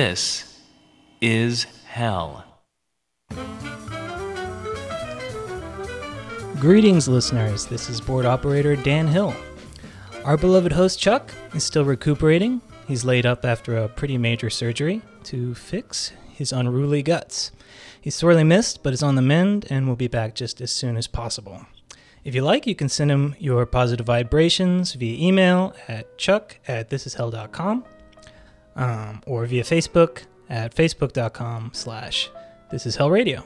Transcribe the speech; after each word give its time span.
This 0.00 0.62
is 1.20 1.64
hell. 1.84 2.42
Greetings, 6.58 7.06
listeners. 7.06 7.66
This 7.66 7.90
is 7.90 8.00
board 8.00 8.24
operator 8.24 8.76
Dan 8.76 9.06
Hill. 9.08 9.34
Our 10.24 10.38
beloved 10.38 10.72
host 10.72 10.98
Chuck 10.98 11.30
is 11.52 11.64
still 11.64 11.84
recuperating. 11.84 12.62
He's 12.88 13.04
laid 13.04 13.26
up 13.26 13.44
after 13.44 13.76
a 13.76 13.90
pretty 13.90 14.16
major 14.16 14.48
surgery 14.48 15.02
to 15.24 15.54
fix 15.54 16.12
his 16.32 16.50
unruly 16.50 17.02
guts. 17.02 17.52
He's 18.00 18.14
sorely 18.14 18.42
missed, 18.42 18.82
but 18.82 18.94
is 18.94 19.02
on 19.02 19.16
the 19.16 19.20
mend 19.20 19.66
and 19.68 19.86
will 19.86 19.96
be 19.96 20.08
back 20.08 20.34
just 20.34 20.62
as 20.62 20.72
soon 20.72 20.96
as 20.96 21.08
possible. 21.08 21.66
If 22.24 22.34
you 22.34 22.40
like, 22.40 22.66
you 22.66 22.74
can 22.74 22.88
send 22.88 23.10
him 23.10 23.34
your 23.38 23.66
positive 23.66 24.06
vibrations 24.06 24.94
via 24.94 25.22
email 25.22 25.74
at 25.88 26.16
chuck 26.16 26.56
at 26.66 26.88
thisishell.com 26.88 27.84
um, 28.76 29.22
or 29.26 29.46
via 29.46 29.62
Facebook 29.62 30.24
at 30.48 30.74
facebook.com 30.74 31.70
slash 31.72 32.30
this 32.70 32.86
is 32.86 32.96
hell 32.96 33.10
radio. 33.10 33.44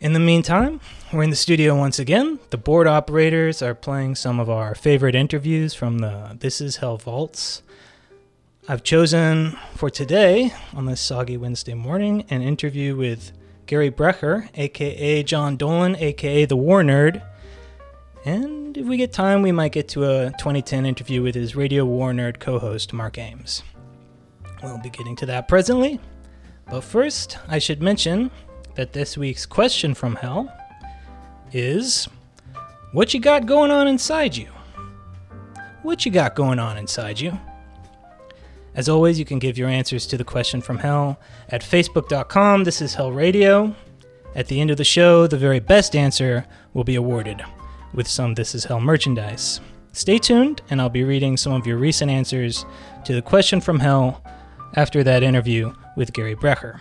In 0.00 0.14
the 0.14 0.20
meantime, 0.20 0.80
we're 1.12 1.24
in 1.24 1.30
the 1.30 1.36
studio 1.36 1.76
once 1.76 1.98
again. 1.98 2.38
The 2.48 2.56
board 2.56 2.86
operators 2.86 3.60
are 3.60 3.74
playing 3.74 4.14
some 4.14 4.40
of 4.40 4.48
our 4.48 4.74
favorite 4.74 5.14
interviews 5.14 5.74
from 5.74 5.98
the 5.98 6.36
This 6.40 6.60
Is 6.62 6.76
Hell 6.76 6.96
Vaults. 6.96 7.62
I've 8.66 8.82
chosen 8.82 9.58
for 9.74 9.90
today, 9.90 10.54
on 10.74 10.86
this 10.86 11.00
soggy 11.00 11.36
Wednesday 11.36 11.74
morning, 11.74 12.24
an 12.30 12.40
interview 12.40 12.96
with 12.96 13.32
Gary 13.66 13.90
Brecher, 13.90 14.48
aka 14.54 15.22
John 15.22 15.56
Dolan, 15.56 15.96
aka 15.96 16.44
the 16.44 16.56
War 16.56 16.82
Nerd. 16.82 17.22
And 18.24 18.76
if 18.78 18.86
we 18.86 18.96
get 18.96 19.12
time, 19.12 19.42
we 19.42 19.52
might 19.52 19.72
get 19.72 19.88
to 19.88 20.04
a 20.04 20.30
2010 20.38 20.86
interview 20.86 21.22
with 21.22 21.34
his 21.34 21.54
Radio 21.54 21.84
War 21.84 22.12
Nerd 22.12 22.38
co 22.38 22.58
host, 22.58 22.92
Mark 22.92 23.18
Ames. 23.18 23.62
We'll 24.62 24.78
be 24.78 24.90
getting 24.90 25.16
to 25.16 25.26
that 25.26 25.48
presently. 25.48 26.00
But 26.70 26.82
first, 26.82 27.38
I 27.48 27.58
should 27.58 27.82
mention 27.82 28.30
that 28.74 28.92
this 28.92 29.16
week's 29.16 29.46
question 29.46 29.94
from 29.94 30.16
hell 30.16 30.52
is 31.52 32.08
What 32.92 33.14
you 33.14 33.20
got 33.20 33.46
going 33.46 33.70
on 33.70 33.88
inside 33.88 34.36
you? 34.36 34.48
What 35.82 36.04
you 36.04 36.12
got 36.12 36.34
going 36.34 36.58
on 36.58 36.76
inside 36.76 37.18
you? 37.18 37.38
As 38.74 38.88
always, 38.88 39.18
you 39.18 39.24
can 39.24 39.38
give 39.38 39.58
your 39.58 39.68
answers 39.68 40.06
to 40.06 40.16
the 40.16 40.24
question 40.24 40.60
from 40.60 40.78
hell 40.78 41.18
at 41.48 41.62
facebook.com. 41.62 42.64
This 42.64 42.80
is 42.80 42.94
Hell 42.94 43.10
Radio. 43.10 43.74
At 44.34 44.46
the 44.46 44.60
end 44.60 44.70
of 44.70 44.76
the 44.76 44.84
show, 44.84 45.26
the 45.26 45.36
very 45.36 45.58
best 45.58 45.96
answer 45.96 46.46
will 46.72 46.84
be 46.84 46.94
awarded 46.94 47.42
with 47.92 48.06
some 48.06 48.34
This 48.34 48.54
Is 48.54 48.64
Hell 48.64 48.80
merchandise. 48.80 49.60
Stay 49.92 50.18
tuned, 50.18 50.62
and 50.70 50.80
I'll 50.80 50.88
be 50.88 51.02
reading 51.02 51.36
some 51.36 51.52
of 51.52 51.66
your 51.66 51.78
recent 51.78 52.12
answers 52.12 52.64
to 53.04 53.12
the 53.12 53.22
question 53.22 53.60
from 53.60 53.80
hell 53.80 54.22
after 54.74 55.02
that 55.04 55.22
interview 55.22 55.74
with 55.96 56.12
Gary 56.12 56.34
Brecher. 56.34 56.80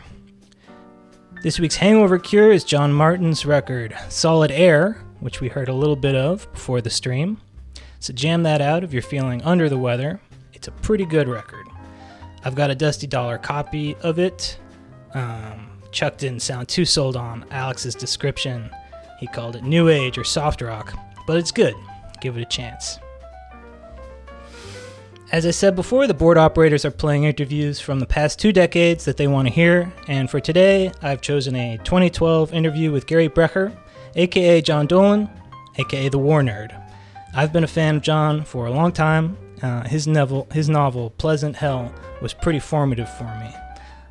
This 1.42 1.60
week's 1.60 1.78
hangover 1.78 2.20
cure 2.20 2.52
is 2.52 2.64
John 2.64 2.92
Martyn's 2.92 3.46
record, 3.46 3.96
Solid 4.10 4.52
Air, 4.52 5.02
which 5.20 5.42
we 5.42 5.48
heard 5.48 5.70
a 5.70 5.74
little 5.74 5.96
bit 5.96 6.16
of 6.16 6.52
before 6.52 6.82
the 6.82 6.90
stream. 6.90 7.40
So 8.00 8.14
jam 8.14 8.44
that 8.44 8.62
out 8.62 8.84
if 8.84 8.94
you're 8.94 9.02
feeling 9.02 9.42
under 9.44 9.70
the 9.70 9.78
weather. 9.78 10.20
It's 10.54 10.68
a 10.68 10.72
pretty 10.72 11.06
good 11.06 11.28
record. 11.28 11.68
I've 12.44 12.56
got 12.56 12.70
a 12.70 12.76
Dusty 12.76 13.08
Dollar 13.08 13.38
copy 13.38 13.96
of 14.02 14.20
it. 14.20 14.60
Um, 15.14 15.70
Chuck 15.92 16.18
didn't 16.18 16.42
sound 16.42 16.68
too 16.68 16.86
sold 16.86 17.16
on 17.16 17.46
Alex's 17.52 17.96
description. 17.96 18.70
He 19.20 19.28
called 19.28 19.56
it 19.56 19.64
New 19.64 19.90
Age 19.90 20.18
or 20.18 20.24
Soft 20.24 20.62
Rock, 20.62 20.94
but 21.26 21.38
it's 21.38 21.52
good. 21.52 21.76
Give 22.22 22.38
it 22.38 22.42
a 22.42 22.46
chance. 22.46 23.00
As 25.32 25.46
I 25.46 25.52
said 25.52 25.76
before, 25.76 26.08
the 26.08 26.16
board 26.16 26.40
operators 26.40 26.86
are 26.86 26.92
playing 26.92 27.26
interviews 27.26 27.80
from 27.80 28.00
the 28.00 28.08
past 28.08 28.40
two 28.40 28.52
decades 28.52 29.06
that 29.06 29.18
they 29.18 29.28
want 29.28 29.48
to 29.48 29.54
hear, 29.54 29.94
and 30.08 30.28
for 30.28 30.40
today, 30.40 30.92
I've 31.04 31.22
chosen 31.22 31.56
a 31.56 31.78
2012 31.84 32.52
interview 32.52 32.92
with 32.92 33.06
Gary 33.06 33.30
Brecher, 33.30 33.72
aka 34.16 34.60
John 34.60 34.88
Dolan, 34.88 35.30
aka 35.78 36.10
the 36.10 36.18
War 36.18 36.42
Nerd. 36.42 36.74
I've 37.36 37.54
been 37.54 37.64
a 37.64 37.68
fan 37.68 37.98
of 37.98 38.02
John 38.02 38.44
for 38.44 38.66
a 38.66 38.72
long 38.72 38.92
time. 38.92 39.38
Uh, 39.62 39.88
his, 39.88 40.08
novel, 40.08 40.48
his 40.52 40.68
novel, 40.68 41.12
Pleasant 41.12 41.56
Hell, 41.56 41.94
was 42.24 42.34
pretty 42.34 42.60
formative 42.60 43.16
for 43.16 43.26
me. 43.26 43.54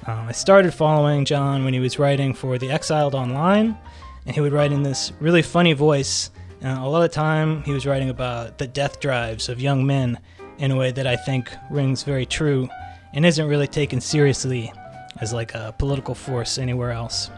Um, 0.07 0.29
I 0.29 0.33
started 0.33 0.73
following 0.73 1.25
John 1.25 1.65
when 1.65 1.75
he 1.75 1.81
was 1.81 1.99
writing 1.99 2.33
for 2.33 2.59
The 2.59 2.71
Exiled 2.71 3.17
Online, 3.17 3.77
and 4.25 4.37
he 4.37 4.41
would 4.41 4.53
write 4.53 4.71
in 4.71 4.85
this 4.85 5.13
really 5.19 5.43
funny 5.43 5.73
voice. 5.73 6.31
Uh, 6.63 6.77
a 6.79 6.89
lot 6.89 7.03
of 7.03 7.11
time, 7.11 7.65
he 7.65 7.73
was 7.73 7.87
writing 7.87 8.09
about 8.09 8.59
the 8.59 8.69
death 8.69 9.01
drives 9.01 9.49
of 9.49 9.61
young 9.61 9.85
men 9.85 10.17
in 10.59 10.71
a 10.71 10.77
way 10.77 10.91
that 10.93 11.07
I 11.07 11.17
think 11.17 11.51
rings 11.71 12.03
very 12.03 12.27
true 12.27 12.69
and 13.13 13.25
isn't 13.25 13.47
really 13.47 13.67
taken 13.67 14.01
seriously 14.01 14.73
as 15.21 15.33
like 15.33 15.55
a 15.55 15.75
political 15.79 16.15
force 16.15 16.59
anywhere 16.59 16.91
else. 16.91 17.31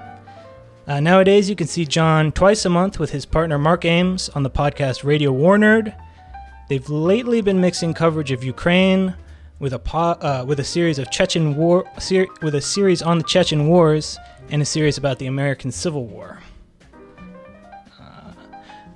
Uh, 0.86 0.98
nowadays, 0.98 1.48
you 1.48 1.54
can 1.54 1.66
see 1.66 1.84
John 1.84 2.32
twice 2.32 2.64
a 2.64 2.69
month 2.69 2.98
with 2.98 3.10
his 3.10 3.25
partner 3.25 3.59
Mark 3.59 3.84
Ames 3.84 4.28
on 4.30 4.42
the 4.42 4.50
podcast 4.50 5.04
Radio 5.04 5.30
War 5.30 5.56
Nerd. 5.56 5.94
They've 6.69 6.88
lately 6.88 7.41
been 7.42 7.60
mixing 7.60 7.94
coverage 7.94 8.32
of 8.32 8.42
Ukraine 8.42 9.14
with 9.59 9.72
a 9.75 9.78
po- 9.78 10.19
uh, 10.20 10.44
with 10.47 10.59
a 10.59 10.64
series 10.64 10.98
of 10.98 11.10
Chechen 11.10 11.54
war 11.54 11.84
ser- 11.98 12.28
with 12.42 12.54
a 12.54 12.60
series 12.60 13.03
on 13.03 13.19
the 13.19 13.25
Chechen 13.25 13.69
wars 13.69 14.19
and 14.50 14.62
a 14.62 14.64
series 14.64 14.98
about 14.98 15.19
the 15.19 15.26
American 15.26 15.70
Civil 15.70 16.06
War. 16.06 16.41
Uh, 18.00 18.32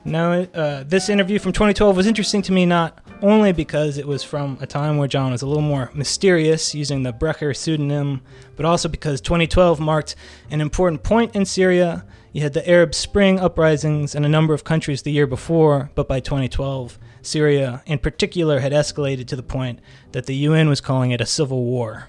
now, 0.04 0.32
uh, 0.32 0.84
this 0.84 1.08
interview 1.08 1.38
from 1.38 1.52
2012 1.52 1.96
was 1.96 2.06
interesting 2.06 2.42
to 2.42 2.52
me 2.52 2.64
not 2.66 2.98
only 3.24 3.52
because 3.52 3.96
it 3.96 4.06
was 4.06 4.22
from 4.22 4.58
a 4.60 4.66
time 4.66 4.98
where 4.98 5.08
John 5.08 5.32
was 5.32 5.40
a 5.40 5.46
little 5.46 5.62
more 5.62 5.90
mysterious 5.94 6.74
using 6.74 7.02
the 7.02 7.12
Brecher 7.12 7.56
pseudonym, 7.56 8.20
but 8.54 8.66
also 8.66 8.86
because 8.86 9.22
2012 9.22 9.80
marked 9.80 10.14
an 10.50 10.60
important 10.60 11.02
point 11.02 11.34
in 11.34 11.46
Syria. 11.46 12.04
You 12.32 12.42
had 12.42 12.52
the 12.52 12.68
Arab 12.68 12.94
Spring 12.94 13.40
uprisings 13.40 14.14
in 14.14 14.26
a 14.26 14.28
number 14.28 14.52
of 14.52 14.62
countries 14.62 15.02
the 15.02 15.10
year 15.10 15.26
before, 15.26 15.90
but 15.94 16.06
by 16.06 16.20
2012, 16.20 16.98
Syria 17.22 17.82
in 17.86 17.98
particular 17.98 18.60
had 18.60 18.72
escalated 18.72 19.26
to 19.28 19.36
the 19.36 19.42
point 19.42 19.80
that 20.12 20.26
the 20.26 20.36
UN 20.36 20.68
was 20.68 20.82
calling 20.82 21.10
it 21.10 21.22
a 21.22 21.26
civil 21.26 21.64
war. 21.64 22.08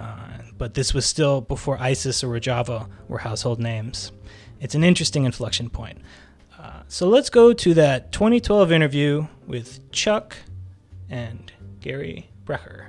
Uh, 0.00 0.38
but 0.56 0.72
this 0.72 0.94
was 0.94 1.04
still 1.04 1.42
before 1.42 1.76
ISIS 1.78 2.24
or 2.24 2.28
Rojava 2.28 2.88
were 3.08 3.18
household 3.18 3.60
names. 3.60 4.10
It's 4.60 4.74
an 4.74 4.84
interesting 4.84 5.24
inflection 5.24 5.68
point. 5.68 5.98
Uh, 6.58 6.80
so 6.88 7.08
let's 7.08 7.30
go 7.30 7.52
to 7.52 7.74
that 7.74 8.10
2012 8.12 8.72
interview 8.72 9.26
with 9.46 9.90
Chuck 9.92 10.36
and 11.10 11.52
Gary 11.80 12.30
Brecher. 12.44 12.88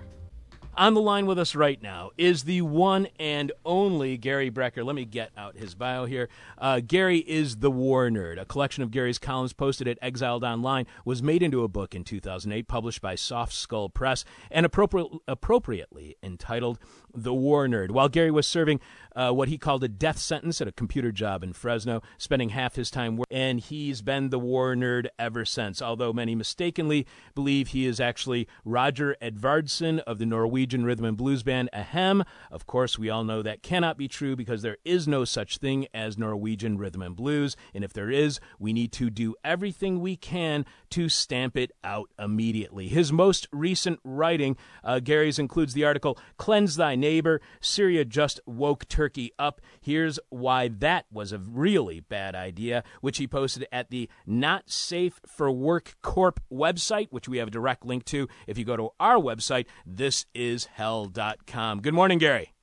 On 0.77 0.93
the 0.93 1.01
line 1.01 1.25
with 1.25 1.39
us 1.39 1.55
right 1.55 1.81
now 1.81 2.11
is 2.19 2.43
the 2.43 2.61
one 2.61 3.07
and 3.19 3.51
only 3.65 4.15
Gary 4.15 4.51
Brecher. 4.51 4.85
Let 4.85 4.95
me 4.95 5.05
get 5.05 5.31
out 5.35 5.57
his 5.57 5.73
bio 5.73 6.05
here. 6.05 6.29
Uh, 6.55 6.81
Gary 6.85 7.17
is 7.17 7.57
the 7.57 7.71
War 7.71 8.09
Nerd. 8.09 8.39
A 8.39 8.45
collection 8.45 8.83
of 8.83 8.91
Gary's 8.91 9.17
columns 9.17 9.53
posted 9.53 9.87
at 9.87 9.97
Exiled 10.03 10.43
Online 10.43 10.85
was 11.03 11.23
made 11.23 11.41
into 11.41 11.63
a 11.63 11.67
book 11.67 11.95
in 11.95 12.03
2008, 12.03 12.67
published 12.67 13.01
by 13.01 13.15
Soft 13.15 13.53
Skull 13.53 13.89
Press, 13.89 14.23
and 14.51 14.67
appropri- 14.67 15.17
appropriately 15.27 16.15
entitled 16.21 16.77
The 17.17 17.33
War 17.33 17.67
Nerd. 17.67 17.91
While 17.91 18.09
Gary 18.09 18.29
was 18.29 18.45
serving 18.45 18.79
uh, 19.15 19.31
what 19.31 19.47
he 19.49 19.57
called 19.57 19.83
a 19.83 19.87
death 19.87 20.19
sentence 20.19 20.61
at 20.61 20.67
a 20.67 20.71
computer 20.71 21.11
job 21.11 21.43
in 21.43 21.51
Fresno, 21.51 22.03
spending 22.19 22.49
half 22.49 22.75
his 22.75 22.91
time 22.91 23.17
working, 23.17 23.35
and 23.35 23.59
he's 23.59 24.03
been 24.03 24.29
the 24.29 24.37
war 24.37 24.75
nerd 24.75 25.07
ever 25.17 25.43
since, 25.43 25.81
although 25.81 26.13
many 26.13 26.35
mistakenly 26.35 27.07
believe 27.33 27.69
he 27.69 27.87
is 27.87 27.99
actually 27.99 28.47
Roger 28.63 29.15
Edvardsson 29.19 29.99
of 30.01 30.19
the 30.19 30.27
Norwegian 30.27 30.85
rhythm 30.85 31.05
and 31.05 31.17
blues 31.17 31.41
band 31.41 31.69
Ahem. 31.73 32.23
Of 32.51 32.67
course, 32.67 32.99
we 32.99 33.09
all 33.09 33.23
know 33.23 33.41
that 33.41 33.63
cannot 33.63 33.97
be 33.97 34.07
true 34.07 34.35
because 34.35 34.61
there 34.61 34.77
is 34.85 35.07
no 35.07 35.25
such 35.25 35.57
thing 35.57 35.87
as 35.95 36.19
Norwegian 36.19 36.77
rhythm 36.77 37.01
and 37.01 37.15
blues, 37.15 37.55
and 37.73 37.83
if 37.83 37.93
there 37.93 38.11
is, 38.11 38.39
we 38.59 38.71
need 38.71 38.91
to 38.93 39.09
do 39.09 39.33
everything 39.43 39.99
we 39.99 40.15
can 40.15 40.63
to 40.91 41.09
stamp 41.09 41.57
it 41.57 41.71
out 41.83 42.09
immediately. 42.19 42.87
His 42.87 43.11
most 43.11 43.47
recent 43.51 43.99
writing, 44.03 44.57
uh, 44.83 44.99
Gary's, 44.99 45.39
includes 45.39 45.73
the 45.73 45.83
article 45.85 46.17
Cleanse 46.37 46.75
Thy 46.75 46.95
Neighbor 46.95 47.41
Syria 47.59 48.05
Just 48.05 48.39
Woke 48.45 48.87
Turkey 48.87 49.31
up. 49.37 49.61
Here's 49.81 50.19
why 50.29 50.67
that 50.67 51.05
was 51.11 51.31
a 51.31 51.39
really 51.39 51.99
bad 51.99 52.35
idea, 52.35 52.83
which 53.01 53.17
he 53.17 53.27
posted 53.27 53.67
at 53.71 53.89
the 53.89 54.09
Not 54.25 54.69
Safe 54.69 55.19
for 55.25 55.51
Work 55.51 55.95
Corp 56.01 56.39
website, 56.51 57.07
which 57.11 57.27
we 57.27 57.37
have 57.37 57.49
a 57.49 57.51
direct 57.51 57.85
link 57.85 58.05
to 58.05 58.27
if 58.47 58.57
you 58.57 58.65
go 58.65 58.77
to 58.77 58.89
our 58.99 59.17
website, 59.17 59.65
thisishell.com. 59.89 61.81
Good 61.81 61.93
morning, 61.93 62.17
Gary. 62.17 62.53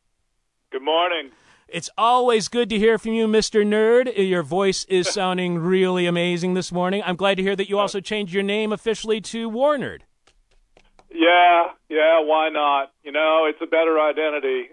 Good 0.71 0.82
morning. 0.82 1.31
It's 1.69 1.90
always 1.96 2.49
good 2.49 2.69
to 2.70 2.78
hear 2.78 2.99
from 2.99 3.12
you, 3.12 3.26
Mr. 3.26 3.64
Nerd. 3.64 4.12
Your 4.16 4.43
voice 4.43 4.84
is 4.84 5.08
sounding 5.12 5.58
really 5.58 6.06
amazing 6.06 6.55
this 6.55 6.70
morning. 6.70 7.02
I'm 7.05 7.16
glad 7.16 7.37
to 7.37 7.43
hear 7.43 7.56
that 7.56 7.69
you 7.69 7.78
also 7.78 8.00
changed 8.00 8.32
your 8.32 8.43
name 8.43 8.72
officially 8.72 9.20
to 9.22 9.50
Warnerd. 9.50 10.00
Yeah, 11.14 11.66
yeah, 11.88 12.20
why 12.20 12.49
not? 12.49 12.90
You 13.05 13.12
know, 13.12 13.46
it's 13.49 13.61
a 13.62 13.66
better 13.66 14.00
identity. 14.00 14.70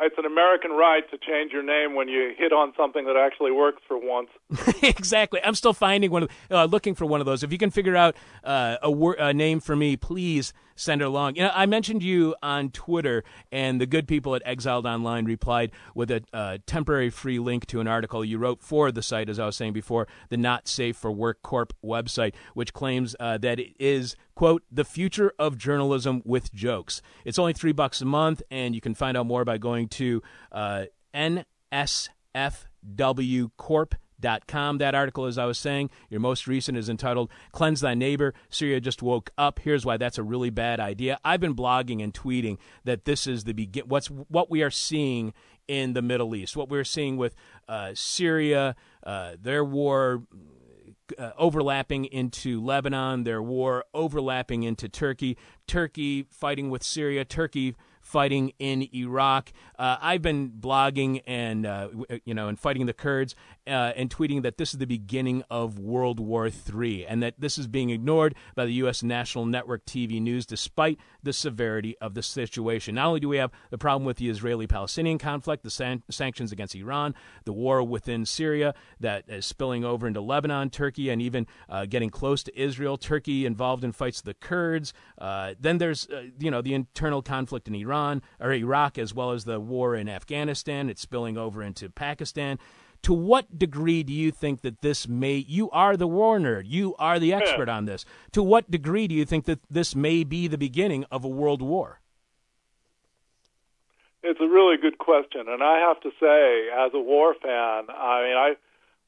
It's 0.00 0.18
an 0.18 0.24
American 0.24 0.72
right 0.72 1.08
to 1.12 1.16
change 1.16 1.52
your 1.52 1.62
name 1.62 1.94
when 1.94 2.08
you 2.08 2.32
hit 2.36 2.52
on 2.52 2.72
something 2.76 3.04
that 3.06 3.16
actually 3.16 3.52
works 3.52 3.82
for 3.86 3.96
once. 3.96 4.28
exactly. 4.82 5.40
I'm 5.44 5.54
still 5.54 5.72
finding 5.72 6.10
one, 6.10 6.24
of, 6.24 6.30
uh, 6.50 6.64
looking 6.64 6.96
for 6.96 7.06
one 7.06 7.20
of 7.20 7.26
those. 7.26 7.44
If 7.44 7.52
you 7.52 7.58
can 7.58 7.70
figure 7.70 7.94
out 7.94 8.16
uh, 8.42 8.78
a, 8.82 8.90
wor- 8.90 9.14
a 9.16 9.32
name 9.32 9.60
for 9.60 9.76
me, 9.76 9.96
please 9.96 10.52
send 10.76 11.02
it 11.02 11.06
along. 11.06 11.36
You 11.36 11.42
know, 11.42 11.52
I 11.54 11.66
mentioned 11.66 12.02
you 12.02 12.34
on 12.42 12.70
Twitter, 12.70 13.24
and 13.50 13.80
the 13.80 13.86
good 13.86 14.06
people 14.06 14.34
at 14.34 14.42
Exiled 14.44 14.86
Online 14.86 15.24
replied 15.24 15.72
with 15.94 16.10
a 16.10 16.22
uh, 16.32 16.58
temporary 16.66 17.10
free 17.10 17.38
link 17.38 17.66
to 17.66 17.80
an 17.80 17.88
article 17.88 18.24
you 18.24 18.38
wrote 18.38 18.62
for 18.62 18.92
the 18.92 19.02
site, 19.02 19.28
as 19.28 19.38
I 19.38 19.46
was 19.46 19.56
saying 19.56 19.72
before, 19.72 20.06
the 20.28 20.36
Not 20.36 20.68
Safe 20.68 20.96
for 20.96 21.10
Work 21.10 21.42
Corp 21.42 21.72
website, 21.84 22.34
which 22.54 22.72
claims 22.72 23.16
uh, 23.18 23.38
that 23.38 23.58
it 23.58 23.74
is 23.80 24.16
quote 24.34 24.62
the 24.70 24.84
future 24.84 25.32
of 25.38 25.58
journalism 25.58 26.22
with 26.24 26.52
jokes. 26.52 27.02
It's 27.24 27.38
only 27.38 27.54
three 27.54 27.72
bucks 27.72 28.00
a 28.00 28.04
month, 28.04 28.42
and 28.50 28.74
you 28.74 28.80
can 28.80 28.94
find 28.94 29.16
out 29.16 29.26
more 29.26 29.44
by 29.44 29.58
going 29.58 29.88
to 29.88 30.22
uh, 30.52 30.84
nsfwcorp.com 31.14 33.98
Com. 34.46 34.78
That 34.78 34.94
article, 34.94 35.26
as 35.26 35.38
I 35.38 35.44
was 35.44 35.58
saying, 35.58 35.90
your 36.08 36.20
most 36.20 36.46
recent 36.46 36.76
is 36.78 36.88
entitled 36.88 37.30
Cleanse 37.52 37.80
Thy 37.80 37.94
Neighbor. 37.94 38.34
Syria 38.48 38.80
just 38.80 39.02
woke 39.02 39.30
up. 39.36 39.60
Here's 39.60 39.84
why 39.84 39.96
that's 39.96 40.18
a 40.18 40.22
really 40.22 40.50
bad 40.50 40.80
idea. 40.80 41.18
I've 41.24 41.40
been 41.40 41.54
blogging 41.54 42.02
and 42.02 42.12
tweeting 42.12 42.58
that 42.84 43.04
this 43.04 43.26
is 43.26 43.44
the 43.44 43.52
begin 43.52 43.84
what's 43.86 44.08
what 44.08 44.50
we 44.50 44.62
are 44.62 44.70
seeing 44.70 45.32
in 45.68 45.92
the 45.94 46.02
Middle 46.02 46.34
East, 46.34 46.56
what 46.56 46.68
we're 46.68 46.84
seeing 46.84 47.16
with 47.16 47.34
uh, 47.68 47.90
Syria, 47.94 48.76
uh, 49.04 49.32
their 49.40 49.64
war 49.64 50.22
uh, 51.18 51.30
overlapping 51.36 52.04
into 52.04 52.62
Lebanon, 52.62 53.24
their 53.24 53.42
war 53.42 53.84
overlapping 53.94 54.62
into 54.62 54.88
Turkey, 54.88 55.36
Turkey 55.66 56.26
fighting 56.30 56.70
with 56.70 56.82
Syria, 56.82 57.24
Turkey 57.24 57.74
fighting 58.06 58.52
in 58.60 58.88
Iraq. 58.94 59.52
Uh, 59.78 59.96
I've 60.00 60.22
been 60.22 60.50
blogging 60.50 61.22
and 61.26 61.66
uh, 61.66 61.88
you 62.24 62.34
know 62.34 62.46
and 62.46 62.58
fighting 62.58 62.86
the 62.86 62.92
Kurds 62.92 63.34
uh, 63.66 63.92
and 63.96 64.08
tweeting 64.08 64.42
that 64.42 64.58
this 64.58 64.72
is 64.72 64.78
the 64.78 64.86
beginning 64.86 65.42
of 65.50 65.78
World 65.78 66.20
War 66.20 66.48
III 66.48 67.06
and 67.06 67.22
that 67.22 67.34
this 67.40 67.58
is 67.58 67.66
being 67.66 67.90
ignored 67.90 68.36
by 68.54 68.64
the 68.64 68.72
U.S. 68.74 69.02
national 69.02 69.44
network 69.44 69.84
TV 69.84 70.22
news 70.22 70.46
despite 70.46 70.98
the 71.22 71.32
severity 71.32 71.96
of 72.00 72.14
the 72.14 72.22
situation. 72.22 72.94
Not 72.94 73.08
only 73.08 73.20
do 73.20 73.28
we 73.28 73.38
have 73.38 73.50
the 73.70 73.78
problem 73.78 74.04
with 74.04 74.18
the 74.18 74.30
Israeli-Palestinian 74.30 75.18
conflict, 75.18 75.64
the 75.64 75.70
san- 75.70 76.04
sanctions 76.08 76.52
against 76.52 76.76
Iran, 76.76 77.14
the 77.44 77.52
war 77.52 77.82
within 77.82 78.24
Syria 78.24 78.72
that 79.00 79.24
is 79.28 79.44
spilling 79.44 79.84
over 79.84 80.06
into 80.06 80.20
Lebanon, 80.20 80.70
Turkey, 80.70 81.10
and 81.10 81.20
even 81.20 81.48
uh, 81.68 81.86
getting 81.86 82.10
close 82.10 82.44
to 82.44 82.56
Israel. 82.58 82.96
Turkey 82.96 83.44
involved 83.46 83.82
in 83.82 83.90
fights 83.90 84.22
with 84.24 84.36
the 84.36 84.46
Kurds. 84.46 84.92
Uh, 85.18 85.54
then 85.58 85.78
there's 85.78 86.08
uh, 86.08 86.26
you 86.38 86.52
know 86.52 86.62
the 86.62 86.74
internal 86.74 87.20
conflict 87.20 87.66
in 87.66 87.74
Iran. 87.74 87.95
Iran 87.96 88.22
or 88.40 88.52
Iraq, 88.52 88.98
as 88.98 89.14
well 89.14 89.32
as 89.32 89.44
the 89.44 89.58
war 89.58 89.94
in 89.94 90.08
Afghanistan. 90.08 90.90
It's 90.90 91.00
spilling 91.00 91.36
over 91.38 91.62
into 91.62 91.88
Pakistan. 91.88 92.58
To 93.02 93.14
what 93.14 93.58
degree 93.58 94.02
do 94.02 94.12
you 94.12 94.30
think 94.30 94.62
that 94.62 94.82
this 94.82 95.06
may? 95.06 95.36
You 95.36 95.70
are 95.70 95.96
the 95.96 96.06
war 96.06 96.38
nerd. 96.38 96.64
You 96.66 96.94
are 96.98 97.18
the 97.18 97.32
expert 97.32 97.68
on 97.68 97.84
this. 97.84 98.04
To 98.32 98.42
what 98.42 98.70
degree 98.70 99.06
do 99.06 99.14
you 99.14 99.24
think 99.24 99.44
that 99.44 99.60
this 99.70 99.94
may 99.94 100.24
be 100.24 100.48
the 100.48 100.58
beginning 100.58 101.04
of 101.10 101.24
a 101.24 101.28
world 101.28 101.62
war? 101.62 102.00
It's 104.22 104.40
a 104.40 104.48
really 104.48 104.76
good 104.76 104.98
question, 104.98 105.46
and 105.46 105.62
I 105.62 105.78
have 105.78 106.00
to 106.00 106.10
say, 106.18 106.68
as 106.74 106.90
a 106.94 106.98
war 106.98 107.34
fan, 107.34 107.84
I 107.90 108.22
mean, 108.24 108.36
I 108.36 108.56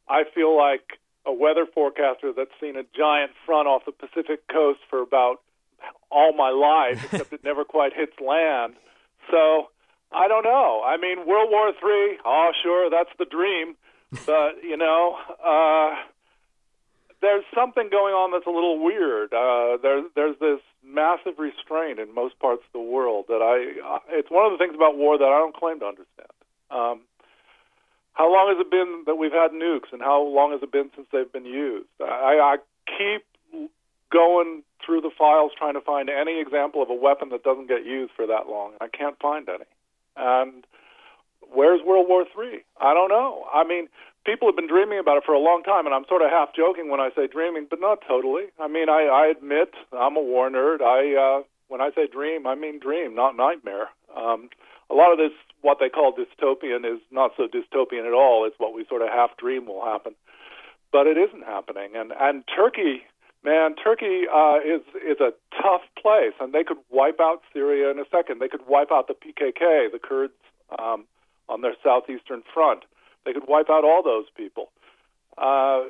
I 0.08 0.22
feel 0.32 0.56
like 0.56 1.00
a 1.26 1.32
weather 1.32 1.66
forecaster 1.66 2.32
that's 2.32 2.52
seen 2.60 2.76
a 2.76 2.84
giant 2.96 3.32
front 3.44 3.66
off 3.66 3.84
the 3.84 3.92
Pacific 3.92 4.46
coast 4.46 4.78
for 4.88 5.02
about 5.02 5.40
all 6.10 6.32
my 6.32 6.50
life, 6.50 7.04
except 7.04 7.32
it 7.32 7.44
never 7.44 7.64
quite 7.64 7.92
hits 7.94 8.14
land. 8.20 8.74
So 9.30 9.68
I 10.12 10.28
don't 10.28 10.44
know. 10.44 10.82
I 10.84 10.96
mean, 10.96 11.26
World 11.26 11.50
War 11.50 11.72
Three. 11.78 12.18
Oh, 12.24 12.50
sure, 12.62 12.90
that's 12.90 13.10
the 13.18 13.26
dream. 13.26 13.76
But 14.24 14.62
you 14.62 14.76
know, 14.76 15.16
uh, 15.44 15.96
there's 17.20 17.44
something 17.54 17.88
going 17.90 18.14
on 18.14 18.32
that's 18.32 18.46
a 18.46 18.50
little 18.50 18.82
weird. 18.82 19.32
Uh, 19.32 19.76
there's 19.82 20.04
there's 20.14 20.36
this 20.40 20.60
massive 20.84 21.38
restraint 21.38 21.98
in 21.98 22.14
most 22.14 22.38
parts 22.38 22.62
of 22.66 22.72
the 22.72 22.80
world 22.80 23.26
that 23.28 23.42
I. 23.42 23.96
Uh, 23.96 23.98
it's 24.10 24.30
one 24.30 24.50
of 24.50 24.52
the 24.52 24.58
things 24.58 24.74
about 24.74 24.96
war 24.96 25.18
that 25.18 25.24
I 25.24 25.38
don't 25.38 25.54
claim 25.54 25.80
to 25.80 25.86
understand. 25.86 26.32
Um, 26.70 27.00
how 28.12 28.32
long 28.32 28.48
has 28.48 28.58
it 28.60 28.70
been 28.70 29.04
that 29.06 29.14
we've 29.14 29.32
had 29.32 29.52
nukes, 29.52 29.92
and 29.92 30.02
how 30.02 30.22
long 30.22 30.52
has 30.52 30.62
it 30.62 30.72
been 30.72 30.90
since 30.96 31.06
they've 31.12 31.32
been 31.32 31.46
used? 31.46 31.88
I, 32.00 32.56
I 32.56 32.56
keep 32.86 33.70
going 34.12 34.62
through 34.84 35.00
the 35.00 35.10
files 35.16 35.52
trying 35.56 35.74
to 35.74 35.80
find 35.80 36.08
any 36.08 36.40
example 36.40 36.82
of 36.82 36.90
a 36.90 36.94
weapon 36.94 37.28
that 37.30 37.42
doesn't 37.42 37.68
get 37.68 37.84
used 37.84 38.12
for 38.16 38.26
that 38.26 38.48
long. 38.48 38.72
I 38.80 38.88
can't 38.88 39.18
find 39.20 39.48
any. 39.48 39.64
And 40.16 40.64
where's 41.52 41.80
World 41.84 42.06
War 42.08 42.22
III? 42.22 42.60
I 42.80 42.94
don't 42.94 43.08
know. 43.08 43.44
I 43.52 43.64
mean, 43.64 43.88
people 44.24 44.48
have 44.48 44.56
been 44.56 44.68
dreaming 44.68 44.98
about 44.98 45.16
it 45.16 45.24
for 45.24 45.32
a 45.32 45.38
long 45.38 45.62
time, 45.62 45.86
and 45.86 45.94
I'm 45.94 46.04
sort 46.08 46.22
of 46.22 46.30
half 46.30 46.54
joking 46.54 46.90
when 46.90 47.00
I 47.00 47.10
say 47.14 47.26
dreaming, 47.26 47.66
but 47.68 47.80
not 47.80 47.98
totally. 48.06 48.52
I 48.60 48.68
mean, 48.68 48.88
I, 48.88 49.06
I 49.06 49.26
admit 49.26 49.72
I'm 49.92 50.16
a 50.16 50.22
war 50.22 50.50
nerd. 50.50 50.80
I 50.82 51.16
uh, 51.16 51.42
when 51.68 51.80
I 51.80 51.90
say 51.94 52.06
dream, 52.06 52.46
I 52.46 52.54
mean 52.54 52.78
dream, 52.78 53.14
not 53.14 53.36
nightmare. 53.36 53.88
Um, 54.16 54.48
a 54.90 54.94
lot 54.94 55.12
of 55.12 55.18
this, 55.18 55.36
what 55.60 55.78
they 55.80 55.88
call 55.88 56.12
dystopian, 56.12 56.84
is 56.84 57.00
not 57.10 57.32
so 57.36 57.46
dystopian 57.46 58.06
at 58.06 58.14
all. 58.14 58.46
It's 58.46 58.58
what 58.58 58.74
we 58.74 58.86
sort 58.88 59.02
of 59.02 59.08
half 59.08 59.36
dream 59.36 59.66
will 59.66 59.84
happen, 59.84 60.14
but 60.92 61.06
it 61.06 61.16
isn't 61.18 61.44
happening. 61.44 61.92
And 61.94 62.12
and 62.18 62.44
Turkey 62.54 63.02
Man, 63.44 63.76
Turkey 63.76 64.22
uh, 64.32 64.58
is 64.58 64.82
is 64.96 65.20
a 65.20 65.32
tough 65.62 65.82
place, 66.00 66.34
and 66.40 66.52
they 66.52 66.64
could 66.64 66.78
wipe 66.90 67.20
out 67.20 67.42
Syria 67.52 67.90
in 67.90 67.98
a 67.98 68.04
second. 68.10 68.40
They 68.40 68.48
could 68.48 68.66
wipe 68.66 68.90
out 68.90 69.06
the 69.06 69.14
PKK, 69.14 69.92
the 69.92 70.00
Kurds 70.02 70.32
um, 70.76 71.04
on 71.48 71.60
their 71.60 71.74
southeastern 71.82 72.42
front. 72.52 72.84
They 73.24 73.32
could 73.32 73.46
wipe 73.46 73.70
out 73.70 73.84
all 73.84 74.02
those 74.02 74.26
people. 74.36 74.70
Uh, 75.36 75.84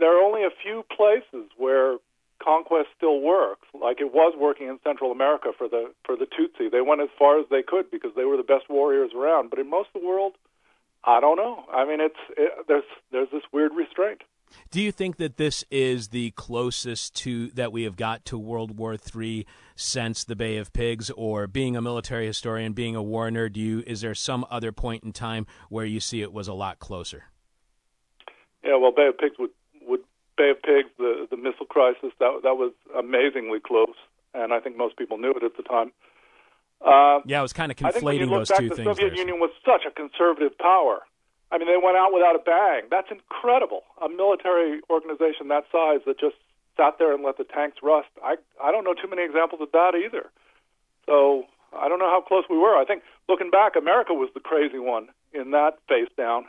there 0.00 0.16
are 0.16 0.22
only 0.24 0.44
a 0.44 0.50
few 0.62 0.84
places 0.96 1.50
where 1.58 1.98
conquest 2.42 2.88
still 2.96 3.20
works, 3.20 3.68
like 3.74 4.00
it 4.00 4.12
was 4.12 4.34
working 4.38 4.68
in 4.68 4.78
Central 4.82 5.12
America 5.12 5.52
for 5.56 5.68
the 5.68 5.92
for 6.04 6.16
the 6.16 6.26
Tutsi. 6.26 6.70
They 6.70 6.80
went 6.80 7.02
as 7.02 7.10
far 7.18 7.38
as 7.38 7.46
they 7.50 7.62
could 7.62 7.90
because 7.90 8.12
they 8.16 8.24
were 8.24 8.36
the 8.36 8.42
best 8.42 8.70
warriors 8.70 9.12
around. 9.14 9.50
But 9.50 9.58
in 9.58 9.68
most 9.68 9.90
of 9.94 10.00
the 10.00 10.06
world, 10.06 10.34
I 11.04 11.20
don't 11.20 11.36
know. 11.36 11.64
I 11.72 11.84
mean, 11.84 12.00
it's 12.00 12.18
it, 12.36 12.66
there's 12.66 12.84
there's 13.12 13.28
this 13.30 13.42
weird 13.52 13.72
restraint. 13.74 14.22
Do 14.70 14.80
you 14.80 14.92
think 14.92 15.16
that 15.16 15.36
this 15.36 15.64
is 15.70 16.08
the 16.08 16.30
closest 16.32 17.14
to 17.16 17.48
that 17.48 17.72
we 17.72 17.84
have 17.84 17.96
got 17.96 18.24
to 18.26 18.38
World 18.38 18.76
War 18.76 18.96
III 18.96 19.46
since 19.76 20.24
the 20.24 20.36
Bay 20.36 20.56
of 20.56 20.72
Pigs, 20.72 21.10
or 21.10 21.46
being 21.46 21.76
a 21.76 21.82
military 21.82 22.26
historian, 22.26 22.72
being 22.72 22.96
a 22.96 23.02
war 23.02 23.28
nerd? 23.30 23.52
Do 23.52 23.60
you 23.60 23.82
is 23.86 24.00
there 24.00 24.14
some 24.14 24.46
other 24.50 24.72
point 24.72 25.04
in 25.04 25.12
time 25.12 25.46
where 25.68 25.84
you 25.84 26.00
see 26.00 26.22
it 26.22 26.32
was 26.32 26.48
a 26.48 26.54
lot 26.54 26.78
closer? 26.78 27.24
Yeah, 28.64 28.76
well, 28.76 28.92
Bay 28.92 29.06
of 29.08 29.18
Pigs 29.18 29.36
would 29.38 29.50
would 29.82 30.00
Bay 30.36 30.50
of 30.50 30.62
Pigs, 30.62 30.88
the 30.98 31.26
the 31.30 31.36
missile 31.36 31.66
crisis 31.66 32.12
that 32.18 32.40
that 32.42 32.54
was 32.54 32.72
amazingly 32.96 33.60
close, 33.60 33.96
and 34.32 34.52
I 34.52 34.60
think 34.60 34.76
most 34.76 34.96
people 34.96 35.18
knew 35.18 35.30
it 35.30 35.42
at 35.42 35.56
the 35.56 35.62
time. 35.62 35.92
Uh, 36.84 37.20
yeah, 37.24 37.38
I 37.38 37.42
was 37.42 37.52
kind 37.52 37.72
of 37.72 37.78
conflating 37.78 37.86
I 37.86 37.92
think 37.92 38.04
when 38.04 38.16
you 38.16 38.26
look 38.26 38.40
those 38.40 38.48
back, 38.48 38.58
two 38.58 38.68
the 38.68 38.74
things. 38.76 38.86
Soviet 38.86 39.10
there. 39.10 39.18
Union 39.18 39.40
was 39.40 39.50
such 39.64 39.82
a 39.86 39.90
conservative 39.90 40.56
power 40.58 41.02
I 41.52 41.58
mean, 41.58 41.68
they 41.68 41.78
went 41.80 41.96
out 41.96 42.12
without 42.12 42.34
a 42.34 42.42
bang. 42.42 42.88
That's 42.90 43.10
incredible. 43.10 43.82
A 44.02 44.08
military 44.08 44.80
organization 44.90 45.48
that 45.48 45.64
size 45.70 46.00
that 46.06 46.18
just 46.18 46.36
sat 46.76 46.98
there 46.98 47.14
and 47.14 47.22
let 47.22 47.38
the 47.38 47.44
tanks 47.44 47.78
rust. 47.82 48.08
I 48.22 48.36
I 48.62 48.72
don't 48.72 48.84
know 48.84 48.94
too 48.94 49.08
many 49.08 49.22
examples 49.22 49.60
of 49.60 49.70
that 49.72 49.94
either. 49.94 50.30
So 51.06 51.44
I 51.72 51.88
don't 51.88 51.98
know 51.98 52.10
how 52.10 52.20
close 52.20 52.44
we 52.48 52.58
were. 52.58 52.76
I 52.76 52.84
think 52.84 53.02
looking 53.28 53.50
back, 53.50 53.76
America 53.76 54.14
was 54.14 54.30
the 54.34 54.40
crazy 54.40 54.78
one 54.78 55.08
in 55.32 55.50
that 55.52 55.78
face 55.88 56.08
down. 56.16 56.46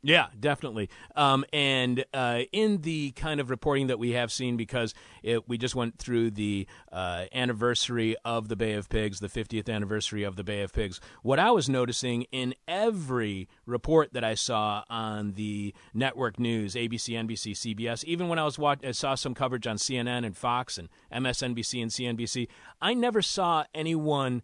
Yeah, 0.00 0.28
definitely. 0.38 0.90
Um, 1.16 1.44
and 1.52 2.04
uh, 2.14 2.42
in 2.52 2.82
the 2.82 3.10
kind 3.12 3.40
of 3.40 3.50
reporting 3.50 3.88
that 3.88 3.98
we 3.98 4.12
have 4.12 4.30
seen, 4.30 4.56
because 4.56 4.94
it, 5.24 5.48
we 5.48 5.58
just 5.58 5.74
went 5.74 5.98
through 5.98 6.30
the 6.30 6.68
uh, 6.92 7.24
anniversary 7.34 8.14
of 8.24 8.48
the 8.48 8.54
Bay 8.54 8.74
of 8.74 8.88
Pigs, 8.88 9.18
the 9.18 9.28
50th 9.28 9.68
anniversary 9.68 10.22
of 10.22 10.36
the 10.36 10.44
Bay 10.44 10.62
of 10.62 10.72
Pigs, 10.72 11.00
what 11.22 11.40
I 11.40 11.50
was 11.50 11.68
noticing 11.68 12.22
in 12.30 12.54
every 12.68 13.48
report 13.66 14.12
that 14.12 14.22
I 14.22 14.34
saw 14.34 14.84
on 14.88 15.32
the 15.32 15.74
network 15.92 16.38
news, 16.38 16.74
ABC, 16.74 17.14
NBC, 17.14 17.52
CBS, 17.52 18.04
even 18.04 18.28
when 18.28 18.38
I 18.38 18.44
was 18.44 18.56
watch- 18.56 18.84
I 18.84 18.92
saw 18.92 19.16
some 19.16 19.34
coverage 19.34 19.66
on 19.66 19.78
CNN 19.78 20.24
and 20.24 20.36
Fox 20.36 20.78
and 20.78 20.88
MSNBC 21.12 21.82
and 21.82 21.90
CNBC, 21.90 22.46
I 22.80 22.94
never 22.94 23.20
saw 23.20 23.64
anyone 23.74 24.42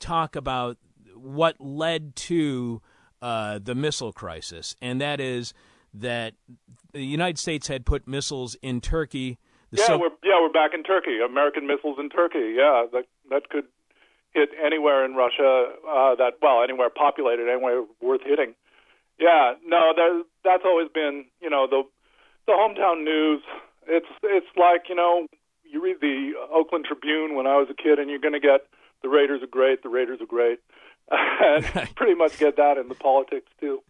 talk 0.00 0.34
about 0.34 0.78
what 1.14 1.60
led 1.60 2.16
to 2.16 2.82
uh, 3.24 3.58
the 3.58 3.74
missile 3.74 4.12
crisis, 4.12 4.76
and 4.82 5.00
that 5.00 5.18
is 5.18 5.54
that 5.94 6.34
the 6.92 7.00
United 7.02 7.38
States 7.38 7.68
had 7.68 7.86
put 7.86 8.06
missiles 8.06 8.54
in 8.60 8.82
Turkey. 8.82 9.38
yeah, 9.70 9.86
so- 9.86 9.98
we're 9.98 10.12
yeah 10.22 10.38
we're 10.42 10.52
back 10.52 10.72
in 10.74 10.82
Turkey. 10.82 11.20
American 11.24 11.66
missiles 11.66 11.96
in 11.98 12.10
Turkey. 12.10 12.52
Yeah, 12.54 12.84
that 12.92 13.06
that 13.30 13.48
could 13.48 13.64
hit 14.34 14.50
anywhere 14.62 15.06
in 15.06 15.14
Russia. 15.14 15.72
Uh, 15.88 16.14
that 16.16 16.34
well, 16.42 16.62
anywhere 16.62 16.90
populated, 16.90 17.48
anywhere 17.48 17.84
worth 18.02 18.20
hitting. 18.26 18.54
Yeah, 19.18 19.54
no, 19.64 19.94
that 19.96 20.24
that's 20.44 20.64
always 20.66 20.88
been 20.92 21.24
you 21.40 21.48
know 21.48 21.66
the 21.66 21.82
the 22.46 22.52
hometown 22.52 23.04
news. 23.04 23.40
It's 23.86 24.12
it's 24.22 24.52
like 24.54 24.90
you 24.90 24.96
know 24.96 25.26
you 25.64 25.82
read 25.82 25.96
the 26.02 26.32
Oakland 26.52 26.84
Tribune 26.84 27.36
when 27.36 27.46
I 27.46 27.56
was 27.56 27.68
a 27.70 27.82
kid, 27.82 27.98
and 27.98 28.10
you're 28.10 28.18
going 28.18 28.34
to 28.34 28.46
get 28.52 28.68
the 29.02 29.08
Raiders 29.08 29.42
are 29.42 29.46
great, 29.46 29.82
the 29.82 29.88
Raiders 29.88 30.20
are 30.20 30.26
great 30.26 30.58
pretty 31.96 32.14
much 32.14 32.38
get 32.38 32.56
that 32.56 32.78
in 32.78 32.88
the 32.88 32.94
politics 32.94 33.50
too. 33.60 33.82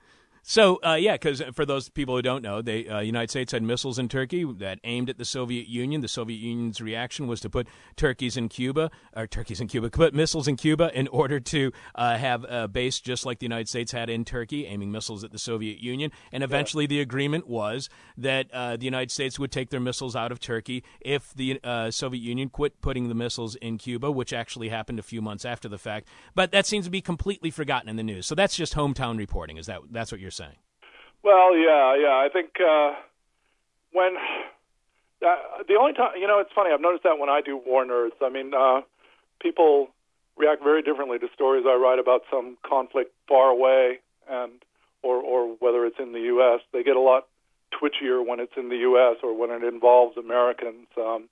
So 0.47 0.79
uh, 0.85 0.97
yeah, 0.97 1.15
because 1.15 1.43
for 1.55 1.65
those 1.65 1.89
people 1.89 2.15
who 2.17 2.21
don't 2.21 2.43
know, 2.43 2.61
the 2.61 2.87
uh, 2.87 3.01
United 3.01 3.31
States 3.31 3.53
had 3.53 3.63
missiles 3.63 3.99
in 3.99 4.11
Turkey 4.11 4.45
that 4.59 4.79
aimed 4.85 5.09
at 5.09 5.17
the 5.17 5.25
Soviet 5.25 5.69
Union. 5.69 6.03
The 6.03 6.09
Soviet 6.09 6.37
Union's 6.37 6.83
reaction 6.83 7.27
was 7.27 7.41
to 7.41 7.49
put 7.49 7.67
turkeys 7.97 8.37
in 8.37 8.51
Cuba, 8.51 8.91
or 9.17 9.27
turkeys 9.27 9.63
in 9.63 9.69
Cuba, 9.69 9.89
put 9.93 10.13
missiles 10.13 10.47
in 10.47 10.57
Cuba 10.57 10.91
in 10.93 11.09
order 11.09 11.41
to 11.41 11.73
uh, 11.95 12.19
have 12.19 12.45
a 12.45 12.69
base 12.69 13.01
just 13.01 13.25
like 13.25 13.39
the 13.39 13.47
United 13.47 13.71
States 13.71 13.91
had 13.93 14.11
in 14.11 14.23
Turkey, 14.23 14.67
aiming 14.67 14.93
missiles 14.93 15.25
at 15.25 15.33
the 15.33 15.39
Soviet 15.39 15.79
Union. 15.79 16.13
And 16.31 16.45
eventually, 16.45 16.85
yeah. 16.85 16.89
the 16.89 17.01
agreement 17.01 17.49
was 17.49 17.89
that 18.19 18.53
uh, 18.53 18.77
the 18.77 18.85
United 18.85 19.11
States 19.11 19.39
would 19.39 19.51
take 19.51 19.71
their 19.71 19.81
missiles 19.81 20.15
out 20.15 20.31
of 20.31 20.41
Turkey 20.41 20.85
if 21.01 21.33
the 21.33 21.59
uh, 21.65 21.91
Soviet 21.91 22.21
Union 22.21 22.51
quit 22.51 22.83
putting 22.83 23.09
the 23.09 23.15
missiles 23.15 23.55
in 23.57 23.79
Cuba, 23.79 24.11
which 24.11 24.35
actually 24.35 24.69
happened 24.69 24.99
a 24.99 25.03
few 25.03 25.23
months 25.23 25.47
after 25.47 25.71
the 25.71 25.79
fact. 25.79 26.07
But 26.35 26.53
that 26.53 26.67
seems 26.67 26.85
to 26.85 26.91
be 26.91 27.01
completely 27.01 27.51
forgotten 27.51 27.89
in 27.89 27.97
the 27.97 28.03
news. 28.03 28.27
So 28.27 28.35
that's 28.35 28.55
just 28.55 28.75
hometown 28.75 29.17
reporting. 29.17 29.57
Is 29.57 29.65
that 29.67 29.81
that's 29.91 30.13
what 30.13 30.21
you're 30.21 30.34
saying? 30.35 30.57
Well, 31.23 31.57
yeah, 31.57 31.97
yeah. 31.97 32.17
I 32.21 32.29
think 32.33 32.51
uh, 32.61 32.93
when 33.93 34.17
uh, 35.25 35.63
the 35.67 35.75
only 35.81 35.95
time, 35.95 36.13
you 36.19 36.27
know, 36.27 36.39
it's 36.39 36.53
funny. 36.55 36.71
I've 36.73 36.81
noticed 36.81 37.05
that 37.05 37.19
when 37.19 37.31
I 37.31 37.41
do 37.41 37.57
war 37.57 37.85
nerds. 37.85 38.19
I 38.21 38.29
mean, 38.29 38.53
uh, 38.55 38.83
people 39.41 39.89
react 40.37 40.63
very 40.63 40.83
differently 40.83 41.19
to 41.19 41.29
stories 41.35 41.65
I 41.67 41.75
write 41.75 41.99
about 41.99 42.23
some 42.31 42.59
conflict 42.67 43.13
far 43.29 43.49
away, 43.49 44.01
and 44.29 44.53
or 45.03 45.17
or 45.17 45.57
whether 45.61 45.87
it's 45.87 45.99
in 45.99 46.13
the 46.13 46.21
U.S. 46.35 46.61
They 46.73 46.83
get 46.83 46.97
a 46.97 47.01
lot 47.01 47.27
twitchier 47.73 48.25
when 48.27 48.41
it's 48.41 48.53
in 48.57 48.69
the 48.69 48.79
U.S. 48.89 49.17
or 49.23 49.37
when 49.37 49.51
it 49.51 49.65
involves 49.65 50.17
Americans. 50.17 50.89
Um, 50.97 51.29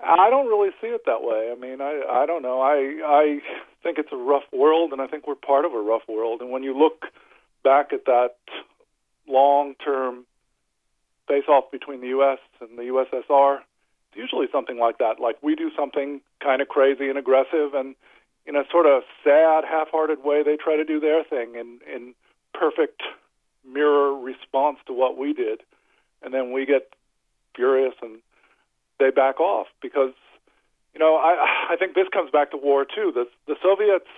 I 0.00 0.30
don't 0.30 0.48
really 0.48 0.70
see 0.80 0.88
it 0.88 1.02
that 1.06 1.22
way. 1.22 1.52
I 1.52 1.60
mean, 1.60 1.80
I 1.80 2.02
I 2.08 2.26
don't 2.26 2.42
know. 2.42 2.60
I 2.60 3.02
I 3.04 3.40
think 3.82 3.98
it's 3.98 4.12
a 4.12 4.16
rough 4.16 4.44
world, 4.52 4.92
and 4.92 5.00
I 5.00 5.06
think 5.06 5.26
we're 5.26 5.34
part 5.34 5.64
of 5.64 5.74
a 5.74 5.80
rough 5.80 6.02
world. 6.08 6.40
And 6.40 6.50
when 6.50 6.62
you 6.62 6.76
look 6.76 7.06
back 7.62 7.92
at 7.92 8.04
that 8.06 8.36
long-term 9.28 10.24
face-off 11.28 11.70
between 11.70 12.00
the 12.00 12.08
U.S. 12.08 12.38
and 12.60 12.78
the 12.78 12.82
USSR. 12.82 13.58
It's 13.58 14.16
usually 14.16 14.46
something 14.52 14.78
like 14.78 14.98
that. 14.98 15.20
Like 15.20 15.36
we 15.42 15.54
do 15.54 15.70
something 15.76 16.20
kind 16.42 16.60
of 16.60 16.68
crazy 16.68 17.08
and 17.08 17.18
aggressive, 17.18 17.74
and 17.74 17.94
in 18.44 18.56
a 18.56 18.64
sort 18.70 18.86
of 18.86 19.02
sad, 19.24 19.64
half-hearted 19.64 20.22
way, 20.24 20.42
they 20.42 20.56
try 20.56 20.76
to 20.76 20.84
do 20.84 21.00
their 21.00 21.24
thing 21.24 21.54
in 21.54 21.80
in 21.92 22.14
perfect 22.52 23.02
mirror 23.64 24.14
response 24.14 24.78
to 24.86 24.92
what 24.92 25.16
we 25.16 25.32
did, 25.32 25.60
and 26.22 26.34
then 26.34 26.52
we 26.52 26.66
get 26.66 26.92
furious 27.54 27.94
and 28.02 28.20
they 28.98 29.10
back 29.10 29.40
off 29.40 29.66
because 29.80 30.14
you 30.94 31.00
know 31.00 31.16
I 31.16 31.72
I 31.72 31.76
think 31.76 31.94
this 31.94 32.08
comes 32.12 32.30
back 32.30 32.50
to 32.50 32.56
war 32.56 32.84
too. 32.84 33.12
The 33.14 33.26
the 33.46 33.56
Soviets 33.62 34.10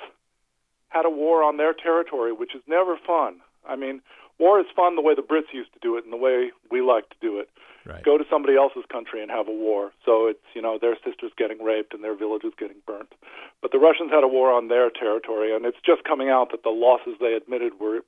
had 0.95 1.05
a 1.05 1.11
war 1.11 1.43
on 1.43 1.57
their 1.57 1.75
territory, 1.75 2.33
which 2.33 2.55
is 2.55 2.63
never 2.69 2.97
fun. 3.05 3.41
I 3.69 3.75
mean, 3.75 4.01
war 4.39 4.61
is 4.61 4.67
fun 4.77 4.95
the 4.95 5.03
way 5.03 5.15
the 5.15 5.23
Brits 5.23 5.53
used 5.53 5.73
to 5.75 5.81
do 5.83 5.97
it 5.97 6.05
and 6.05 6.13
the 6.13 6.17
way 6.17 6.53
we 6.71 6.81
like 6.81 7.09
to 7.11 7.17
do 7.21 7.41
it. 7.41 7.51
Right. 7.85 8.03
Go 8.03 8.17
to 8.17 8.25
somebody 8.31 8.57
else's 8.57 8.85
country 8.91 9.21
and 9.21 9.31
have 9.31 9.49
a 9.49 9.53
war. 9.53 9.93
So 10.07 10.27
it's 10.27 10.47
you 10.55 10.63
know 10.63 10.79
their 10.81 10.97
sisters 11.05 11.33
getting 11.37 11.63
raped 11.63 11.93
and 11.93 12.03
their 12.03 12.17
villages 12.17 12.53
getting 12.59 12.79
burnt. 12.87 13.13
But 13.61 13.73
the 13.73 13.79
Russians 13.79 14.11
had 14.11 14.25
a 14.25 14.29
war 14.29 14.53
on 14.53 14.69
their 14.69 14.89
territory, 14.89 15.55
and 15.55 15.67
it's 15.67 15.77
just 15.85 16.05
coming 16.05 16.31
out 16.31 16.51
that 16.53 16.63
the 16.63 16.71
losses 16.71 17.15
they 17.21 17.35
admitted 17.35 17.79
were 17.79 18.01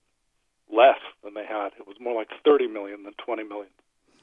less 0.72 1.00
than 1.22 1.34
they 1.34 1.44
had. 1.44 1.72
It 1.78 1.86
was 1.86 1.96
more 2.00 2.14
like 2.14 2.28
30 2.44 2.68
million 2.68 3.02
than 3.02 3.12
20 3.24 3.44
million. 3.44 3.70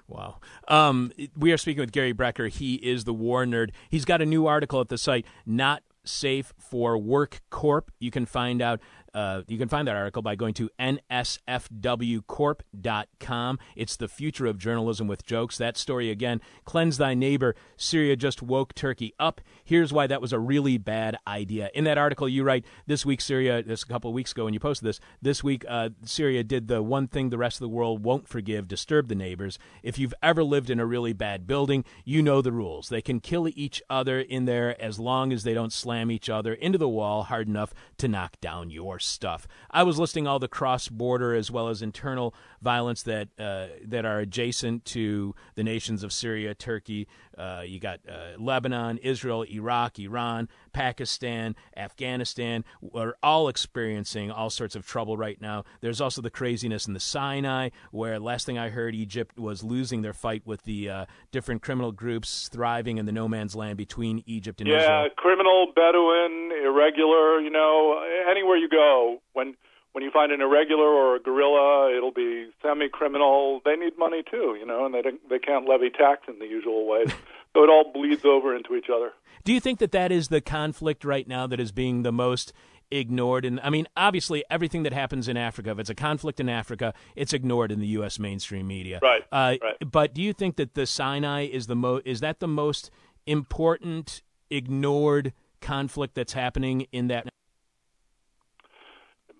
Wow. 0.07 0.39
Um, 0.67 1.11
we 1.37 1.51
are 1.51 1.57
speaking 1.57 1.81
with 1.81 1.91
Gary 1.91 2.13
Brecher. 2.13 2.49
He 2.49 2.75
is 2.75 3.05
the 3.05 3.13
war 3.13 3.45
nerd. 3.45 3.71
He's 3.89 4.05
got 4.05 4.21
a 4.21 4.25
new 4.25 4.47
article 4.47 4.81
at 4.81 4.89
the 4.89 4.97
site, 4.97 5.25
Not 5.45 5.81
Safe 6.05 6.53
for 6.57 6.97
Work 6.97 7.41
Corp. 7.49 7.91
You 7.99 8.11
can 8.11 8.25
find 8.25 8.61
out 8.61 8.79
uh, 9.13 9.43
you 9.47 9.57
can 9.57 9.69
find 9.69 9.87
that 9.87 9.95
article 9.95 10.21
by 10.21 10.35
going 10.35 10.53
to 10.55 10.69
nsfwcorp.com. 10.79 13.59
It's 13.75 13.95
the 13.95 14.07
future 14.07 14.45
of 14.45 14.57
journalism 14.57 15.07
with 15.07 15.25
jokes. 15.25 15.57
That 15.57 15.77
story 15.77 16.09
again, 16.09 16.41
cleanse 16.65 16.97
thy 16.97 17.13
neighbor. 17.13 17.55
Syria 17.77 18.15
just 18.15 18.41
woke 18.41 18.73
Turkey 18.73 19.13
up. 19.19 19.41
Here's 19.63 19.93
why 19.93 20.07
that 20.07 20.21
was 20.21 20.33
a 20.33 20.39
really 20.39 20.77
bad 20.77 21.17
idea. 21.27 21.69
In 21.73 21.83
that 21.83 21.97
article, 21.97 22.27
you 22.27 22.43
write 22.43 22.65
this 22.87 23.05
week 23.05 23.21
Syria. 23.21 23.63
This 23.63 23.83
a 23.83 23.87
couple 23.87 24.09
of 24.09 24.15
weeks 24.15 24.31
ago 24.31 24.45
when 24.45 24.53
you 24.53 24.59
posted 24.59 24.87
this. 24.87 24.99
This 25.21 25.43
week, 25.43 25.63
uh, 25.67 25.89
Syria 26.03 26.43
did 26.43 26.67
the 26.67 26.81
one 26.81 27.07
thing 27.07 27.29
the 27.29 27.37
rest 27.37 27.57
of 27.57 27.61
the 27.61 27.69
world 27.69 28.03
won't 28.03 28.27
forgive: 28.27 28.67
disturb 28.67 29.07
the 29.07 29.15
neighbors. 29.15 29.59
If 29.83 29.99
you've 29.99 30.13
ever 30.23 30.43
lived 30.43 30.69
in 30.69 30.79
a 30.79 30.85
really 30.85 31.13
bad 31.13 31.47
building, 31.47 31.85
you 32.03 32.21
know 32.21 32.41
the 32.41 32.51
rules. 32.51 32.89
They 32.89 33.01
can 33.01 33.19
kill 33.19 33.47
each 33.55 33.81
other 33.89 34.19
in 34.19 34.45
there 34.45 34.81
as 34.81 34.99
long 34.99 35.31
as 35.31 35.43
they 35.43 35.53
don't 35.53 35.73
slam 35.73 36.09
each 36.09 36.29
other 36.29 36.53
into 36.53 36.77
the 36.77 36.89
wall 36.89 37.23
hard 37.23 37.47
enough 37.47 37.73
to 37.97 38.07
knock 38.07 38.39
down 38.41 38.69
your 38.69 38.99
stuff. 39.03 39.47
I 39.71 39.83
was 39.83 39.99
listing 39.99 40.27
all 40.27 40.39
the 40.39 40.47
cross-border 40.47 41.33
as 41.33 41.51
well 41.51 41.67
as 41.67 41.81
internal 41.81 42.33
violence 42.63 43.03
that 43.03 43.27
uh, 43.37 43.67
that 43.85 44.05
are 44.05 44.19
adjacent 44.19 44.85
to 44.85 45.35
the 45.55 45.63
nations 45.63 46.03
of 46.03 46.11
Syria, 46.11 46.55
Turkey. 46.55 47.07
Uh, 47.37 47.63
you 47.65 47.79
got 47.79 47.99
uh, 48.09 48.39
Lebanon, 48.39 48.97
Israel, 48.99 49.43
Iraq, 49.43 49.99
Iran, 49.99 50.47
Pakistan, 50.71 51.55
Afghanistan. 51.75 52.63
We're 52.81 53.13
all 53.21 53.49
experiencing 53.49 54.31
all 54.31 54.49
sorts 54.49 54.75
of 54.75 54.87
trouble 54.87 55.17
right 55.17 55.39
now. 55.41 55.65
There's 55.81 55.99
also 55.99 56.21
the 56.21 56.29
craziness 56.29 56.87
in 56.87 56.93
the 56.93 56.99
Sinai, 56.99 57.69
where 57.91 58.19
last 58.19 58.45
thing 58.45 58.57
I 58.57 58.69
heard, 58.69 58.95
Egypt 58.95 59.37
was 59.37 59.63
losing 59.63 60.01
their 60.01 60.13
fight 60.13 60.43
with 60.45 60.63
the 60.63 60.89
uh, 60.89 61.05
different 61.31 61.61
criminal 61.61 61.91
groups 61.91 62.47
thriving 62.47 62.97
in 62.97 63.05
the 63.05 63.11
no 63.11 63.27
man's 63.27 63.55
land 63.55 63.77
between 63.77 64.23
Egypt 64.25 64.61
and 64.61 64.69
yeah, 64.69 64.79
Israel. 64.79 65.03
Yeah, 65.03 65.09
criminal, 65.17 65.73
Bedouin, 65.75 66.51
irregular. 66.63 67.41
You 67.41 67.49
know, 67.49 68.01
anywhere 68.29 68.57
you 68.57 68.69
go, 68.69 69.21
when 69.33 69.55
when 69.93 70.03
you 70.03 70.11
find 70.11 70.31
an 70.31 70.41
irregular 70.41 70.85
or 70.85 71.15
a 71.15 71.19
guerrilla, 71.19 71.95
it'll 71.95 72.11
be 72.11 72.47
semi-criminal. 72.61 73.61
They 73.63 73.75
need 73.75 73.97
money 73.97 74.23
too, 74.29 74.57
you 74.59 74.65
know, 74.65 74.85
and 74.85 74.93
they 74.93 75.01
they 75.29 75.39
can't 75.39 75.67
levy 75.67 75.89
tax 75.89 76.23
in 76.27 76.39
the 76.39 76.45
usual 76.45 76.87
ways. 76.87 77.09
so 77.53 77.63
it 77.63 77.69
all 77.69 77.91
bleeds 77.93 78.25
over 78.25 78.55
into 78.55 78.75
each 78.75 78.87
other. 78.93 79.13
Do 79.43 79.53
you 79.53 79.59
think 79.59 79.79
that 79.79 79.91
that 79.91 80.11
is 80.11 80.29
the 80.29 80.41
conflict 80.41 81.05
right 81.05 81.27
now 81.27 81.47
that 81.47 81.59
is 81.59 81.71
being 81.71 82.01
the 82.03 82.11
most 82.11 82.53
ignored? 82.89 83.45
And 83.45 83.59
I 83.61 83.69
mean, 83.69 83.87
obviously, 83.95 84.43
everything 84.49 84.83
that 84.83 84.93
happens 84.93 85.27
in 85.27 85.37
Africa, 85.37 85.71
if 85.71 85.79
it's 85.79 85.89
a 85.91 85.95
conflict 85.95 86.39
in 86.39 86.49
Africa, 86.49 86.93
it's 87.15 87.33
ignored 87.33 87.71
in 87.71 87.79
the 87.79 87.87
U.S. 87.87 88.17
mainstream 88.17 88.67
media. 88.67 88.99
Right. 89.01 89.21
Uh, 89.31 89.57
right. 89.61 89.91
But 89.91 90.15
do 90.15 90.21
you 90.21 90.33
think 90.33 90.55
that 90.55 90.73
the 90.73 90.87
Sinai 90.87 91.45
is 91.45 91.67
the 91.67 91.75
mo- 91.75 92.01
is 92.03 92.19
that 92.21 92.39
the 92.39 92.47
most 92.47 92.89
important 93.27 94.23
ignored 94.49 95.33
conflict 95.61 96.15
that's 96.15 96.33
happening 96.33 96.87
in 96.91 97.07
that? 97.09 97.27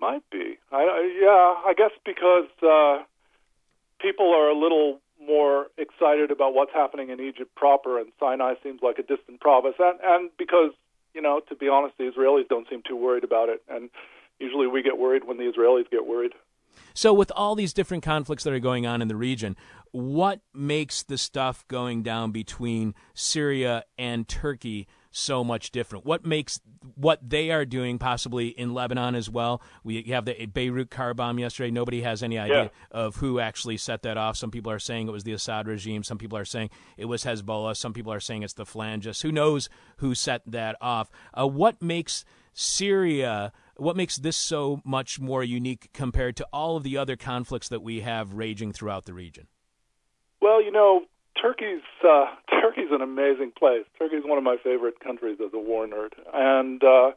Might 0.04 0.30
be. 0.30 0.58
I, 0.70 0.84
yeah, 1.22 1.70
I 1.70 1.74
guess 1.78 1.92
because 2.04 2.52
uh, 2.62 3.04
people 4.02 4.34
are 4.34 4.50
a 4.50 4.58
little 4.58 5.00
more 5.26 5.68
excited 5.78 6.30
about 6.30 6.54
what's 6.54 6.74
happening 6.74 7.10
in 7.10 7.22
Egypt 7.22 7.56
proper, 7.56 7.98
and 8.00 8.12
Sinai 8.20 8.56
seems 8.62 8.82
like 8.82 9.00
a 9.00 9.04
distant 9.04 9.40
province, 9.40 9.76
and, 9.80 9.98
and 10.04 10.30
because 10.38 10.72
you 11.14 11.22
know, 11.22 11.40
to 11.48 11.56
be 11.56 11.70
honest, 11.70 11.98
the 11.98 12.12
Israelis 12.12 12.48
don't 12.50 12.68
seem 12.70 12.82
too 12.86 12.98
worried 12.98 13.24
about 13.24 13.48
it, 13.48 13.62
and 13.70 13.90
usually 14.40 14.68
we 14.68 14.82
get 14.82 14.98
worried 14.98 15.24
when 15.26 15.38
the 15.38 15.44
Israelis 15.44 15.90
get 15.90 16.06
worried. 16.06 16.34
So, 16.94 17.14
with 17.14 17.32
all 17.36 17.56
these 17.56 17.72
different 17.72 18.04
conflicts 18.04 18.44
that 18.44 18.52
are 18.52 18.60
going 18.60 18.86
on 18.86 19.02
in 19.02 19.08
the 19.08 19.16
region, 19.16 19.56
what 19.92 20.42
makes 20.54 21.04
the 21.04 21.18
stuff 21.18 21.66
going 21.68 22.04
down 22.04 22.32
between 22.32 22.94
Syria 23.14 23.86
and 23.98 24.28
Turkey 24.28 24.88
so 25.14 25.44
much 25.44 25.72
different? 25.72 26.06
What 26.06 26.26
makes 26.26 26.60
what 26.96 27.20
they 27.28 27.52
are 27.52 27.64
doing 27.64 28.00
possibly 28.00 28.48
in 28.48 28.74
Lebanon 28.74 29.16
as 29.16 29.30
well? 29.30 29.62
We 29.84 30.02
have 30.04 30.26
the 30.26 30.46
Beirut 30.48 30.90
car 30.90 31.14
bomb 31.14 31.40
yesterday. 31.40 31.72
Nobody 31.72 32.02
has 32.02 32.22
any 32.22 32.38
idea 32.38 32.64
yeah. 32.64 32.70
of 32.92 33.18
who 33.18 33.40
actually 33.40 33.78
set 33.78 34.02
that 34.02 34.18
off. 34.18 34.36
Some 34.36 34.52
people 34.52 34.72
are 34.72 34.80
saying 34.80 35.08
it 35.08 35.12
was 35.12 35.24
the 35.24 35.32
Assad 35.32 35.68
regime. 35.68 36.04
Some 36.04 36.18
people 36.18 36.38
are 36.38 36.46
saying 36.46 36.72
it 36.98 37.06
was 37.06 37.24
Hezbollah. 37.24 37.78
Some 37.78 37.94
people 37.94 38.12
are 38.12 38.20
saying 38.20 38.44
it's 38.44 38.54
the 38.54 38.66
Phalangists. 38.66 39.22
Who 39.22 39.32
knows 39.32 39.70
who 39.98 40.16
set 40.16 40.42
that 40.48 40.76
off? 40.82 41.10
Uh, 41.34 41.48
what 41.48 41.82
makes 41.82 42.26
Syria? 42.54 43.54
What 43.78 43.96
makes 43.96 44.18
this 44.18 44.38
so 44.38 44.82
much 44.84 45.20
more 45.20 45.44
unique 45.44 45.90
compared 45.94 46.36
to 46.38 46.48
all 46.52 46.76
of 46.76 46.84
the 46.84 46.98
other 46.98 47.16
conflicts 47.16 47.70
that 47.70 47.82
we 47.82 48.02
have 48.02 48.34
raging 48.34 48.74
throughout 48.74 49.06
the 49.06 49.14
region? 49.14 49.48
Well, 50.42 50.62
you 50.62 50.72
know, 50.72 51.06
Turkey's 51.40 51.82
uh, 52.08 52.26
Turkey's 52.62 52.92
an 52.92 53.02
amazing 53.02 53.52
place. 53.58 53.86
Turkey's 53.98 54.24
one 54.24 54.38
of 54.38 54.44
my 54.44 54.58
favorite 54.64 55.00
countries 55.00 55.38
as 55.44 55.54
a 55.54 55.60
war 55.60 55.88
nerd, 55.88 56.12
and 56.34 56.84
uh, 56.84 57.12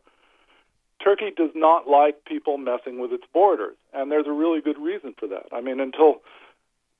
Turkey 1.02 1.30
does 1.36 1.50
not 1.54 1.88
like 1.88 2.24
people 2.24 2.58
messing 2.58 2.98
with 2.98 3.12
its 3.12 3.24
borders, 3.32 3.76
and 3.92 4.10
there's 4.10 4.26
a 4.26 4.32
really 4.32 4.60
good 4.60 4.78
reason 4.78 5.14
for 5.18 5.26
that. 5.28 5.46
I 5.52 5.60
mean, 5.60 5.80
until 5.80 6.22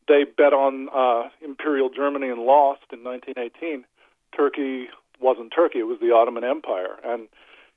they 0.08 0.24
bet 0.24 0.52
on 0.52 0.88
uh, 0.94 1.28
Imperial 1.42 1.90
Germany 1.90 2.28
and 2.28 2.42
lost 2.42 2.82
in 2.92 3.02
1918, 3.02 3.84
Turkey 4.36 4.88
wasn't 5.20 5.52
Turkey; 5.54 5.80
it 5.80 5.86
was 5.86 5.98
the 6.00 6.12
Ottoman 6.12 6.44
Empire, 6.44 6.96
and 7.04 7.28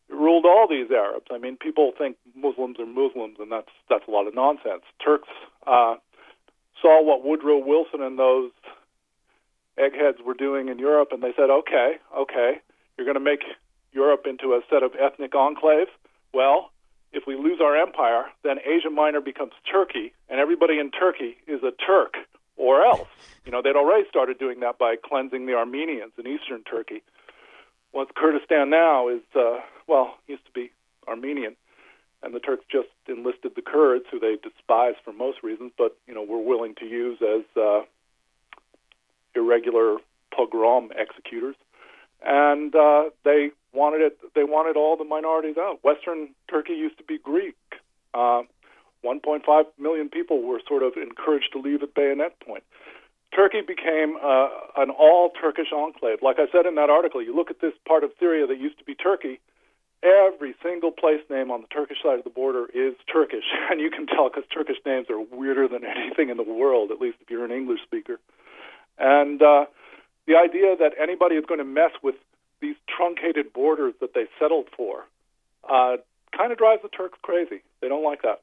it 0.10 0.14
ruled 0.16 0.46
all 0.46 0.68
these 0.70 0.92
Arabs. 0.92 1.28
I 1.32 1.38
mean, 1.38 1.58
people 1.58 1.94
think 1.98 2.18
Muslims 2.36 2.80
are 2.80 2.86
Muslims, 2.86 3.38
and 3.40 3.52
that's 3.52 3.72
that's 3.90 4.08
a 4.08 4.12
lot 4.12 4.28
of 4.28 4.36
nonsense. 4.36 4.84
Turks 5.04 5.30
uh, 5.66 5.96
saw 6.82 7.04
what 7.04 7.24
Woodrow 7.24 7.58
Wilson 7.58 8.02
and 8.02 8.20
those 8.20 8.52
eggheads 9.80 10.20
were 10.26 10.34
doing 10.34 10.68
in 10.70 10.78
Europe, 10.78 11.10
and 11.12 11.24
they 11.24 11.34
said, 11.36 11.50
okay, 11.50 11.98
okay, 12.16 12.60
you're 12.98 13.06
going 13.06 13.16
to 13.16 13.20
make 13.20 13.44
Europe 13.92 14.26
into 14.28 14.54
a 14.54 14.62
set 14.70 14.84
of 14.84 14.92
ethnic 15.00 15.32
enclaves. 15.32 15.94
Well, 16.34 16.72
if 17.12 17.24
we 17.26 17.36
lose 17.36 17.60
our 17.62 17.76
empire, 17.76 18.26
then 18.44 18.58
Asia 18.60 18.90
Minor 18.90 19.22
becomes 19.22 19.54
Turkey, 19.72 20.14
and 20.30 20.40
everybody 20.40 20.80
in 20.80 20.92
Turkey 20.92 21.38
is 21.48 21.64
a 21.64 21.72
Turk 21.72 22.16
or 22.56 22.84
else. 22.84 23.08
You 23.46 23.52
know, 23.52 23.62
they'd 23.64 23.76
already 23.76 24.08
started 24.10 24.38
doing 24.38 24.60
that 24.60 24.78
by 24.78 24.96
cleansing 25.04 25.46
the 25.48 25.54
Armenians 25.54 26.12
in 26.20 26.28
eastern 26.28 26.64
Turkey. 26.64 27.02
What 27.92 28.14
Kurdistan 28.14 28.70
now 28.70 29.08
is, 29.08 29.22
uh, 29.36 29.62
well, 29.88 30.18
used 30.28 30.46
to 30.46 30.52
be 30.52 30.72
Armenian, 31.08 31.56
and 32.22 32.36
the 32.36 32.40
Turks 32.40 32.66
just 32.72 32.90
enlisted 33.08 33.54
the 33.56 33.64
Kurds, 33.64 34.06
who 34.12 34.20
they 34.20 34.36
despise 34.36 34.94
for 35.04 35.14
most 35.14 35.42
reasons, 35.42 35.72
but 35.78 35.98
you 36.06 36.14
know, 36.14 36.22
were 36.22 36.42
willing 36.42 36.76
to 36.76 36.86
use 36.86 37.18
as 37.22 37.44
uh, 37.60 37.82
irregular 39.40 39.98
pogrom 40.36 40.90
executors, 40.96 41.56
and 42.26 42.76
uh, 42.76 43.10
they 43.24 43.52
wanted 43.74 44.02
it. 44.02 44.18
They 44.36 44.44
wanted 44.44 44.78
all 44.78 44.98
the 44.98 45.04
minorities 45.04 45.58
out. 45.58 45.84
Western 45.84 46.30
Turkey 46.50 46.74
used 46.74 46.98
to 46.98 47.04
be 47.04 47.18
Greek. 47.18 47.56
Uh, 48.14 48.44
1.5 49.04 49.66
million 49.78 50.10
people 50.10 50.42
were 50.44 50.62
sort 50.68 50.84
of 50.84 50.94
encouraged 50.98 51.54
to 51.54 51.60
leave 51.60 51.82
at 51.84 51.94
bayonet 51.94 52.40
point. 52.42 52.64
Turkey 53.34 53.62
became 53.62 54.18
uh, 54.22 54.50
an 54.78 54.90
all 54.90 55.30
Turkish 55.30 55.72
enclave. 55.72 56.18
Like 56.22 56.38
I 56.40 56.52
said 56.52 56.66
in 56.66 56.76
that 56.76 56.90
article, 56.90 57.22
you 57.22 57.36
look 57.36 57.52
at 57.52 57.62
this 57.62 57.74
part 57.88 58.04
of 58.04 58.12
Syria 58.20 58.48
that 58.48 58.60
used 58.60 58.80
to 58.80 58.84
be 58.84 58.96
Turkey, 58.96 59.40
every 60.04 60.56
single 60.64 60.92
place 60.92 61.22
name 61.30 61.52
on 61.52 61.62
the 61.62 61.68
Turkish 61.68 61.98
side 62.02 62.18
of 62.18 62.24
the 62.24 62.30
border 62.32 62.66
is 62.74 62.96
Turkish. 63.12 63.46
And 63.70 63.80
you 63.80 63.92
can 63.92 64.08
tell 64.08 64.30
because 64.30 64.50
Turkish 64.52 64.78
names 64.86 65.08
are 65.10 65.20
weirder 65.22 65.68
than 65.68 65.86
anything 65.86 66.30
in 66.30 66.38
the 66.38 66.44
world, 66.44 66.92
at 66.92 67.00
least 67.00 67.18
if 67.22 67.30
you're 67.30 67.46
an 67.46 67.52
English 67.52 67.82
speaker. 67.84 68.20
And 69.00 69.42
uh, 69.42 69.66
the 70.28 70.36
idea 70.36 70.76
that 70.78 70.94
anybody 71.02 71.36
is 71.36 71.46
going 71.46 71.60
to 71.60 71.66
mess 71.66 71.92
with 72.04 72.16
these 72.62 72.76
truncated 72.88 73.54
borders 73.54 73.94
that 74.02 74.14
they 74.14 74.26
settled 74.38 74.68
for 74.76 75.06
uh, 75.70 75.98
kind 76.36 76.52
of 76.52 76.58
drives 76.58 76.82
the 76.82 76.90
Turks 76.90 77.18
crazy. 77.22 77.62
They 77.82 77.88
don't 77.88 78.04
like 78.04 78.22
that. 78.24 78.42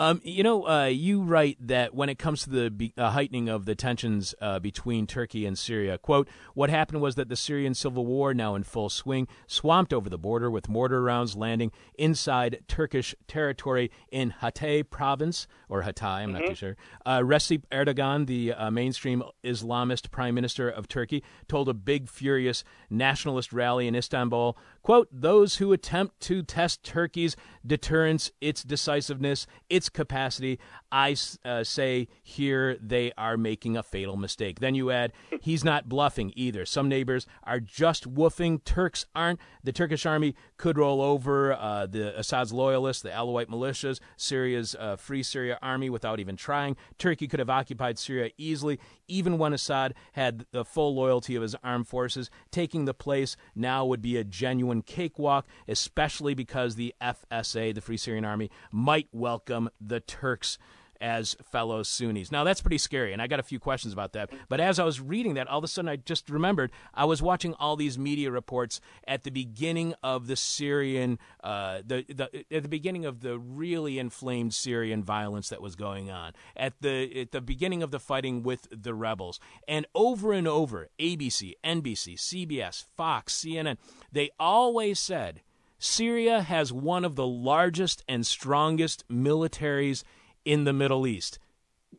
Um, 0.00 0.22
you 0.24 0.42
know, 0.42 0.66
uh, 0.66 0.86
you 0.86 1.20
write 1.20 1.58
that 1.60 1.94
when 1.94 2.08
it 2.08 2.18
comes 2.18 2.44
to 2.44 2.50
the 2.50 2.70
be- 2.70 2.94
uh, 2.96 3.10
heightening 3.10 3.50
of 3.50 3.66
the 3.66 3.74
tensions 3.74 4.34
uh, 4.40 4.58
between 4.58 5.06
Turkey 5.06 5.44
and 5.44 5.58
Syria, 5.58 5.98
quote, 5.98 6.26
what 6.54 6.70
happened 6.70 7.02
was 7.02 7.16
that 7.16 7.28
the 7.28 7.36
Syrian 7.36 7.74
civil 7.74 8.06
war, 8.06 8.32
now 8.32 8.54
in 8.54 8.62
full 8.62 8.88
swing, 8.88 9.28
swamped 9.46 9.92
over 9.92 10.08
the 10.08 10.16
border 10.16 10.50
with 10.50 10.70
mortar 10.70 11.02
rounds 11.02 11.36
landing 11.36 11.70
inside 11.98 12.62
Turkish 12.66 13.14
territory 13.28 13.90
in 14.10 14.32
Hatay 14.40 14.88
province, 14.88 15.46
or 15.68 15.82
Hatay, 15.82 16.02
I'm 16.02 16.32
mm-hmm. 16.32 16.38
not 16.38 16.48
too 16.48 16.54
sure. 16.54 16.76
Uh, 17.04 17.18
Recep 17.18 17.64
Erdogan, 17.70 18.26
the 18.26 18.54
uh, 18.54 18.70
mainstream 18.70 19.22
Islamist 19.44 20.10
prime 20.10 20.34
minister 20.34 20.66
of 20.66 20.88
Turkey, 20.88 21.22
told 21.46 21.68
a 21.68 21.74
big, 21.74 22.08
furious 22.08 22.64
nationalist 22.88 23.52
rally 23.52 23.86
in 23.86 23.94
Istanbul, 23.94 24.56
quote, 24.82 25.08
those 25.12 25.56
who 25.56 25.74
attempt 25.74 26.20
to 26.20 26.42
test 26.42 26.82
Turkey's 26.82 27.36
deterrence, 27.66 28.32
its 28.40 28.62
decisiveness, 28.62 29.46
its 29.68 29.89
capacity, 29.92 30.58
I 30.92 31.16
uh, 31.44 31.64
say 31.64 32.08
here 32.22 32.76
they 32.80 33.12
are 33.16 33.36
making 33.36 33.76
a 33.76 33.82
fatal 33.82 34.16
mistake. 34.16 34.60
Then 34.60 34.74
you 34.74 34.90
add, 34.90 35.12
he's 35.40 35.64
not 35.64 35.88
bluffing 35.88 36.32
either. 36.36 36.66
Some 36.66 36.88
neighbors 36.88 37.26
are 37.44 37.60
just 37.60 38.12
woofing. 38.12 38.64
Turks 38.64 39.06
aren't. 39.14 39.40
The 39.62 39.72
Turkish 39.72 40.06
army 40.06 40.34
could 40.56 40.78
roll 40.78 41.00
over 41.00 41.52
uh, 41.52 41.86
the 41.86 42.18
Assad's 42.18 42.52
loyalists, 42.52 43.02
the 43.02 43.10
Alawite 43.10 43.46
militias, 43.46 44.00
Syria's 44.16 44.74
uh, 44.78 44.96
Free 44.96 45.22
Syria 45.22 45.58
army 45.62 45.90
without 45.90 46.20
even 46.20 46.36
trying. 46.36 46.76
Turkey 46.98 47.28
could 47.28 47.40
have 47.40 47.50
occupied 47.50 47.98
Syria 47.98 48.30
easily, 48.36 48.78
even 49.10 49.38
when 49.38 49.52
Assad 49.52 49.94
had 50.12 50.46
the 50.52 50.64
full 50.64 50.94
loyalty 50.94 51.36
of 51.36 51.42
his 51.42 51.56
armed 51.62 51.88
forces. 51.88 52.30
Taking 52.50 52.84
the 52.84 52.94
place 52.94 53.36
now 53.54 53.84
would 53.84 54.00
be 54.00 54.16
a 54.16 54.24
genuine 54.24 54.82
cakewalk, 54.82 55.46
especially 55.68 56.34
because 56.34 56.76
the 56.76 56.94
FSA, 57.02 57.74
the 57.74 57.80
Free 57.80 57.96
Syrian 57.96 58.24
Army, 58.24 58.50
might 58.72 59.08
welcome 59.12 59.68
the 59.80 60.00
Turks 60.00 60.58
as 61.00 61.36
fellow 61.42 61.82
Sunnis. 61.82 62.30
Now 62.30 62.44
that's 62.44 62.60
pretty 62.60 62.78
scary, 62.78 63.12
and 63.12 63.22
I 63.22 63.26
got 63.26 63.40
a 63.40 63.44
few 63.44 63.58
questions 63.58 63.92
about 63.92 64.12
that. 64.12 64.30
But 64.48 64.60
as 64.60 64.78
I 64.78 64.84
was 64.84 65.00
reading 65.00 65.34
that, 65.34 65.48
all 65.48 65.58
of 65.58 65.64
a 65.64 65.68
sudden 65.68 65.88
I 65.88 65.96
just 65.96 66.28
remembered 66.30 66.70
I 66.94 67.04
was 67.04 67.22
watching 67.22 67.54
all 67.54 67.76
these 67.76 67.98
media 67.98 68.30
reports 68.30 68.80
at 69.06 69.24
the 69.24 69.30
beginning 69.30 69.94
of 70.02 70.26
the 70.26 70.36
Syrian, 70.36 71.18
uh, 71.42 71.82
the, 71.84 72.04
the 72.08 72.44
at 72.54 72.62
the 72.62 72.68
beginning 72.68 73.04
of 73.04 73.20
the 73.20 73.38
really 73.38 73.98
inflamed 73.98 74.54
Syrian 74.54 75.02
violence 75.02 75.48
that 75.48 75.62
was 75.62 75.76
going 75.76 76.10
on 76.10 76.32
at 76.56 76.74
the 76.80 77.20
at 77.20 77.32
the 77.32 77.40
beginning 77.40 77.82
of 77.82 77.90
the 77.90 78.00
fighting 78.00 78.42
with 78.42 78.68
the 78.70 78.94
rebels, 78.94 79.40
and 79.66 79.86
over 79.94 80.32
and 80.32 80.46
over, 80.46 80.88
ABC, 80.98 81.54
NBC, 81.64 82.16
CBS, 82.16 82.84
Fox, 82.96 83.34
CNN, 83.34 83.76
they 84.12 84.30
always 84.38 84.98
said. 84.98 85.42
Syria 85.82 86.42
has 86.42 86.74
one 86.74 87.06
of 87.06 87.16
the 87.16 87.26
largest 87.26 88.04
and 88.06 88.26
strongest 88.26 89.02
militaries 89.08 90.04
in 90.44 90.64
the 90.64 90.72
Middle 90.72 91.06
East. 91.06 91.38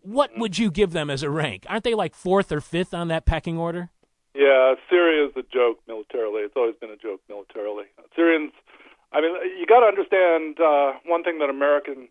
What 0.02 0.38
would 0.38 0.58
you 0.58 0.72
give 0.72 0.92
them 0.92 1.10
as 1.10 1.24
a 1.24 1.30
rank? 1.30 1.66
Aren't 1.70 1.84
they 1.84 1.94
like 1.94 2.16
fourth 2.16 2.52
or 2.52 2.62
fifth 2.62 2.94
on 2.94 3.08
that 3.10 3.26
pecking 3.26 3.58
order? 3.58 3.90
Yeah, 4.34 4.76
Syria 4.90 5.28
is 5.28 5.34
a 5.36 5.44
joke 5.54 5.80
militarily. 5.88 6.44
It's 6.44 6.56
always 6.56 6.76
been 6.76 6.90
a 6.90 6.96
joke 6.96 7.22
militarily. 7.28 7.86
Syrians, 8.16 8.54
I 9.12 9.22
mean, 9.22 9.36
you 9.60 9.66
got 9.68 9.82
to 9.82 9.88
understand 9.88 10.60
uh, 10.60 10.94
one 11.06 11.24
thing 11.24 11.40
that 11.40 11.50
American 11.50 12.08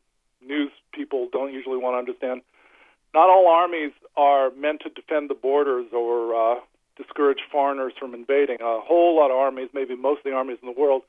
news 0.46 0.70
people 0.92 1.28
don't 1.32 1.52
usually 1.52 1.78
want 1.78 1.94
to 1.94 1.98
understand. 1.98 2.42
Not 3.14 3.28
all 3.28 3.48
armies 3.48 3.92
are 4.16 4.50
meant 4.50 4.82
to 4.82 4.90
defend 4.90 5.30
the 5.30 5.34
borders 5.34 5.86
or 5.92 6.34
uh, 6.34 6.60
discourage 6.96 7.40
foreigners 7.50 7.94
from 7.98 8.14
invading. 8.14 8.58
A 8.60 8.80
whole 8.80 9.16
lot 9.16 9.30
of 9.30 9.36
armies, 9.36 9.70
maybe 9.72 9.96
most 9.96 10.18
of 10.18 10.24
the 10.24 10.32
armies 10.32 10.58
in 10.62 10.68
the 10.72 10.78
world, 10.78 11.02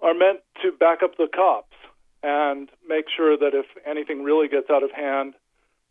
are 0.00 0.14
meant 0.14 0.40
to 0.62 0.72
back 0.72 1.02
up 1.02 1.16
the 1.16 1.26
cops 1.34 1.74
and 2.22 2.68
make 2.88 3.06
sure 3.14 3.36
that 3.36 3.54
if 3.54 3.66
anything 3.86 4.22
really 4.22 4.48
gets 4.48 4.70
out 4.70 4.82
of 4.82 4.90
hand, 4.90 5.34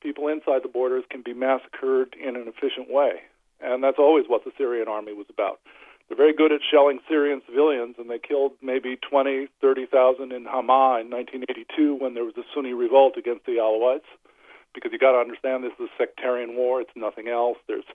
people 0.02 0.28
inside 0.28 0.64
the 0.64 0.70
borders 0.70 1.04
can 1.10 1.22
be 1.22 1.34
massacred 1.34 2.16
in 2.16 2.36
an 2.36 2.48
efficient 2.48 2.90
way. 2.90 3.22
And 3.62 3.84
that's 3.84 3.98
always 3.98 4.26
what 4.28 4.44
the 4.44 4.52
Syrian 4.58 4.88
army 4.88 5.14
was 5.14 5.28
about. 5.30 5.60
They're 6.08 6.18
very 6.18 6.34
good 6.34 6.52
at 6.52 6.62
shelling 6.70 7.00
Syrian 7.08 7.42
civilians, 7.46 7.96
and 7.98 8.10
they 8.10 8.20
killed 8.20 8.54
maybe 8.62 8.98
20, 9.10 9.48
30,000 9.60 10.32
in 10.32 10.46
Hama 10.46 11.02
in 11.02 11.10
1982 11.10 11.96
when 11.96 12.14
there 12.14 12.24
was 12.24 12.38
a 12.38 12.44
Sunni 12.54 12.74
revolt 12.74 13.18
against 13.18 13.46
the 13.46 13.54
Alawites. 13.54 14.08
Because 14.74 14.92
you 14.92 15.00
got 15.00 15.14
to 15.14 15.18
understand, 15.18 15.64
this 15.64 15.74
is 15.80 15.90
a 15.90 15.98
sectarian 15.98 16.56
war. 16.56 16.80
It's 16.80 16.96
nothing 16.96 17.28
else. 17.28 17.58
There's 17.68 17.88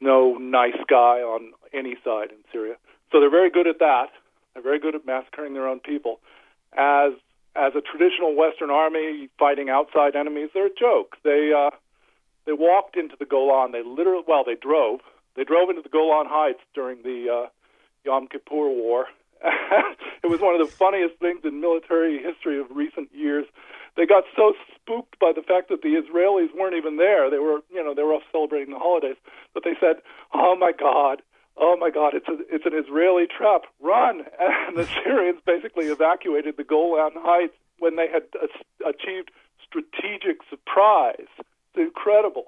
no 0.00 0.34
nice 0.34 0.76
guy 0.88 1.22
on 1.22 1.52
any 1.72 1.96
side 2.04 2.30
in 2.30 2.38
Syria. 2.52 2.74
So 3.10 3.18
they're 3.18 3.30
very 3.30 3.50
good 3.50 3.66
at 3.66 3.78
that. 3.78 4.10
They're 4.52 4.62
very 4.62 4.78
good 4.78 4.94
at 4.94 5.06
massacring 5.06 5.54
their 5.54 5.66
own 5.66 5.80
people. 5.80 6.20
As 6.76 7.12
as 7.54 7.72
a 7.74 7.80
traditional 7.80 8.34
Western 8.34 8.70
army 8.70 9.28
fighting 9.38 9.68
outside 9.68 10.16
enemies, 10.16 10.50
they're 10.54 10.66
a 10.66 10.74
joke. 10.78 11.16
They 11.24 11.52
uh, 11.56 11.70
they 12.46 12.52
walked 12.52 12.96
into 12.96 13.16
the 13.18 13.26
Golan. 13.26 13.72
They 13.72 13.82
literally, 13.82 14.24
well, 14.26 14.44
they 14.44 14.56
drove. 14.56 15.00
They 15.36 15.44
drove 15.44 15.70
into 15.70 15.82
the 15.82 15.88
Golan 15.88 16.26
Heights 16.28 16.60
during 16.74 17.02
the 17.02 17.44
uh, 17.44 17.48
Yom 18.04 18.28
Kippur 18.28 18.68
War. 18.68 19.06
it 20.22 20.30
was 20.30 20.40
one 20.40 20.58
of 20.58 20.66
the 20.66 20.72
funniest 20.72 21.16
things 21.18 21.40
in 21.44 21.60
military 21.60 22.22
history 22.22 22.60
of 22.60 22.66
recent 22.70 23.08
years. 23.12 23.46
They 23.96 24.06
got 24.06 24.24
so 24.36 24.54
spooked 24.74 25.18
by 25.18 25.32
the 25.34 25.42
fact 25.42 25.68
that 25.68 25.82
the 25.82 26.00
Israelis 26.00 26.54
weren't 26.56 26.76
even 26.76 26.96
there. 26.96 27.28
They 27.28 27.38
were, 27.38 27.60
you 27.72 27.82
know, 27.82 27.94
they 27.94 28.02
were 28.02 28.14
off 28.14 28.22
celebrating 28.30 28.72
the 28.72 28.78
holidays. 28.78 29.16
But 29.52 29.64
they 29.64 29.74
said, 29.80 29.96
"Oh 30.32 30.56
my 30.56 30.72
God, 30.72 31.22
oh 31.56 31.76
my 31.78 31.90
God, 31.90 32.14
it's 32.14 32.28
a, 32.28 32.36
it's 32.54 32.66
an 32.66 32.74
Israeli 32.74 33.26
trap, 33.26 33.62
run! 33.80 34.22
And 34.40 34.76
the 34.76 34.88
Syrians 35.04 35.40
basically 35.44 35.86
evacuated 35.86 36.56
the 36.56 36.64
Golan 36.64 37.12
Heights 37.16 37.54
when 37.78 37.96
they 37.96 38.08
had 38.08 38.22
achieved 38.86 39.30
strategic 39.66 40.38
surprise. 40.48 41.28
It's 41.38 41.76
incredible. 41.76 42.46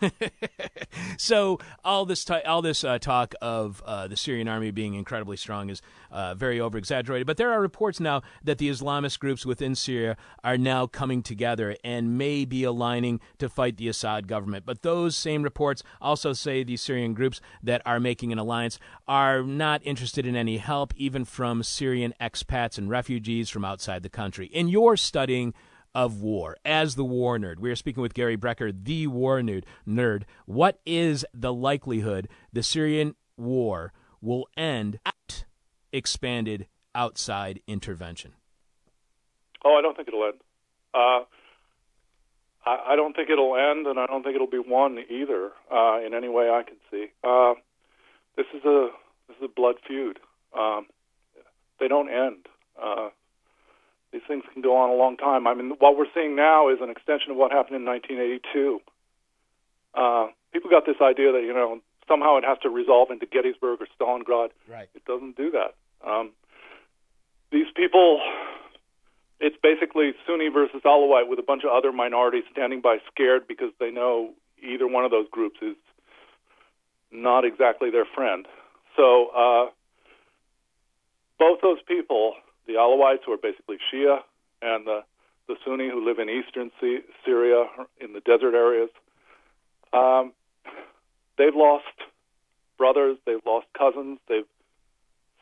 so 1.18 1.58
all 1.84 2.04
this 2.04 2.24
t- 2.24 2.42
all 2.42 2.62
this 2.62 2.84
uh, 2.84 2.98
talk 2.98 3.34
of 3.40 3.82
uh, 3.86 4.06
the 4.08 4.16
Syrian 4.16 4.48
army 4.48 4.70
being 4.70 4.94
incredibly 4.94 5.36
strong 5.36 5.70
is 5.70 5.82
uh, 6.10 6.34
very 6.34 6.60
over 6.60 6.78
exaggerated. 6.78 7.26
But 7.26 7.36
there 7.36 7.52
are 7.52 7.60
reports 7.60 8.00
now 8.00 8.22
that 8.44 8.58
the 8.58 8.68
Islamist 8.68 9.18
groups 9.18 9.46
within 9.46 9.74
Syria 9.74 10.16
are 10.44 10.58
now 10.58 10.86
coming 10.86 11.22
together 11.22 11.76
and 11.84 12.18
may 12.18 12.44
be 12.44 12.64
aligning 12.64 13.20
to 13.38 13.48
fight 13.48 13.76
the 13.76 13.88
Assad 13.88 14.28
government. 14.28 14.64
But 14.66 14.82
those 14.82 15.16
same 15.16 15.42
reports 15.42 15.82
also 16.00 16.32
say 16.32 16.62
these 16.62 16.82
Syrian 16.82 17.14
groups 17.14 17.40
that 17.62 17.82
are 17.84 18.00
making 18.00 18.32
an 18.32 18.38
alliance 18.38 18.78
are 19.08 19.42
not 19.42 19.80
interested 19.84 20.26
in 20.26 20.36
any 20.36 20.58
help, 20.58 20.94
even 20.96 21.24
from 21.24 21.62
Syrian 21.62 22.14
expats 22.20 22.78
and 22.78 22.90
refugees 22.90 23.50
from 23.50 23.64
outside 23.64 24.02
the 24.02 24.08
country. 24.08 24.46
In 24.46 24.68
your 24.68 24.96
studying 24.96 25.54
of 25.96 26.20
war. 26.20 26.58
As 26.62 26.94
the 26.94 27.06
war 27.06 27.38
nerd, 27.38 27.58
we 27.58 27.70
are 27.70 27.74
speaking 27.74 28.02
with 28.02 28.12
Gary 28.12 28.36
Brecher, 28.36 28.70
the 28.70 29.06
war 29.06 29.40
nerd. 29.40 29.64
Nerd, 29.88 30.24
what 30.44 30.78
is 30.84 31.24
the 31.32 31.54
likelihood 31.54 32.28
the 32.52 32.62
Syrian 32.62 33.14
war 33.38 33.94
will 34.20 34.46
end 34.58 35.00
at 35.06 35.46
expanded 35.94 36.66
outside 36.94 37.60
intervention? 37.66 38.34
Oh, 39.64 39.74
I 39.74 39.80
don't 39.80 39.96
think 39.96 40.08
it'll 40.08 40.24
end. 40.24 40.40
Uh, 40.92 41.24
I, 42.66 42.92
I, 42.92 42.96
don't 42.96 43.16
think 43.16 43.30
it'll 43.30 43.56
end, 43.56 43.86
and 43.86 43.98
I 43.98 44.04
don't 44.04 44.22
think 44.22 44.34
it'll 44.34 44.46
be 44.46 44.58
won 44.58 44.98
either 45.08 45.50
uh, 45.72 45.98
in 46.04 46.12
any 46.12 46.28
way 46.28 46.50
I 46.50 46.62
can 46.62 46.76
see. 46.90 47.06
Uh, 47.24 47.54
this 48.36 48.46
is 48.54 48.62
a 48.66 48.88
this 49.28 49.38
is 49.38 49.44
a 49.44 49.48
blood 49.48 49.76
feud. 49.88 50.18
Um, 50.56 50.88
they 51.80 51.88
don't 51.88 52.10
end. 52.10 52.48
These 54.12 54.22
things 54.28 54.44
can 54.52 54.62
go 54.62 54.76
on 54.76 54.90
a 54.90 54.94
long 54.94 55.16
time. 55.16 55.46
I 55.46 55.54
mean, 55.54 55.74
what 55.78 55.96
we're 55.96 56.10
seeing 56.14 56.36
now 56.36 56.68
is 56.68 56.78
an 56.80 56.90
extension 56.90 57.32
of 57.32 57.36
what 57.36 57.52
happened 57.52 57.76
in 57.76 57.84
1982. 57.84 58.80
Uh, 59.94 60.28
people 60.52 60.70
got 60.70 60.86
this 60.86 61.00
idea 61.00 61.32
that 61.32 61.42
you 61.42 61.52
know 61.52 61.80
somehow 62.08 62.36
it 62.36 62.44
has 62.44 62.58
to 62.62 62.70
resolve 62.70 63.10
into 63.10 63.26
Gettysburg 63.26 63.80
or 63.80 63.86
Stalingrad. 63.98 64.50
Right. 64.68 64.88
It 64.94 65.04
doesn't 65.04 65.36
do 65.36 65.50
that. 65.52 65.74
Um, 66.06 66.32
these 67.50 67.66
people, 67.74 68.20
it's 69.40 69.56
basically 69.62 70.12
Sunni 70.26 70.48
versus 70.48 70.82
Alawite 70.84 71.28
with 71.28 71.38
a 71.38 71.42
bunch 71.42 71.64
of 71.64 71.70
other 71.70 71.92
minorities 71.92 72.44
standing 72.52 72.80
by 72.80 72.98
scared 73.10 73.48
because 73.48 73.70
they 73.80 73.90
know 73.90 74.34
either 74.62 74.86
one 74.86 75.04
of 75.04 75.10
those 75.10 75.26
groups 75.30 75.58
is 75.62 75.76
not 77.10 77.44
exactly 77.44 77.90
their 77.90 78.04
friend. 78.04 78.46
So 78.96 79.28
uh, 79.28 79.66
both 81.38 81.60
those 81.62 81.78
people, 81.86 82.34
the 82.66 82.74
Alawites 82.74 83.24
who 83.24 83.32
are 83.32 83.38
basically 83.38 83.78
Shia, 83.92 84.18
and 84.62 84.86
the 84.86 85.00
the 85.48 85.56
Sunni 85.64 85.88
who 85.88 86.04
live 86.04 86.18
in 86.18 86.28
eastern 86.28 86.72
C- 86.80 87.00
Syria 87.24 87.66
in 88.00 88.12
the 88.12 88.20
desert 88.20 88.54
areas, 88.54 88.90
um, 89.92 90.32
they've 91.38 91.54
lost 91.54 91.84
brothers, 92.76 93.16
they've 93.26 93.44
lost 93.46 93.66
cousins, 93.76 94.18
they've 94.28 94.46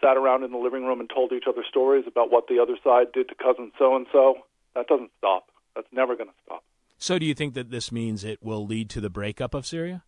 sat 0.02 0.16
around 0.16 0.44
in 0.44 0.52
the 0.52 0.58
living 0.58 0.84
room 0.84 1.00
and 1.00 1.08
told 1.08 1.32
each 1.32 1.44
other 1.48 1.64
stories 1.66 2.04
about 2.06 2.30
what 2.30 2.48
the 2.48 2.60
other 2.60 2.76
side 2.84 3.12
did 3.12 3.28
to 3.28 3.34
cousin 3.34 3.72
so 3.78 3.96
and 3.96 4.06
so. 4.12 4.38
That 4.74 4.86
doesn't 4.88 5.10
stop. 5.18 5.48
That's 5.74 5.86
never 5.92 6.16
going 6.16 6.28
to 6.28 6.34
stop. 6.44 6.64
So, 6.98 7.18
do 7.18 7.26
you 7.26 7.34
think 7.34 7.54
that 7.54 7.70
this 7.70 7.90
means 7.90 8.24
it 8.24 8.42
will 8.42 8.66
lead 8.66 8.90
to 8.90 9.00
the 9.00 9.10
breakup 9.10 9.54
of 9.54 9.66
Syria? 9.66 10.04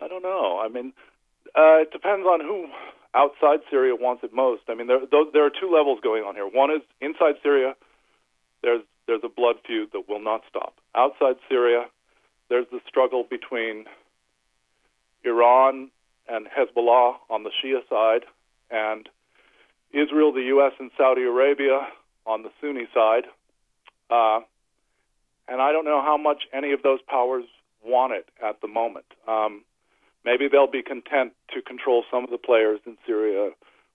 I 0.00 0.08
don't 0.08 0.22
know. 0.22 0.60
I 0.62 0.68
mean, 0.68 0.92
uh, 1.56 1.80
it 1.80 1.90
depends 1.90 2.26
on 2.26 2.40
who 2.40 2.66
outside 3.16 3.60
Syria 3.70 3.94
wants 3.94 4.22
it 4.22 4.32
most. 4.32 4.62
I 4.68 4.74
mean, 4.74 4.86
there 4.86 5.00
there 5.32 5.46
are 5.46 5.50
two 5.50 5.72
levels 5.72 5.98
going 6.02 6.22
on 6.22 6.34
here. 6.34 6.46
One 6.46 6.70
is 6.70 6.82
inside 7.00 7.34
Syria. 7.42 7.74
There's 8.62 8.82
there's 9.06 9.22
a 9.24 9.28
blood 9.28 9.56
feud 9.66 9.90
that 9.92 10.08
will 10.08 10.22
not 10.22 10.42
stop. 10.48 10.74
Outside 10.94 11.36
Syria, 11.48 11.86
there's 12.48 12.66
the 12.70 12.80
struggle 12.86 13.24
between 13.28 13.86
Iran 15.24 15.90
and 16.28 16.46
Hezbollah 16.46 17.16
on 17.30 17.44
the 17.44 17.50
Shia 17.50 17.88
side, 17.88 18.26
and 18.70 19.08
Israel, 19.92 20.32
the 20.32 20.42
U.S., 20.42 20.72
and 20.78 20.90
Saudi 20.96 21.22
Arabia 21.22 21.86
on 22.26 22.42
the 22.42 22.50
Sunni 22.60 22.86
side. 22.92 23.24
Uh, 24.10 24.40
and 25.48 25.62
I 25.62 25.72
don't 25.72 25.84
know 25.84 26.02
how 26.02 26.16
much 26.16 26.42
any 26.52 26.72
of 26.72 26.82
those 26.82 27.00
powers 27.06 27.44
want 27.84 28.12
it 28.12 28.28
at 28.44 28.60
the 28.60 28.68
moment. 28.68 29.06
Um, 29.28 29.62
maybe 30.26 30.48
they'll 30.48 30.70
be 30.70 30.82
content 30.82 31.32
to 31.54 31.62
control 31.62 32.04
some 32.10 32.24
of 32.24 32.30
the 32.30 32.38
players 32.38 32.80
in 32.84 32.98
Syria 33.06 33.50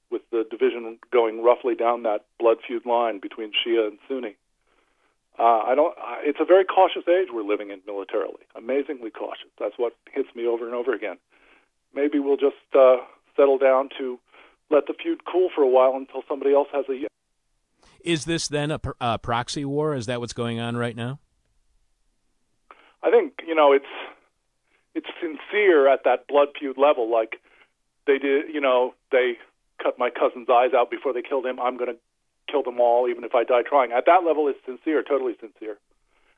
with 0.09 0.21
the 0.31 0.43
division 0.49 0.97
going 1.11 1.43
roughly 1.43 1.75
down 1.75 2.03
that 2.03 2.25
blood 2.39 2.57
feud 2.65 2.85
line 2.85 3.19
between 3.19 3.51
Shia 3.51 3.87
and 3.87 3.99
Sunni. 4.07 4.35
Uh, 5.37 5.63
I 5.67 5.75
don't. 5.75 5.95
It's 6.23 6.39
a 6.41 6.45
very 6.45 6.65
cautious 6.65 7.03
age 7.07 7.29
we're 7.31 7.43
living 7.43 7.69
in 7.69 7.81
militarily. 7.85 8.43
Amazingly 8.55 9.11
cautious. 9.11 9.49
That's 9.59 9.75
what 9.77 9.95
hits 10.11 10.29
me 10.35 10.45
over 10.47 10.65
and 10.65 10.75
over 10.75 10.93
again. 10.93 11.17
Maybe 11.93 12.19
we'll 12.19 12.37
just 12.37 12.57
uh, 12.77 12.97
settle 13.35 13.57
down 13.57 13.89
to 13.97 14.19
let 14.69 14.87
the 14.87 14.93
feud 14.93 15.21
cool 15.25 15.49
for 15.53 15.61
a 15.61 15.67
while 15.67 15.93
until 15.95 16.23
somebody 16.27 16.53
else 16.53 16.67
has 16.73 16.85
a. 16.89 17.07
Is 18.03 18.25
this 18.25 18.47
then 18.47 18.71
a, 18.71 18.79
a 18.99 19.19
proxy 19.19 19.63
war? 19.63 19.95
Is 19.95 20.05
that 20.07 20.19
what's 20.19 20.33
going 20.33 20.59
on 20.59 20.75
right 20.75 20.95
now? 20.95 21.19
I 23.03 23.09
think 23.09 23.41
you 23.47 23.55
know 23.55 23.71
it's 23.71 23.85
it's 24.95 25.07
sincere 25.19 25.87
at 25.87 26.03
that 26.03 26.27
blood 26.27 26.49
feud 26.57 26.77
level. 26.77 27.11
Like 27.11 27.41
they 28.07 28.17
did, 28.17 28.53
you 28.53 28.61
know, 28.61 28.93
they 29.11 29.37
cut 29.81 29.97
my 29.97 30.09
cousin's 30.09 30.49
eyes 30.49 30.73
out 30.75 30.91
before 30.91 31.13
they 31.13 31.21
killed 31.21 31.45
him. 31.45 31.59
I'm 31.59 31.77
going 31.77 31.93
to 31.93 31.99
kill 32.49 32.63
them 32.63 32.79
all, 32.79 33.07
even 33.09 33.23
if 33.23 33.33
I 33.33 33.43
die 33.43 33.63
trying. 33.67 33.91
At 33.91 34.05
that 34.05 34.23
level, 34.25 34.47
it's 34.47 34.59
sincere, 34.65 35.03
totally 35.03 35.35
sincere. 35.39 35.77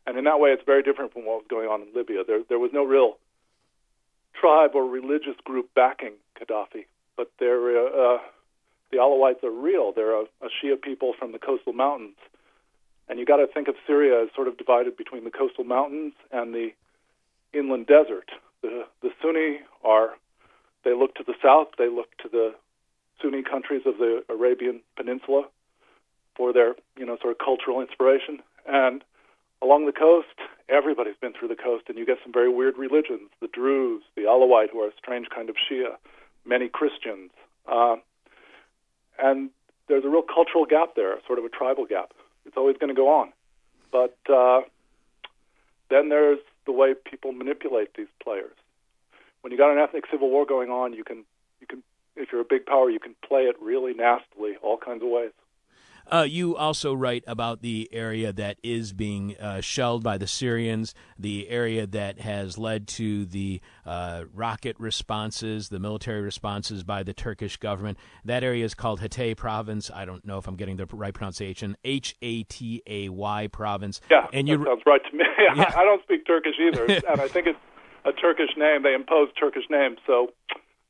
And 0.05 0.17
in 0.17 0.25
that 0.25 0.39
way, 0.39 0.49
it's 0.51 0.63
very 0.65 0.83
different 0.83 1.13
from 1.13 1.25
what 1.25 1.37
was 1.37 1.45
going 1.49 1.67
on 1.67 1.81
in 1.81 1.87
Libya. 1.95 2.23
There, 2.25 2.41
there 2.47 2.59
was 2.59 2.71
no 2.73 2.83
real 2.83 3.17
tribe 4.39 4.71
or 4.73 4.83
religious 4.85 5.35
group 5.43 5.69
backing 5.75 6.13
Gaddafi, 6.39 6.85
but 7.15 7.31
they're, 7.39 7.77
uh, 7.77 8.15
uh, 8.15 8.17
the 8.91 8.97
Alawites 8.97 9.43
are 9.43 9.51
real. 9.51 9.93
They're 9.93 10.15
a, 10.15 10.25
a 10.41 10.49
Shia 10.49 10.81
people 10.81 11.13
from 11.17 11.31
the 11.31 11.39
coastal 11.39 11.73
mountains. 11.73 12.17
And 13.07 13.19
you 13.19 13.25
got 13.25 13.37
to 13.37 13.47
think 13.47 13.67
of 13.67 13.75
Syria 13.85 14.23
as 14.23 14.29
sort 14.35 14.47
of 14.47 14.57
divided 14.57 14.97
between 14.97 15.23
the 15.23 15.31
coastal 15.31 15.63
mountains 15.63 16.13
and 16.31 16.53
the 16.53 16.69
inland 17.53 17.87
desert. 17.87 18.31
The, 18.61 18.85
the 19.01 19.09
Sunni 19.21 19.59
are, 19.83 20.11
they 20.83 20.93
look 20.93 21.15
to 21.15 21.23
the 21.25 21.35
south, 21.41 21.69
they 21.77 21.89
look 21.89 22.15
to 22.23 22.29
the 22.29 22.55
Sunni 23.21 23.43
countries 23.43 23.83
of 23.85 23.97
the 23.97 24.23
Arabian 24.29 24.81
Peninsula 24.95 25.43
for 26.35 26.53
their, 26.53 26.75
you 26.97 27.05
know, 27.05 27.17
sort 27.21 27.31
of 27.31 27.37
cultural 27.37 27.81
inspiration. 27.81 28.39
And 28.67 29.03
along 29.61 29.85
the 29.85 29.91
coast, 29.91 30.39
everybody's 30.69 31.15
been 31.21 31.33
through 31.33 31.49
the 31.49 31.55
coast, 31.55 31.85
and 31.87 31.97
you 31.97 32.05
get 32.05 32.17
some 32.23 32.33
very 32.33 32.49
weird 32.49 32.77
religions: 32.77 33.29
the 33.41 33.47
Druze, 33.47 34.03
the 34.15 34.23
Alawite, 34.23 34.71
who 34.71 34.81
are 34.81 34.87
a 34.87 34.97
strange 34.97 35.27
kind 35.33 35.49
of 35.49 35.55
Shia, 35.55 35.95
many 36.45 36.69
Christians, 36.69 37.31
uh, 37.71 37.97
and 39.19 39.49
there's 39.87 40.05
a 40.05 40.09
real 40.09 40.23
cultural 40.23 40.65
gap 40.65 40.95
there, 40.95 41.15
sort 41.27 41.39
of 41.39 41.45
a 41.45 41.49
tribal 41.49 41.85
gap. 41.85 42.11
It's 42.45 42.57
always 42.57 42.77
going 42.77 42.89
to 42.89 42.95
go 42.95 43.09
on, 43.09 43.31
but 43.91 44.17
uh, 44.29 44.61
then 45.89 46.09
there's 46.09 46.39
the 46.65 46.71
way 46.71 46.93
people 46.93 47.31
manipulate 47.31 47.95
these 47.95 48.07
players. 48.21 48.55
When 49.41 49.51
you 49.51 49.57
got 49.57 49.71
an 49.71 49.79
ethnic 49.79 50.05
civil 50.09 50.29
war 50.29 50.45
going 50.45 50.69
on, 50.69 50.93
you 50.93 51.03
can 51.03 51.25
you 51.59 51.67
can 51.67 51.83
if 52.15 52.31
you're 52.31 52.41
a 52.41 52.45
big 52.45 52.65
power, 52.65 52.89
you 52.89 52.99
can 52.99 53.15
play 53.27 53.43
it 53.43 53.55
really 53.61 53.93
nastily, 53.93 54.55
all 54.61 54.77
kinds 54.77 55.03
of 55.03 55.09
ways. 55.09 55.31
Uh, 56.11 56.25
you 56.29 56.55
also 56.55 56.93
write 56.93 57.23
about 57.27 57.61
the 57.61 57.89
area 57.91 58.33
that 58.33 58.57
is 58.63 58.93
being 58.93 59.35
uh, 59.37 59.61
shelled 59.61 60.03
by 60.03 60.17
the 60.17 60.27
Syrians, 60.27 60.93
the 61.17 61.49
area 61.49 61.87
that 61.87 62.19
has 62.19 62.57
led 62.57 62.87
to 62.89 63.25
the 63.25 63.61
uh, 63.85 64.25
rocket 64.33 64.75
responses, 64.79 65.69
the 65.69 65.79
military 65.79 66.21
responses 66.21 66.83
by 66.83 67.03
the 67.03 67.13
Turkish 67.13 67.57
government. 67.57 67.97
That 68.25 68.43
area 68.43 68.65
is 68.65 68.73
called 68.73 68.99
Hatay 69.01 69.37
province. 69.37 69.89
I 69.93 70.05
don't 70.05 70.25
know 70.25 70.37
if 70.37 70.47
I'm 70.47 70.55
getting 70.55 70.77
the 70.77 70.85
right 70.91 71.13
pronunciation. 71.13 71.77
H 71.83 72.15
A 72.21 72.43
T 72.43 72.81
A 72.85 73.09
Y 73.09 73.47
province. 73.47 74.01
Yeah, 74.11 74.27
and 74.33 74.47
you, 74.47 74.57
that 74.57 74.67
sounds 74.67 74.83
right 74.85 75.01
to 75.09 75.17
me. 75.17 75.23
Yeah. 75.55 75.71
I 75.75 75.83
don't 75.83 76.01
speak 76.03 76.25
Turkish 76.25 76.55
either, 76.59 76.85
and 76.85 77.19
I 77.21 77.27
think 77.27 77.47
it's 77.47 77.59
a 78.05 78.13
Turkish 78.13 78.49
name. 78.57 78.81
They 78.81 78.93
impose 78.93 79.29
Turkish 79.37 79.65
names, 79.69 79.97
so 80.07 80.29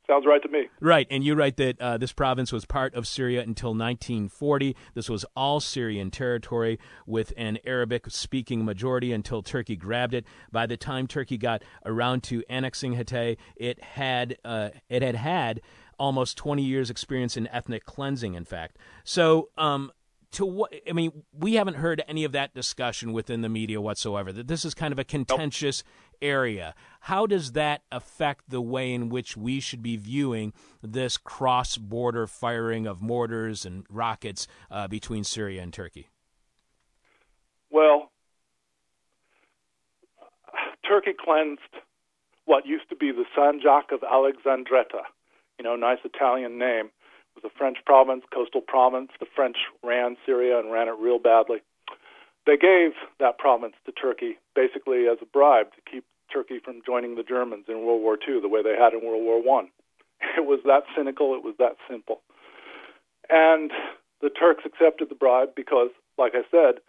Sounds 0.08 0.26
right 0.26 0.42
to 0.42 0.50
me. 0.50 0.68
Right, 0.82 1.08
and 1.10 1.24
you 1.24 1.34
write 1.34 1.56
that 1.58 1.80
uh, 1.80 1.98
this 1.98 2.12
province 2.12 2.52
was 2.52 2.66
part 2.66 2.94
of 2.94 3.08
Syria 3.08 3.42
until 3.42 3.70
1940. 3.70 4.76
This 4.94 5.10
was 5.10 5.26
all 5.36 5.62
Syrian 5.62 6.12
territory 6.12 6.78
with 7.08 7.32
an 7.38 7.58
Arabic 7.66 8.10
speaking 8.10 8.66
majority 8.66 9.14
until 9.14 9.42
Turkey 9.42 9.78
grabbed 9.78 10.14
it. 10.14 10.26
By 10.52 10.66
the 10.66 10.76
time 10.76 11.08
Turkey 11.08 11.38
got 11.38 11.64
around 11.86 12.24
to 12.24 12.44
annexing 12.50 12.96
Hatay, 12.96 13.38
it 13.56 13.82
had 13.82 14.38
uh, 14.44 14.72
it 14.90 15.02
had 15.02 15.16
had 15.16 15.62
almost 15.98 16.38
20 16.38 16.64
years 16.64 16.90
experience 16.90 17.38
in 17.38 17.48
ethnic 17.48 17.86
cleansing 17.86 18.34
in 18.34 18.44
fact. 18.44 18.78
So 19.06 19.50
um, 19.58 19.92
to 20.34 20.46
what 20.46 20.74
I 20.90 20.94
mean, 20.94 21.24
we 21.32 21.54
haven't 21.54 21.76
heard 21.76 22.04
any 22.08 22.24
of 22.24 22.32
that 22.34 22.54
discussion 22.54 23.14
within 23.14 23.42
the 23.42 23.50
media 23.50 23.80
whatsoever. 23.80 24.32
That 24.34 24.48
this 24.48 24.66
is 24.66 24.74
kind 24.74 24.92
of 24.92 25.00
a 25.00 25.04
contentious 25.04 25.84
nope. 25.86 26.03
Area. 26.24 26.74
How 27.02 27.28
does 27.28 27.52
that 27.52 27.82
affect 27.92 28.50
the 28.50 28.62
way 28.62 28.94
in 28.94 29.10
which 29.10 29.36
we 29.36 29.60
should 29.60 29.84
be 29.84 29.98
viewing 29.98 30.54
this 30.82 31.18
cross-border 31.18 32.26
firing 32.26 32.88
of 32.88 33.02
mortars 33.02 33.66
and 33.66 33.86
rockets 33.90 34.48
uh, 34.72 34.88
between 34.88 35.24
Syria 35.24 35.62
and 35.62 35.74
Turkey? 35.74 36.08
Well, 37.70 38.10
Turkey 40.88 41.14
cleansed 41.14 41.62
what 42.46 42.66
used 42.66 42.90
to 42.90 42.96
be 42.96 43.12
the 43.12 43.26
Sanjak 43.38 43.94
of 43.94 44.04
Alexandretta. 44.04 45.04
You 45.58 45.64
know, 45.64 45.76
nice 45.76 46.00
Italian 46.04 46.58
name 46.58 46.90
was 47.36 47.44
a 47.44 47.58
French 47.58 47.78
province, 47.86 48.24
coastal 48.34 48.62
province. 48.62 49.10
The 49.20 49.26
French 49.36 49.58
ran 49.84 50.18
Syria 50.26 50.60
and 50.60 50.72
ran 50.72 50.88
it 50.88 50.96
real 51.00 51.20
badly. 51.20 51.60
They 52.46 52.58
gave 52.58 52.92
that 53.20 53.38
province 53.38 53.76
to 53.86 53.92
Turkey 53.92 54.38
basically 54.56 55.08
as 55.08 55.18
a 55.22 55.26
bribe 55.26 55.68
to 55.76 55.82
keep 55.90 56.06
Turkey 56.34 56.60
from 56.64 56.82
joining 56.86 57.16
the 57.16 57.24
Germans 57.24 57.66
in 57.68 57.86
World 57.86 58.02
War 58.02 58.18
II 58.28 58.42
the 58.42 58.50
way 58.50 58.64
they 58.64 58.76
had 58.76 58.94
in 58.94 59.06
World 59.06 59.24
War 59.24 59.42
One. 59.42 59.70
It 60.38 60.46
was 60.46 60.62
that 60.66 60.84
cynical. 60.96 61.36
It 61.36 61.44
was 61.44 61.56
that 61.60 61.76
simple. 61.90 62.22
And 63.30 63.72
the 64.22 64.30
Turks 64.30 64.64
accepted 64.66 65.10
the 65.10 65.16
bribe 65.16 65.50
because, 65.56 65.90
like 66.18 66.34
I 66.34 66.44
said, 66.50 66.82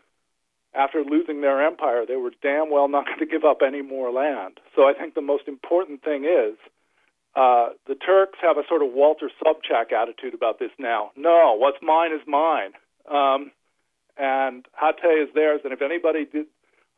after 0.74 1.02
losing 1.04 1.40
their 1.40 1.64
empire, 1.64 2.04
they 2.06 2.16
were 2.16 2.32
damn 2.42 2.70
well 2.70 2.88
not 2.88 3.06
going 3.06 3.18
to 3.18 3.26
give 3.26 3.44
up 3.44 3.60
any 3.60 3.82
more 3.82 4.10
land. 4.10 4.60
So 4.76 4.88
I 4.88 4.94
think 4.94 5.14
the 5.14 5.20
most 5.20 5.48
important 5.48 6.02
thing 6.02 6.24
is 6.24 6.56
uh, 7.36 7.70
the 7.86 7.96
Turks 7.96 8.38
have 8.40 8.56
a 8.56 8.66
sort 8.68 8.82
of 8.82 8.92
Walter 8.92 9.30
Sobchak 9.42 9.92
attitude 9.92 10.34
about 10.34 10.58
this 10.58 10.70
now. 10.78 11.10
No, 11.16 11.56
what's 11.58 11.78
mine 11.82 12.12
is 12.12 12.22
mine. 12.26 12.72
Um, 13.10 13.50
and 14.16 14.64
Hatay 14.80 15.24
is 15.24 15.28
theirs, 15.34 15.60
and 15.64 15.72
if 15.72 15.82
anybody 15.82 16.24
did 16.24 16.46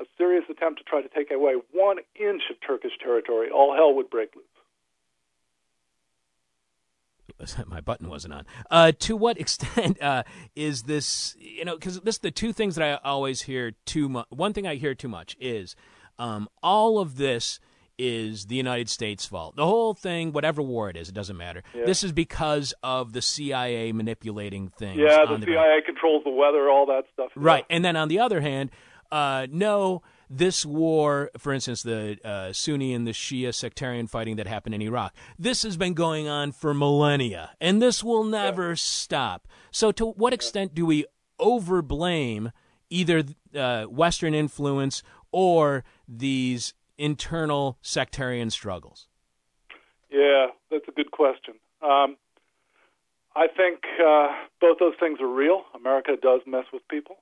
a 0.00 0.04
serious 0.18 0.44
attempt 0.50 0.78
to 0.78 0.84
try 0.84 1.02
to 1.02 1.08
take 1.08 1.30
away 1.30 1.54
one 1.72 1.98
inch 2.14 2.42
of 2.50 2.56
Turkish 2.66 2.92
territory, 3.02 3.48
all 3.50 3.74
hell 3.74 3.94
would 3.94 4.10
break 4.10 4.34
loose. 4.34 4.44
my 7.66 7.80
button 7.80 8.08
wasn't 8.08 8.34
on. 8.34 8.46
Uh, 8.70 8.92
to 8.98 9.16
what 9.16 9.38
extent 9.40 10.00
uh, 10.02 10.22
is 10.54 10.84
this? 10.84 11.36
You 11.38 11.64
know, 11.64 11.76
because 11.76 12.00
this 12.00 12.18
the 12.18 12.30
two 12.30 12.52
things 12.52 12.76
that 12.76 12.84
I 12.84 13.08
always 13.08 13.42
hear 13.42 13.72
too 13.84 14.08
much. 14.08 14.26
One 14.30 14.52
thing 14.52 14.66
I 14.66 14.76
hear 14.76 14.94
too 14.94 15.08
much 15.08 15.36
is 15.40 15.76
um, 16.18 16.48
all 16.62 16.98
of 16.98 17.16
this 17.16 17.60
is 17.98 18.46
the 18.46 18.56
United 18.56 18.90
States' 18.90 19.24
fault. 19.24 19.56
The 19.56 19.64
whole 19.64 19.94
thing, 19.94 20.32
whatever 20.32 20.60
war 20.60 20.90
it 20.90 20.96
is, 20.96 21.08
it 21.08 21.14
doesn't 21.14 21.36
matter. 21.36 21.62
Yeah. 21.74 21.86
This 21.86 22.04
is 22.04 22.12
because 22.12 22.74
of 22.82 23.14
the 23.14 23.22
CIA 23.22 23.92
manipulating 23.92 24.68
things. 24.68 24.98
Yeah, 24.98 25.24
the 25.26 25.38
the 25.38 25.46
CIA 25.46 25.80
controls 25.84 26.22
the 26.24 26.30
weather, 26.30 26.68
all 26.68 26.86
that 26.86 27.04
stuff. 27.14 27.30
Right. 27.34 27.64
And 27.70 27.84
then 27.84 27.96
on 27.96 28.08
the 28.08 28.18
other 28.18 28.40
hand, 28.40 28.70
uh, 29.10 29.46
no, 29.50 30.02
this 30.28 30.66
war, 30.66 31.30
for 31.38 31.52
instance, 31.52 31.82
the 31.82 32.18
uh, 32.24 32.52
Sunni 32.52 32.92
and 32.92 33.06
the 33.06 33.12
Shia 33.12 33.54
sectarian 33.54 34.06
fighting 34.06 34.36
that 34.36 34.46
happened 34.46 34.74
in 34.74 34.82
Iraq, 34.82 35.14
this 35.38 35.62
has 35.62 35.76
been 35.76 35.94
going 35.94 36.28
on 36.28 36.52
for 36.52 36.74
millennia, 36.74 37.52
and 37.60 37.80
this 37.80 38.02
will 38.02 38.24
never 38.24 38.76
stop. 38.76 39.46
So, 39.70 39.92
to 39.92 40.06
what 40.06 40.32
extent 40.32 40.74
do 40.74 40.84
we 40.86 41.04
overblame 41.40 42.52
either 42.90 43.24
uh, 43.54 43.84
Western 43.84 44.34
influence 44.34 45.02
or 45.32 45.84
these 46.08 46.74
internal 46.98 47.78
sectarian 47.82 48.50
struggles? 48.50 49.08
Yeah, 50.10 50.46
that's 50.70 50.88
a 50.88 50.92
good 50.92 51.10
question. 51.10 51.54
Um, 51.82 52.16
I 53.34 53.48
think 53.48 53.80
uh, 54.04 54.28
both 54.60 54.78
those 54.78 54.94
things 54.98 55.20
are 55.20 55.28
real. 55.28 55.64
America 55.74 56.12
does 56.20 56.40
mess 56.46 56.64
with 56.72 56.86
people. 56.88 57.16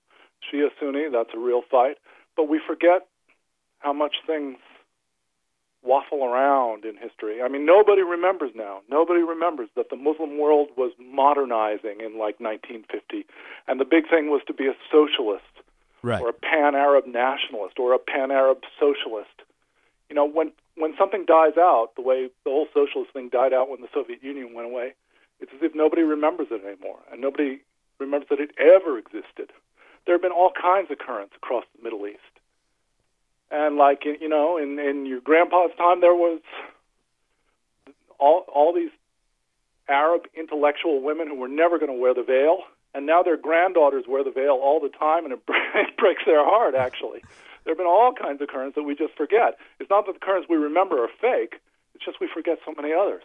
Shia 0.53 0.69
Sunni, 0.79 1.09
that's 1.11 1.31
a 1.35 1.39
real 1.39 1.63
fight. 1.71 1.97
But 2.37 2.49
we 2.49 2.61
forget 2.67 3.07
how 3.79 3.93
much 3.93 4.17
things 4.27 4.59
waffle 5.83 6.25
around 6.25 6.85
in 6.85 6.97
history. 6.97 7.43
I 7.43 7.49
mean, 7.49 7.67
nobody 7.67 8.03
remembers 8.03 8.53
now. 8.55 8.81
Nobody 8.89 9.21
remembers 9.21 9.69
that 9.77 9.91
the 9.91 9.97
Muslim 9.97 10.39
world 10.39 10.69
was 10.77 10.93
modernizing 10.99 12.01
in 12.01 12.19
like 12.19 12.41
1950, 12.41 13.27
and 13.69 13.79
the 13.79 13.85
big 13.85 14.09
thing 14.09 14.31
was 14.31 14.41
to 14.47 14.55
be 14.55 14.67
a 14.67 14.75
socialist 14.91 15.45
Right. 16.03 16.21
or 16.21 16.29
a 16.29 16.33
pan-Arab 16.35 17.07
nationalist 17.07 17.79
or 17.79 17.95
a 17.95 17.99
pan-Arab 17.99 18.59
socialist. 18.79 19.41
You 20.11 20.17
know, 20.17 20.27
when 20.27 20.53
when 20.77 20.95
something 20.99 21.25
dies 21.25 21.57
out, 21.57 21.93
the 21.97 22.03
way 22.03 22.29
the 22.45 22.51
whole 22.51 22.67
socialist 22.75 23.13
thing 23.13 23.29
died 23.31 23.53
out 23.55 23.71
when 23.71 23.81
the 23.81 23.89
Soviet 23.95 24.23
Union 24.23 24.53
went 24.53 24.67
away, 24.69 24.93
it's 25.41 25.53
as 25.55 25.63
if 25.63 25.75
nobody 25.75 26.03
remembers 26.03 26.49
it 26.51 26.65
anymore, 26.65 26.99
and 27.11 27.21
nobody 27.21 27.61
remembers 27.99 28.29
that 28.29 28.41
it 28.41 28.51
ever 28.59 28.99
existed. 28.99 29.51
There 30.07 30.15
have 30.15 30.23
been 30.23 30.33
all 30.33 30.51
kinds 30.51 30.91
of 30.91 30.99
currents 30.99 31.35
across 31.37 31.65
the 31.77 31.83
Middle 31.83 32.07
East, 32.07 32.21
and 33.51 33.77
like 33.77 34.05
you 34.05 34.29
know, 34.29 34.57
in 34.59 34.79
in 34.79 35.07
your 35.07 35.21
grandpa's 35.21 35.71
time, 35.79 36.01
there 36.01 36.15
was 36.15 36.41
all 38.19 38.45
all 38.53 38.75
these 38.75 38.91
Arab 39.89 40.23
intellectual 40.35 41.03
women 41.03 41.29
who 41.29 41.37
were 41.37 41.49
never 41.49 41.79
going 41.79 41.91
to 41.91 41.99
wear 41.99 42.15
the 42.15 42.23
veil, 42.23 42.59
and 42.95 43.07
now 43.07 43.23
their 43.23 43.37
granddaughters 43.37 44.05
wear 44.09 44.25
the 44.25 44.31
veil 44.31 44.59
all 44.63 44.81
the 44.81 44.89
time, 44.89 45.25
and 45.25 45.35
it, 45.35 45.41
it 45.49 45.97
breaks 45.97 46.23
their 46.27 46.45
heart. 46.45 46.75
Actually, 46.75 47.21
there 47.65 47.73
have 47.73 47.79
been 47.79 47.87
all 47.87 48.13
kinds 48.13 48.41
of 48.43 48.49
currents 48.49 48.75
that 48.77 48.83
we 48.83 48.95
just 48.95 49.15
forget. 49.17 49.57
It's 49.81 49.91
not 49.91 50.07
that 50.07 50.15
the 50.15 50.21
currents 50.21 50.49
we 50.49 50.57
remember 50.57 51.03
are 51.03 51.11
fake; 51.21 51.61
it's 51.95 52.05
just 52.05 52.21
we 52.21 52.29
forget 52.33 52.59
so 52.65 52.75
many 52.77 52.93
others. 52.93 53.23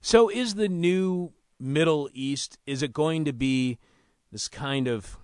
So 0.00 0.28
is 0.28 0.54
the 0.54 0.68
new 0.68 1.32
Middle 1.60 2.08
East 2.12 2.58
is 2.66 2.82
it 2.82 2.92
going 2.92 3.24
to 3.24 3.32
be 3.32 3.78
this 4.30 4.48
kind 4.48 4.86
of 4.86 5.18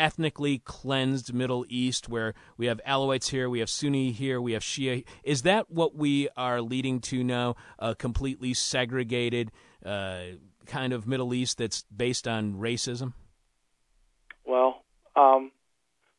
ethnically 0.00 0.58
cleansed 0.58 1.34
Middle 1.34 1.66
East 1.68 2.08
where 2.08 2.34
we 2.56 2.66
have 2.66 2.80
Alawites 2.86 3.28
here, 3.28 3.50
we 3.50 3.60
have 3.60 3.68
Sunni 3.68 4.10
here, 4.10 4.40
we 4.40 4.52
have 4.52 4.62
Shia? 4.62 5.04
Is 5.22 5.42
that 5.42 5.70
what 5.70 5.94
we 5.94 6.28
are 6.36 6.62
leading 6.62 7.00
to 7.00 7.22
now? 7.22 7.54
A 7.78 7.94
completely 7.94 8.54
segregated 8.54 9.52
uh, 9.84 10.22
kind 10.66 10.92
of 10.92 11.06
Middle 11.06 11.34
East 11.34 11.58
that's 11.58 11.84
based 11.94 12.26
on 12.26 12.54
racism? 12.54 13.12
Well, 14.46 14.82
um, 15.14 15.52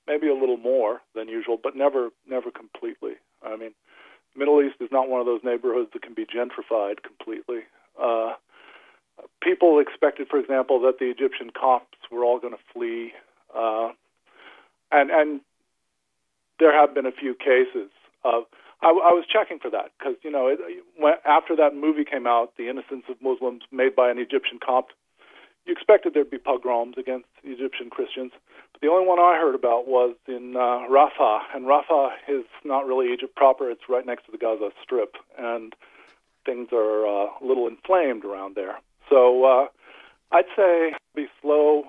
maybe 0.07 0.27
a 0.27 0.35
little 0.35 0.57
more 0.57 1.01
than 1.15 1.27
usual, 1.27 1.57
but 1.61 1.75
never 1.75 2.09
never 2.27 2.51
completely. 2.51 3.13
I 3.43 3.57
mean, 3.57 3.71
Middle 4.35 4.61
East 4.61 4.75
is 4.79 4.89
not 4.91 5.09
one 5.09 5.19
of 5.19 5.25
those 5.25 5.41
neighborhoods 5.43 5.89
that 5.93 6.03
can 6.03 6.13
be 6.13 6.25
gentrified 6.25 7.01
completely. 7.03 7.61
Uh, 7.99 8.33
people 9.41 9.79
expected, 9.79 10.27
for 10.29 10.39
example, 10.39 10.79
that 10.81 10.99
the 10.99 11.05
Egyptian 11.05 11.49
Copts 11.49 11.97
were 12.11 12.23
all 12.23 12.39
going 12.39 12.53
to 12.53 12.59
flee, 12.73 13.13
uh, 13.55 13.89
and 14.91 15.09
and 15.09 15.41
there 16.59 16.73
have 16.73 16.93
been 16.93 17.05
a 17.05 17.11
few 17.11 17.33
cases 17.33 17.91
of. 18.23 18.43
I, 18.83 18.87
I 18.87 19.13
was 19.13 19.25
checking 19.31 19.59
for 19.59 19.69
that 19.69 19.91
because 19.97 20.15
you 20.23 20.31
know 20.31 20.47
it, 20.47 20.59
when, 20.97 21.13
after 21.25 21.55
that 21.55 21.75
movie 21.75 22.03
came 22.03 22.25
out, 22.25 22.53
The 22.57 22.67
Innocence 22.67 23.03
of 23.09 23.21
Muslims, 23.21 23.61
made 23.71 23.95
by 23.95 24.09
an 24.09 24.17
Egyptian 24.17 24.57
Copt, 24.57 24.93
you 25.65 25.73
expected 25.73 26.13
there'd 26.13 26.31
be 26.31 26.39
pogroms 26.39 26.95
against 26.97 27.27
Egyptian 27.43 27.89
Christians. 27.89 28.31
But 28.73 28.81
the 28.81 28.87
only 28.87 29.07
one 29.07 29.19
I 29.19 29.37
heard 29.39 29.53
about 29.53 29.87
was 29.87 30.15
in 30.27 30.55
uh, 30.55 30.89
Rafah, 30.89 31.41
and 31.53 31.65
Rafah 31.65 32.09
is 32.27 32.45
not 32.63 32.87
really 32.87 33.13
Egypt 33.13 33.35
proper. 33.35 33.69
It's 33.69 33.87
right 33.87 34.05
next 34.05 34.25
to 34.25 34.31
the 34.31 34.37
Gaza 34.39 34.69
Strip, 34.81 35.15
and 35.37 35.73
things 36.45 36.69
are 36.71 37.05
uh, 37.05 37.29
a 37.39 37.45
little 37.45 37.67
inflamed 37.67 38.25
around 38.25 38.55
there. 38.55 38.79
So 39.09 39.43
uh, 39.45 39.65
I'd 40.31 40.45
say 40.55 40.93
be 41.15 41.27
slow 41.41 41.83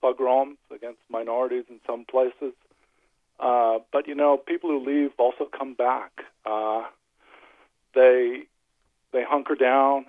pogroms 0.00 0.58
against 0.74 1.00
minorities 1.10 1.64
in 1.68 1.80
some 1.86 2.04
places. 2.04 2.54
Uh, 3.40 3.78
but 3.92 4.08
you 4.08 4.14
know, 4.14 4.36
people 4.36 4.70
who 4.70 4.84
leave 4.84 5.10
also 5.18 5.44
come 5.56 5.74
back. 5.74 6.12
Uh, 6.44 6.84
they 7.94 8.42
they 9.12 9.22
hunker 9.24 9.54
down. 9.54 10.06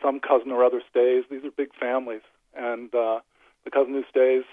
Some 0.00 0.20
cousin 0.20 0.50
or 0.50 0.64
other 0.64 0.82
stays. 0.90 1.24
These 1.30 1.44
are 1.44 1.50
big 1.50 1.74
families, 1.78 2.22
and 2.54 2.92
uh, 2.94 3.20
the 3.64 3.70
cousin 3.70 3.92
who 3.92 4.02
stays 4.10 4.44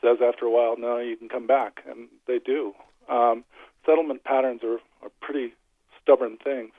says 0.00 0.18
after 0.26 0.46
a 0.46 0.50
while, 0.50 0.76
"No, 0.78 0.98
you 0.98 1.16
can 1.16 1.28
come 1.28 1.46
back," 1.46 1.82
and 1.88 2.08
they 2.26 2.38
do. 2.38 2.74
Um, 3.08 3.44
settlement 3.84 4.24
patterns 4.24 4.62
are, 4.64 4.78
are 5.02 5.10
pretty 5.20 5.54
stubborn 6.02 6.38
things. 6.42 6.72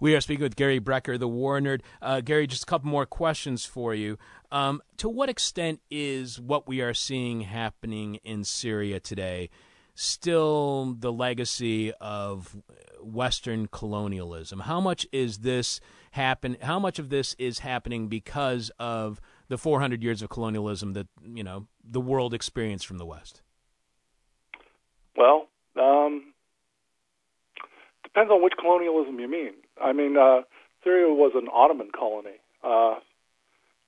We 0.00 0.16
are 0.16 0.20
speaking 0.20 0.42
with 0.42 0.56
Gary 0.56 0.80
Brecher, 0.80 1.18
the 1.18 1.28
war 1.28 1.60
nerd. 1.60 1.80
Uh, 2.00 2.20
Gary, 2.20 2.46
just 2.46 2.64
a 2.64 2.66
couple 2.66 2.90
more 2.90 3.06
questions 3.06 3.64
for 3.64 3.94
you. 3.94 4.18
Um, 4.52 4.82
to 4.98 5.08
what 5.08 5.30
extent 5.30 5.80
is 5.90 6.38
what 6.38 6.68
we 6.68 6.82
are 6.82 6.92
seeing 6.92 7.40
happening 7.40 8.16
in 8.16 8.44
Syria 8.44 9.00
today 9.00 9.48
still 9.94 10.94
the 10.98 11.10
legacy 11.10 11.90
of 12.02 12.54
Western 13.00 13.66
colonialism? 13.66 14.60
How 14.60 14.78
much 14.78 15.06
is 15.10 15.38
this 15.38 15.80
happen? 16.10 16.58
How 16.60 16.78
much 16.78 16.98
of 16.98 17.08
this 17.08 17.34
is 17.38 17.60
happening 17.60 18.08
because 18.08 18.70
of 18.78 19.22
the 19.48 19.56
400 19.56 20.02
years 20.02 20.20
of 20.20 20.28
colonialism 20.28 20.92
that 20.92 21.08
you 21.24 21.42
know 21.42 21.66
the 21.82 22.00
world 22.00 22.34
experienced 22.34 22.86
from 22.86 22.98
the 22.98 23.06
West? 23.06 23.40
Well, 25.16 25.48
um, 25.80 26.34
depends 28.04 28.30
on 28.30 28.42
which 28.42 28.52
colonialism 28.60 29.18
you 29.18 29.30
mean. 29.30 29.54
I 29.82 29.94
mean, 29.94 30.18
uh, 30.18 30.42
Syria 30.84 31.08
was 31.08 31.32
an 31.34 31.48
Ottoman 31.50 31.88
colony 31.98 32.36
uh, 32.62 32.96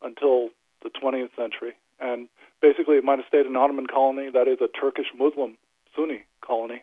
until 0.04 0.50
the 0.82 0.90
20th 0.90 1.34
century, 1.36 1.72
and 2.00 2.28
basically 2.60 2.96
it 2.96 3.04
might 3.04 3.18
have 3.18 3.28
stayed 3.28 3.46
an 3.46 3.56
Ottoman 3.56 3.86
colony. 3.86 4.30
That 4.30 4.48
is 4.48 4.58
a 4.60 4.68
Turkish 4.68 5.06
Muslim 5.18 5.56
Sunni 5.96 6.24
colony, 6.40 6.82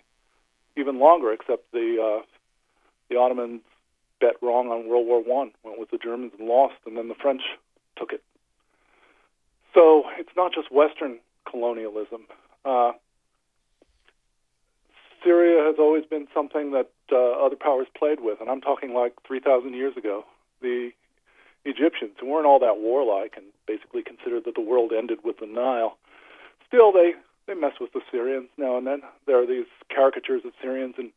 even 0.75 0.99
longer. 0.99 1.31
Except 1.31 1.71
the 1.71 1.97
uh, 2.01 2.25
the 3.09 3.17
Ottomans 3.17 3.61
bet 4.19 4.35
wrong 4.41 4.67
on 4.69 4.87
World 4.87 5.07
War 5.07 5.21
One, 5.23 5.51
went 5.63 5.79
with 5.79 5.91
the 5.91 5.97
Germans 5.97 6.33
and 6.37 6.47
lost, 6.47 6.75
and 6.85 6.97
then 6.97 7.07
the 7.07 7.15
French 7.15 7.41
took 7.97 8.13
it. 8.13 8.23
So 9.73 10.03
it's 10.17 10.35
not 10.35 10.53
just 10.53 10.71
Western 10.71 11.19
colonialism. 11.49 12.27
Uh, 12.65 12.91
Syria 15.23 15.63
has 15.65 15.75
always 15.77 16.05
been 16.05 16.27
something 16.33 16.71
that 16.71 16.89
uh, 17.11 17.45
other 17.45 17.55
powers 17.55 17.87
played 17.97 18.19
with, 18.21 18.41
and 18.41 18.49
I'm 18.49 18.61
talking 18.61 18.93
like 18.93 19.13
3,000 19.27 19.73
years 19.73 19.95
ago. 19.95 20.25
The 20.61 20.91
Egyptians, 21.65 22.13
who 22.19 22.27
weren't 22.27 22.45
all 22.45 22.59
that 22.59 22.79
warlike 22.79 23.33
and 23.37 23.45
basically 23.67 24.03
considered 24.03 24.45
that 24.45 24.55
the 24.55 24.61
world 24.61 24.91
ended 24.91 25.19
with 25.23 25.39
the 25.39 25.45
Nile, 25.45 25.97
still 26.67 26.91
they 26.91 27.13
they 27.47 27.53
mess 27.53 27.73
with 27.79 27.91
the 27.93 28.01
Syrians 28.11 28.49
now 28.57 28.77
and 28.77 28.85
then. 28.85 29.01
There 29.25 29.41
are 29.41 29.47
these 29.47 29.65
caricatures 29.93 30.43
of 30.45 30.53
Syrians 30.61 30.95
in 30.97 31.11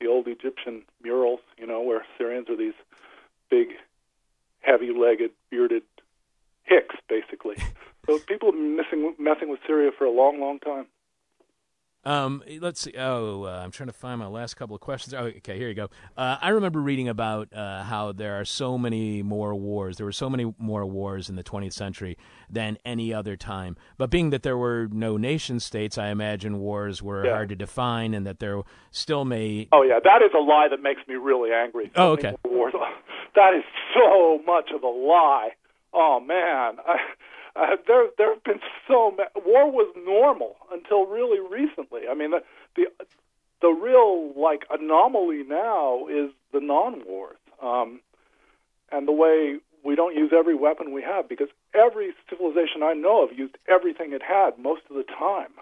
the 0.00 0.06
old 0.06 0.26
Egyptian 0.26 0.82
murals, 1.02 1.40
you 1.58 1.66
know, 1.66 1.80
where 1.80 2.04
Syrians 2.18 2.48
are 2.48 2.56
these 2.56 2.74
big, 3.50 3.68
heavy-legged, 4.60 5.30
bearded 5.50 5.82
hicks, 6.64 6.96
basically. 7.08 7.56
So 8.06 8.18
people 8.18 8.50
have 8.50 8.58
been 8.58 8.76
messing 8.76 9.14
messing 9.18 9.50
with 9.50 9.60
Syria 9.66 9.90
for 9.96 10.04
a 10.04 10.10
long, 10.10 10.40
long 10.40 10.58
time. 10.58 10.86
Um, 12.04 12.42
let's 12.60 12.80
see. 12.80 12.94
Oh, 12.96 13.44
uh, 13.44 13.60
I'm 13.62 13.70
trying 13.70 13.88
to 13.88 13.92
find 13.92 14.18
my 14.18 14.26
last 14.26 14.54
couple 14.54 14.74
of 14.74 14.80
questions. 14.80 15.12
Oh, 15.12 15.24
okay, 15.24 15.58
here 15.58 15.68
you 15.68 15.74
go. 15.74 15.88
Uh, 16.16 16.38
I 16.40 16.48
remember 16.48 16.80
reading 16.80 17.08
about 17.08 17.52
uh, 17.52 17.82
how 17.82 18.12
there 18.12 18.40
are 18.40 18.44
so 18.44 18.78
many 18.78 19.22
more 19.22 19.54
wars. 19.54 19.98
There 19.98 20.06
were 20.06 20.12
so 20.12 20.30
many 20.30 20.54
more 20.58 20.86
wars 20.86 21.28
in 21.28 21.36
the 21.36 21.44
20th 21.44 21.74
century 21.74 22.16
than 22.48 22.78
any 22.86 23.12
other 23.12 23.36
time. 23.36 23.76
But 23.98 24.08
being 24.10 24.30
that 24.30 24.42
there 24.42 24.56
were 24.56 24.88
no 24.90 25.18
nation 25.18 25.60
states, 25.60 25.98
I 25.98 26.08
imagine 26.08 26.58
wars 26.58 27.02
were 27.02 27.26
Yeah. 27.26 27.32
hard 27.34 27.50
to 27.50 27.56
define, 27.56 28.14
and 28.14 28.26
that 28.26 28.38
there 28.38 28.62
still 28.90 29.26
may. 29.26 29.68
Oh 29.70 29.82
yeah, 29.82 29.98
that 30.02 30.22
is 30.22 30.30
a 30.34 30.40
lie 30.40 30.68
that 30.70 30.82
makes 30.82 31.06
me 31.06 31.16
really 31.16 31.52
angry. 31.52 31.90
Oh, 31.96 32.12
okay. 32.12 32.34
Wars. 32.44 32.72
That 33.36 33.54
is 33.54 33.62
so 33.94 34.40
much 34.44 34.70
of 34.74 34.82
a 34.82 34.88
lie. 34.88 35.50
Oh 35.92 36.18
man, 36.18 36.78
I, 36.84 36.96
uh, 37.56 37.76
there 37.86 38.06
there 38.16 38.34
have 38.34 38.44
been 38.44 38.60
so 38.86 39.10
many. 39.10 39.28
War 39.44 39.70
was 39.70 39.92
normal 39.96 40.56
until 40.72 41.06
really 41.06 41.40
recently. 41.40 42.02
I 42.10 42.14
mean, 42.14 42.30
the 42.30 42.42
the, 42.76 42.86
the 43.62 43.68
real 43.68 44.32
like 44.40 44.64
anomaly 44.70 45.44
now 45.44 46.06
is 46.08 46.30
the 46.52 46.60
non-wars, 46.60 47.38
um, 47.62 48.00
and 48.92 49.06
the 49.06 49.12
way 49.12 49.58
we 49.84 49.96
don't 49.96 50.14
use 50.14 50.30
every 50.34 50.54
weapon 50.54 50.92
we 50.92 51.02
have 51.02 51.28
because 51.28 51.48
every 51.74 52.12
civilization 52.28 52.82
I 52.82 52.92
know 52.92 53.24
of 53.24 53.36
used 53.36 53.56
everything 53.68 54.12
it 54.12 54.22
had 54.22 54.58
most 54.58 54.82
of 54.90 54.96
the 54.96 55.04
time. 55.04 55.52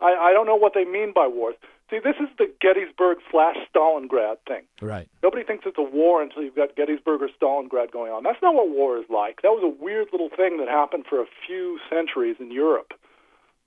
I, 0.00 0.14
I 0.14 0.32
don't 0.32 0.46
know 0.46 0.56
what 0.56 0.74
they 0.74 0.84
mean 0.84 1.12
by 1.14 1.26
wars. 1.26 1.56
See, 1.90 1.98
this 1.98 2.14
is 2.20 2.28
the 2.38 2.46
Gettysburg 2.60 3.18
slash 3.32 3.56
Stalingrad 3.74 4.36
thing. 4.46 4.62
Right. 4.80 5.08
Nobody 5.24 5.42
thinks 5.42 5.64
it's 5.66 5.76
a 5.76 5.82
war 5.82 6.22
until 6.22 6.42
you've 6.42 6.54
got 6.54 6.76
Gettysburg 6.76 7.20
or 7.20 7.28
Stalingrad 7.28 7.90
going 7.90 8.12
on. 8.12 8.22
That's 8.22 8.40
not 8.40 8.54
what 8.54 8.70
war 8.70 8.96
is 8.96 9.06
like. 9.10 9.42
That 9.42 9.50
was 9.50 9.64
a 9.64 9.82
weird 9.82 10.08
little 10.12 10.30
thing 10.30 10.58
that 10.58 10.68
happened 10.68 11.06
for 11.08 11.20
a 11.20 11.26
few 11.46 11.80
centuries 11.90 12.36
in 12.38 12.52
Europe. 12.52 12.92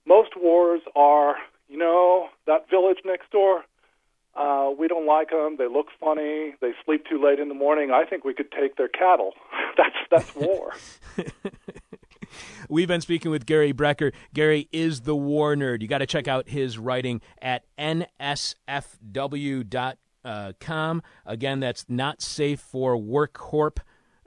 Most 0.06 0.38
wars 0.38 0.82
are, 0.96 1.36
you 1.68 1.78
know, 1.78 2.30
that 2.48 2.70
village 2.70 3.00
next 3.04 3.30
door. 3.32 3.64
Uh, 4.36 4.72
we 4.78 4.88
don't 4.88 5.06
like 5.06 5.30
them. 5.30 5.58
They 5.60 5.68
look 5.68 5.88
funny. 6.00 6.56
They 6.62 6.72
sleep 6.86 7.06
too 7.06 7.24
late 7.24 7.40
in 7.40 7.50
the 7.50 7.54
morning. 7.56 7.92
I 7.92 8.06
think 8.06 8.24
we 8.24 8.34
could 8.34 8.52
take 8.52 8.78
their 8.78 8.88
cattle. 8.88 9.34
that's 9.78 9.96
that's 10.10 10.36
war. 10.36 10.74
We've 12.70 12.88
been 12.88 13.02
speaking 13.02 13.32
with 13.32 13.46
Gary 13.46 13.74
Brecher. 13.74 14.14
Gary 14.34 14.70
is 14.72 15.02
the 15.02 15.16
war 15.16 15.56
nerd. 15.56 15.82
You 15.82 15.88
got 15.88 16.00
to 16.00 16.06
check 16.06 16.28
out 16.28 16.50
his 16.50 16.78
writing 16.78 17.22
at 17.42 17.64
nsfw.com. 17.78 18.22
Again, 21.26 21.60
that's 21.60 21.86
not 21.90 22.22
safe 22.22 22.60
for 22.60 22.98
work 22.98 23.34
corp 23.34 23.80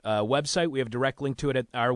uh, 0.03 0.21
website. 0.21 0.69
We 0.69 0.79
have 0.79 0.87
a 0.87 0.91
direct 0.91 1.21
link 1.21 1.37
to 1.37 1.49
it 1.49 1.55
at 1.57 1.67
our 1.73 1.91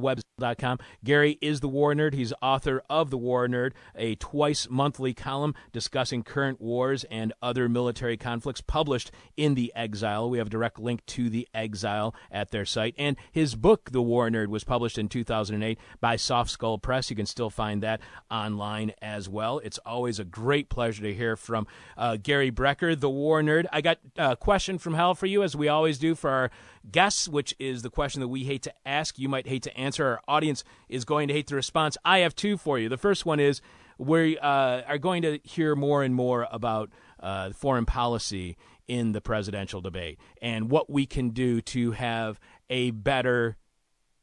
Gary 1.04 1.38
is 1.42 1.60
the 1.60 1.68
War 1.68 1.94
Nerd. 1.94 2.14
He's 2.14 2.34
author 2.42 2.82
of 2.90 3.10
The 3.10 3.18
War 3.18 3.48
Nerd, 3.48 3.72
a 3.96 4.16
twice 4.16 4.68
monthly 4.70 5.14
column 5.14 5.54
discussing 5.72 6.24
current 6.24 6.60
wars 6.60 7.04
and 7.06 7.34
other 7.42 7.70
military 7.70 8.18
conflicts 8.18 8.62
published 8.62 9.12
in 9.38 9.56
The 9.56 9.72
Exile. 9.76 10.30
We 10.30 10.38
have 10.40 10.48
a 10.48 10.52
direct 10.52 10.80
link 10.80 11.06
to 11.08 11.30
The 11.30 11.48
Exile 11.54 12.16
at 12.32 12.52
their 12.52 12.66
site. 12.66 12.96
And 12.98 13.18
his 13.32 13.56
book, 13.56 13.92
The 13.92 14.02
War 14.02 14.30
Nerd, 14.30 14.48
was 14.48 14.64
published 14.64 14.98
in 14.98 15.10
2008 15.10 15.78
by 16.00 16.16
Soft 16.16 16.50
Skull 16.50 16.78
Press. 16.78 17.10
You 17.10 17.16
can 17.16 17.26
still 17.26 17.50
find 17.50 17.84
that 17.84 18.02
online 18.30 18.94
as 19.02 19.30
well. 19.30 19.60
It's 19.60 19.78
always 19.80 20.20
a 20.20 20.26
great 20.26 20.70
pleasure 20.70 21.04
to 21.04 21.14
hear 21.14 21.36
from 21.36 21.68
uh, 21.98 22.18
Gary 22.18 22.52
Brecher, 22.52 23.00
The 23.00 23.10
War 23.10 23.42
Nerd. 23.42 23.66
I 23.72 23.82
got 23.82 24.00
a 24.18 24.36
question 24.36 24.78
from 24.78 24.94
hell 24.94 25.16
for 25.16 25.26
you, 25.28 25.44
as 25.44 25.56
we 25.56 25.68
always 25.68 25.98
do 25.98 26.16
for 26.16 26.30
our 26.30 26.52
guests, 26.90 27.28
which 27.28 27.54
is 27.60 27.82
the 27.82 27.90
question 27.90 28.22
that 28.22 28.28
we 28.28 28.44
hate 28.44 28.64
to 28.64 28.74
ask. 28.86 29.20
You 29.20 29.30
might 29.30 29.48
hate 29.48 29.64
to 29.64 29.78
answer. 29.78 30.06
Our 30.06 30.22
audience 30.28 30.64
is 30.90 31.06
going 31.06 31.28
to 31.28 31.34
hate 31.34 31.48
the 31.48 31.56
response. 31.56 31.98
I 32.04 32.20
have 32.20 32.36
two 32.36 32.58
for 32.58 32.80
you. 32.80 32.90
The 32.90 32.98
first 32.98 33.26
one 33.26 33.40
is 33.40 33.62
we 33.98 34.38
uh, 34.40 34.82
are 34.88 34.98
going 34.98 35.22
to 35.22 35.40
hear 35.44 35.76
more 35.76 36.04
and 36.04 36.16
more 36.16 36.48
about 36.52 36.90
uh, 37.20 37.52
foreign 37.52 37.86
policy 37.86 38.58
in 38.88 39.12
the 39.12 39.22
presidential 39.22 39.80
debate 39.80 40.20
and 40.42 40.70
what 40.70 40.90
we 40.90 41.06
can 41.06 41.30
do 41.30 41.62
to 41.62 41.92
have 41.92 42.40
a 42.70 42.92
better 42.92 43.58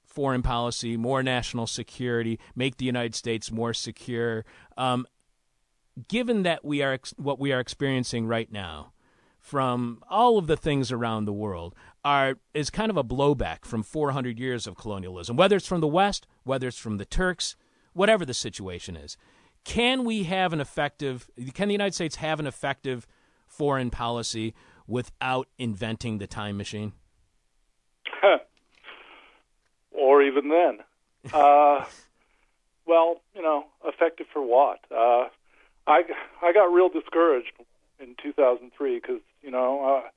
foreign 0.04 0.42
policy, 0.42 0.96
more 0.96 1.22
national 1.22 1.66
security, 1.66 2.40
make 2.56 2.76
the 2.76 2.84
United 2.84 3.14
States 3.14 3.52
more 3.52 3.72
secure. 3.72 4.44
Um, 4.76 5.06
given 6.08 6.42
that 6.42 6.64
we 6.64 6.82
are 6.82 6.92
ex- 6.92 7.14
what 7.16 7.38
we 7.38 7.52
are 7.52 7.60
experiencing 7.60 8.26
right 8.26 8.50
now 8.50 8.92
from 9.38 10.02
all 10.10 10.36
of 10.36 10.46
the 10.46 10.56
things 10.56 10.90
around 10.90 11.24
the 11.24 11.32
world, 11.32 11.74
are 12.04 12.38
is 12.54 12.70
kind 12.70 12.90
of 12.90 12.96
a 12.96 13.04
blowback 13.04 13.64
from 13.64 13.82
400 13.82 14.38
years 14.38 14.66
of 14.66 14.76
colonialism, 14.76 15.36
whether 15.36 15.56
it's 15.56 15.66
from 15.66 15.80
the 15.80 15.88
West, 15.88 16.26
whether 16.44 16.68
it's 16.68 16.78
from 16.78 16.98
the 16.98 17.04
Turks, 17.04 17.56
whatever 17.92 18.24
the 18.24 18.34
situation 18.34 18.96
is. 18.96 19.16
Can 19.64 20.04
we 20.04 20.24
have 20.24 20.52
an 20.52 20.60
effective? 20.60 21.28
Can 21.54 21.68
the 21.68 21.74
United 21.74 21.94
States 21.94 22.16
have 22.16 22.40
an 22.40 22.46
effective 22.46 23.06
foreign 23.46 23.90
policy 23.90 24.54
without 24.86 25.48
inventing 25.58 26.18
the 26.18 26.26
time 26.26 26.56
machine? 26.56 26.92
or 29.90 30.22
even 30.22 30.48
then. 30.48 30.78
Uh, 31.32 31.84
well, 32.86 33.20
you 33.34 33.42
know, 33.42 33.66
effective 33.84 34.26
for 34.32 34.42
what? 34.42 34.80
Uh, 34.90 35.28
I 35.86 36.02
I 36.42 36.52
got 36.52 36.72
real 36.72 36.88
discouraged 36.88 37.52
in 38.00 38.14
2003 38.22 39.00
because 39.00 39.20
you 39.42 39.50
know 39.50 40.02
uh, 40.04 40.08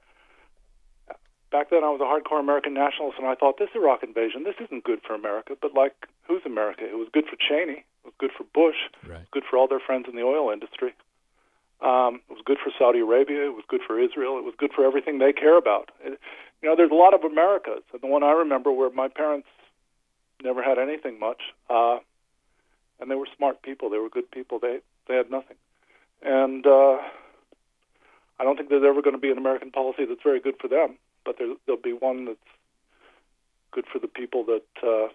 back 1.51 1.69
then 1.69 1.83
I 1.83 1.89
was 1.91 2.01
a 2.01 2.07
hardcore 2.07 2.39
American 2.39 2.73
nationalist, 2.73 3.19
and 3.19 3.27
I 3.27 3.35
thought 3.35 3.59
this 3.59 3.69
Iraq 3.75 4.03
invasion, 4.03 4.43
this 4.43 4.55
isn't 4.59 4.83
good 4.83 5.01
for 5.05 5.13
America. 5.13 5.55
But 5.61 5.73
like, 5.75 5.93
who's 6.27 6.41
America? 6.45 6.83
It 6.83 6.97
was 6.97 7.09
good 7.11 7.25
for 7.25 7.35
Cheney. 7.35 7.83
It 7.83 8.05
was 8.05 8.13
good 8.17 8.31
for 8.35 8.45
Bush. 8.55 8.79
Right. 9.07 9.29
Good 9.31 9.43
for 9.47 9.57
all 9.57 9.67
their 9.67 9.79
friends 9.79 10.07
in 10.09 10.15
the 10.15 10.23
oil 10.23 10.51
industry. 10.51 10.95
Um, 11.81 12.21
it 12.29 12.33
was 12.33 12.43
good 12.45 12.57
for 12.63 12.71
Saudi 12.77 12.99
Arabia. 12.99 13.45
It 13.45 13.53
was 13.53 13.65
good 13.67 13.81
for 13.85 13.99
Israel. 13.99 14.37
It 14.37 14.45
was 14.45 14.53
good 14.57 14.71
for 14.73 14.85
everything 14.85 15.19
they 15.19 15.33
care 15.33 15.57
about. 15.57 15.91
It, 16.03 16.19
you 16.61 16.69
know, 16.69 16.75
there's 16.75 16.91
a 16.91 16.95
lot 16.95 17.13
of 17.13 17.23
Americas, 17.23 17.83
and 17.91 18.01
the 18.01 18.07
one 18.07 18.23
I 18.23 18.31
remember 18.31 18.71
where 18.71 18.91
my 18.91 19.07
parents 19.07 19.47
never 20.43 20.61
had 20.61 20.77
anything 20.77 21.19
much, 21.19 21.41
uh, 21.69 21.97
and 22.99 23.09
they 23.09 23.15
were 23.15 23.27
smart 23.35 23.63
people. 23.63 23.89
They 23.89 23.97
were 23.97 24.09
good 24.09 24.29
people. 24.29 24.59
They 24.59 24.79
they 25.07 25.15
had 25.15 25.31
nothing, 25.31 25.57
and 26.21 26.65
uh, 26.67 26.97
I 28.39 28.43
don't 28.43 28.57
think 28.57 28.69
there's 28.69 28.85
ever 28.85 29.01
going 29.01 29.15
to 29.15 29.21
be 29.21 29.31
an 29.31 29.39
American 29.39 29.71
policy 29.71 30.05
that's 30.05 30.21
very 30.23 30.39
good 30.39 30.55
for 30.61 30.67
them 30.67 30.97
but 31.25 31.35
there, 31.37 31.53
there'll 31.65 31.81
be 31.81 31.93
one 31.93 32.25
that's 32.25 32.39
good 33.71 33.85
for 33.91 33.99
the 33.99 34.07
people 34.07 34.45
that 34.45 34.63
uh, 34.83 35.07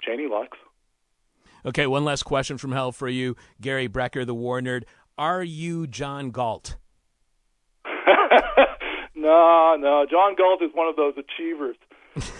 Cheney 0.00 0.28
likes. 0.28 0.58
Okay, 1.64 1.86
one 1.86 2.04
last 2.04 2.24
question 2.24 2.58
from 2.58 2.72
hell 2.72 2.90
for 2.90 3.08
you, 3.08 3.36
Gary 3.60 3.88
Brecher, 3.88 4.26
the 4.26 4.34
war 4.34 4.60
nerd. 4.60 4.82
Are 5.16 5.42
you 5.42 5.86
John 5.86 6.30
Galt? 6.30 6.76
no, 9.14 9.76
no. 9.78 10.06
John 10.10 10.34
Galt 10.34 10.62
is 10.62 10.70
one 10.74 10.88
of 10.88 10.96
those 10.96 11.14
achievers. 11.16 11.76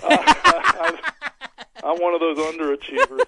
Uh, 0.04 0.34
I'm, 0.82 0.96
I'm 1.84 2.02
one 2.02 2.12
of 2.12 2.20
those 2.20 2.36
underachievers. 2.36 3.24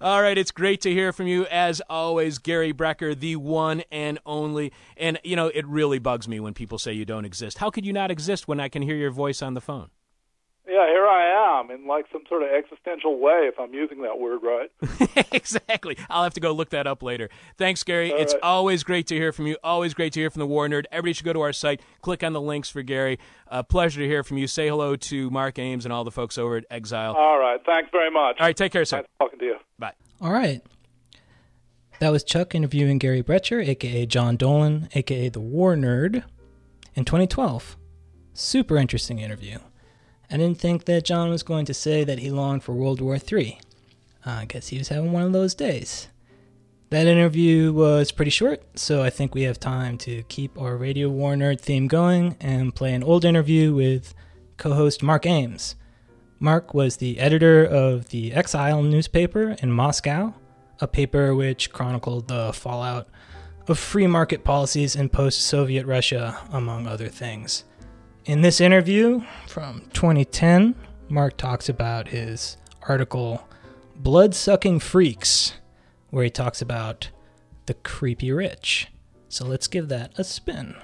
All 0.00 0.22
right, 0.22 0.36
it's 0.36 0.50
great 0.50 0.80
to 0.82 0.90
hear 0.90 1.12
from 1.12 1.26
you 1.26 1.46
as 1.46 1.80
always, 1.88 2.38
Gary 2.38 2.72
Brecher, 2.72 3.18
the 3.18 3.36
one 3.36 3.82
and 3.90 4.18
only. 4.26 4.72
And 4.96 5.18
you 5.24 5.36
know, 5.36 5.48
it 5.48 5.66
really 5.66 5.98
bugs 5.98 6.28
me 6.28 6.40
when 6.40 6.54
people 6.54 6.78
say 6.78 6.92
you 6.92 7.04
don't 7.04 7.24
exist. 7.24 7.58
How 7.58 7.70
could 7.70 7.86
you 7.86 7.92
not 7.92 8.10
exist 8.10 8.48
when 8.48 8.60
I 8.60 8.68
can 8.68 8.82
hear 8.82 8.96
your 8.96 9.10
voice 9.10 9.42
on 9.42 9.54
the 9.54 9.60
phone? 9.60 9.90
Yeah, 10.76 10.88
here 10.88 11.06
I 11.06 11.58
am 11.58 11.70
in 11.70 11.86
like 11.86 12.04
some 12.12 12.24
sort 12.28 12.42
of 12.42 12.50
existential 12.50 13.18
way, 13.18 13.48
if 13.48 13.58
I'm 13.58 13.72
using 13.72 14.02
that 14.02 14.18
word 14.18 14.40
right. 14.42 14.70
exactly. 15.32 15.96
I'll 16.10 16.22
have 16.22 16.34
to 16.34 16.40
go 16.40 16.52
look 16.52 16.68
that 16.70 16.86
up 16.86 17.02
later. 17.02 17.30
Thanks, 17.56 17.82
Gary. 17.82 18.12
All 18.12 18.18
it's 18.18 18.34
right. 18.34 18.42
always 18.42 18.84
great 18.84 19.06
to 19.06 19.14
hear 19.14 19.32
from 19.32 19.46
you. 19.46 19.56
Always 19.64 19.94
great 19.94 20.12
to 20.12 20.20
hear 20.20 20.28
from 20.28 20.40
the 20.40 20.46
War 20.46 20.68
Nerd. 20.68 20.84
Everybody 20.92 21.14
should 21.14 21.24
go 21.24 21.32
to 21.32 21.40
our 21.40 21.54
site, 21.54 21.80
click 22.02 22.22
on 22.22 22.34
the 22.34 22.42
links 22.42 22.68
for 22.68 22.82
Gary. 22.82 23.18
Uh, 23.48 23.62
pleasure 23.62 24.02
to 24.02 24.06
hear 24.06 24.22
from 24.22 24.36
you. 24.36 24.46
Say 24.46 24.68
hello 24.68 24.96
to 24.96 25.30
Mark 25.30 25.58
Ames 25.58 25.86
and 25.86 25.94
all 25.94 26.04
the 26.04 26.10
folks 26.10 26.36
over 26.36 26.58
at 26.58 26.66
Exile. 26.70 27.14
All 27.14 27.38
right. 27.38 27.58
Thanks 27.64 27.88
very 27.90 28.10
much. 28.10 28.36
all 28.38 28.44
right, 28.46 28.54
take 28.54 28.70
care, 28.72 28.84
sir. 28.84 28.98
Nice 28.98 29.06
talking 29.18 29.38
to 29.38 29.44
you. 29.46 29.56
Bye. 29.78 29.94
All 30.20 30.30
right. 30.30 30.60
That 32.00 32.10
was 32.10 32.22
Chuck 32.22 32.54
interviewing 32.54 32.98
Gary 32.98 33.22
Brecher, 33.22 33.66
aka 33.66 34.04
John 34.04 34.36
Dolan, 34.36 34.90
aka 34.94 35.30
the 35.30 35.40
War 35.40 35.74
Nerd, 35.74 36.22
in 36.94 37.06
2012. 37.06 37.78
Super 38.34 38.76
interesting 38.76 39.20
interview. 39.20 39.56
I 40.30 40.36
didn't 40.36 40.58
think 40.58 40.86
that 40.86 41.04
John 41.04 41.30
was 41.30 41.42
going 41.42 41.66
to 41.66 41.74
say 41.74 42.02
that 42.04 42.18
he 42.18 42.30
longed 42.30 42.64
for 42.64 42.72
World 42.72 43.00
War 43.00 43.16
III. 43.16 43.60
Uh, 44.26 44.30
I 44.30 44.44
guess 44.44 44.68
he 44.68 44.78
was 44.78 44.88
having 44.88 45.12
one 45.12 45.22
of 45.22 45.32
those 45.32 45.54
days. 45.54 46.08
That 46.90 47.06
interview 47.06 47.72
was 47.72 48.12
pretty 48.12 48.30
short, 48.30 48.62
so 48.78 49.02
I 49.02 49.10
think 49.10 49.34
we 49.34 49.42
have 49.42 49.58
time 49.58 49.98
to 49.98 50.22
keep 50.24 50.60
our 50.60 50.76
Radio 50.76 51.08
War 51.08 51.34
Nerd 51.34 51.60
theme 51.60 51.88
going 51.88 52.36
and 52.40 52.74
play 52.74 52.94
an 52.94 53.02
old 53.02 53.24
interview 53.24 53.74
with 53.74 54.14
co 54.56 54.72
host 54.74 55.02
Mark 55.02 55.26
Ames. 55.26 55.76
Mark 56.38 56.74
was 56.74 56.98
the 56.98 57.18
editor 57.18 57.64
of 57.64 58.10
the 58.10 58.32
Exile 58.32 58.82
newspaper 58.82 59.56
in 59.62 59.72
Moscow, 59.72 60.34
a 60.80 60.86
paper 60.86 61.34
which 61.34 61.72
chronicled 61.72 62.28
the 62.28 62.52
fallout 62.52 63.08
of 63.66 63.78
free 63.78 64.06
market 64.06 64.44
policies 64.44 64.94
in 64.94 65.08
post 65.08 65.40
Soviet 65.40 65.86
Russia, 65.86 66.38
among 66.52 66.86
other 66.86 67.08
things. 67.08 67.64
In 68.26 68.40
this 68.40 68.60
interview 68.60 69.22
from 69.46 69.82
2010, 69.92 70.74
Mark 71.08 71.36
talks 71.36 71.68
about 71.68 72.08
his 72.08 72.56
article, 72.88 73.46
Blood 73.94 74.34
Sucking 74.34 74.80
Freaks, 74.80 75.52
where 76.10 76.24
he 76.24 76.30
talks 76.30 76.60
about 76.60 77.10
the 77.66 77.74
creepy 77.74 78.32
rich. 78.32 78.88
So 79.28 79.44
let's 79.44 79.68
give 79.68 79.86
that 79.90 80.10
a 80.18 80.24
spin. 80.24 80.74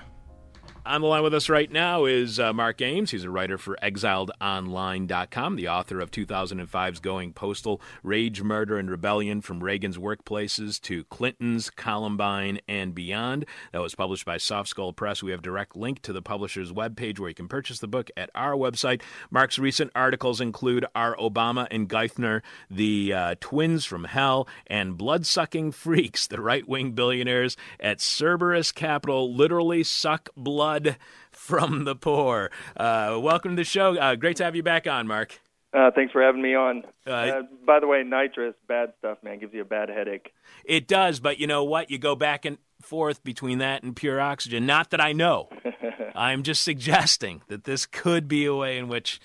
On 0.85 1.01
the 1.01 1.07
line 1.07 1.23
with 1.23 1.33
us 1.33 1.49
right 1.49 1.71
now 1.71 2.07
is 2.07 2.41
uh, 2.41 2.53
Mark 2.53 2.83
Ames. 2.83 3.13
He's 3.13 3.23
a 3.23 3.31
writer 3.31 3.57
for 3.57 3.77
ExiledOnline.com, 3.85 5.55
the 5.55 5.69
author 5.69 6.01
of 6.01 6.11
2005's 6.11 6.99
Going 6.99 7.33
Postal 7.33 7.81
Rage, 8.03 8.43
Murder, 8.43 8.79
and 8.79 8.91
Rebellion 8.91 9.43
from 9.43 9.63
Reagan's 9.63 9.97
Workplaces 9.97 10.81
to 10.81 11.05
Clinton's, 11.05 11.71
Columbine, 11.71 12.59
and 12.67 12.97
Beyond. 12.97 13.47
That 13.71 13.81
was 13.81 13.95
published 13.95 14.25
by 14.25 14.39
Soft 14.39 14.71
Skull 14.71 14.93
Press. 14.93 15.23
We 15.23 15.31
have 15.31 15.41
direct 15.41 15.77
link 15.77 16.03
to 16.03 16.13
the 16.13 16.21
publisher's 16.21 16.73
webpage 16.73 17.21
where 17.21 17.29
you 17.29 17.35
can 17.37 17.47
purchase 17.47 17.79
the 17.79 17.87
book 17.87 18.11
at 18.17 18.31
our 18.35 18.55
website. 18.55 19.03
Mark's 19.31 19.61
recent 19.61 19.93
articles 19.95 20.41
include 20.41 20.85
Are 20.97 21.15
Obama 21.15 21.69
and 21.71 21.89
Geithner 21.89 22.43
the 22.69 23.13
uh, 23.13 23.35
Twins 23.39 23.85
from 23.85 24.03
Hell 24.03 24.49
and 24.67 24.99
Blood-Sucking 24.99 25.71
Freaks, 25.71 26.27
the 26.33 26.41
right-wing 26.41 26.91
billionaires 26.91 27.57
at 27.79 28.01
Cerberus 28.01 28.73
Capital 28.73 29.33
literally 29.33 29.85
suck 29.85 30.29
blood 30.37 30.72
blood 30.73 30.97
from 31.31 31.85
the 31.85 31.95
poor. 31.95 32.51
Uh, 32.77 33.19
welcome 33.21 33.53
to 33.53 33.61
the 33.61 33.65
show. 33.65 33.97
Uh, 33.97 34.15
great 34.15 34.37
to 34.37 34.45
have 34.45 34.57
you 34.57 34.63
back 34.63 34.87
on, 34.87 35.07
Mark. 35.07 35.41
Uh, 35.75 35.91
thanks 35.95 36.13
for 36.13 36.23
having 36.23 36.43
me 36.43 36.55
on. 36.55 36.83
Uh, 37.07 37.11
uh, 37.11 37.43
by 37.67 37.81
the 37.81 37.87
way, 37.87 38.03
nitrous, 38.03 38.55
bad 38.69 38.93
stuff, 38.99 39.19
man. 39.23 39.39
Gives 39.39 39.55
you 39.55 39.63
a 39.63 39.67
bad 39.67 39.89
headache. 39.89 40.33
It 40.65 40.87
does, 40.87 41.21
but 41.21 41.39
you 41.39 41.47
know 41.47 41.65
what? 41.65 41.91
You 41.91 41.99
go 41.99 42.15
back 42.15 42.45
and 42.45 42.59
forth 42.83 43.25
between 43.25 43.59
that 43.59 43.83
and 43.83 43.97
pure 43.97 44.21
oxygen. 44.21 44.67
Not 44.67 44.91
that 44.91 45.01
I 45.01 45.13
know. 45.13 45.49
I'm 46.15 46.43
just 46.43 46.63
suggesting 46.63 47.43
that 47.49 47.65
this 47.65 47.87
could 47.87 48.29
be 48.29 48.45
a 48.45 48.55
way 48.55 48.77
in 48.77 48.89
which 48.89 49.19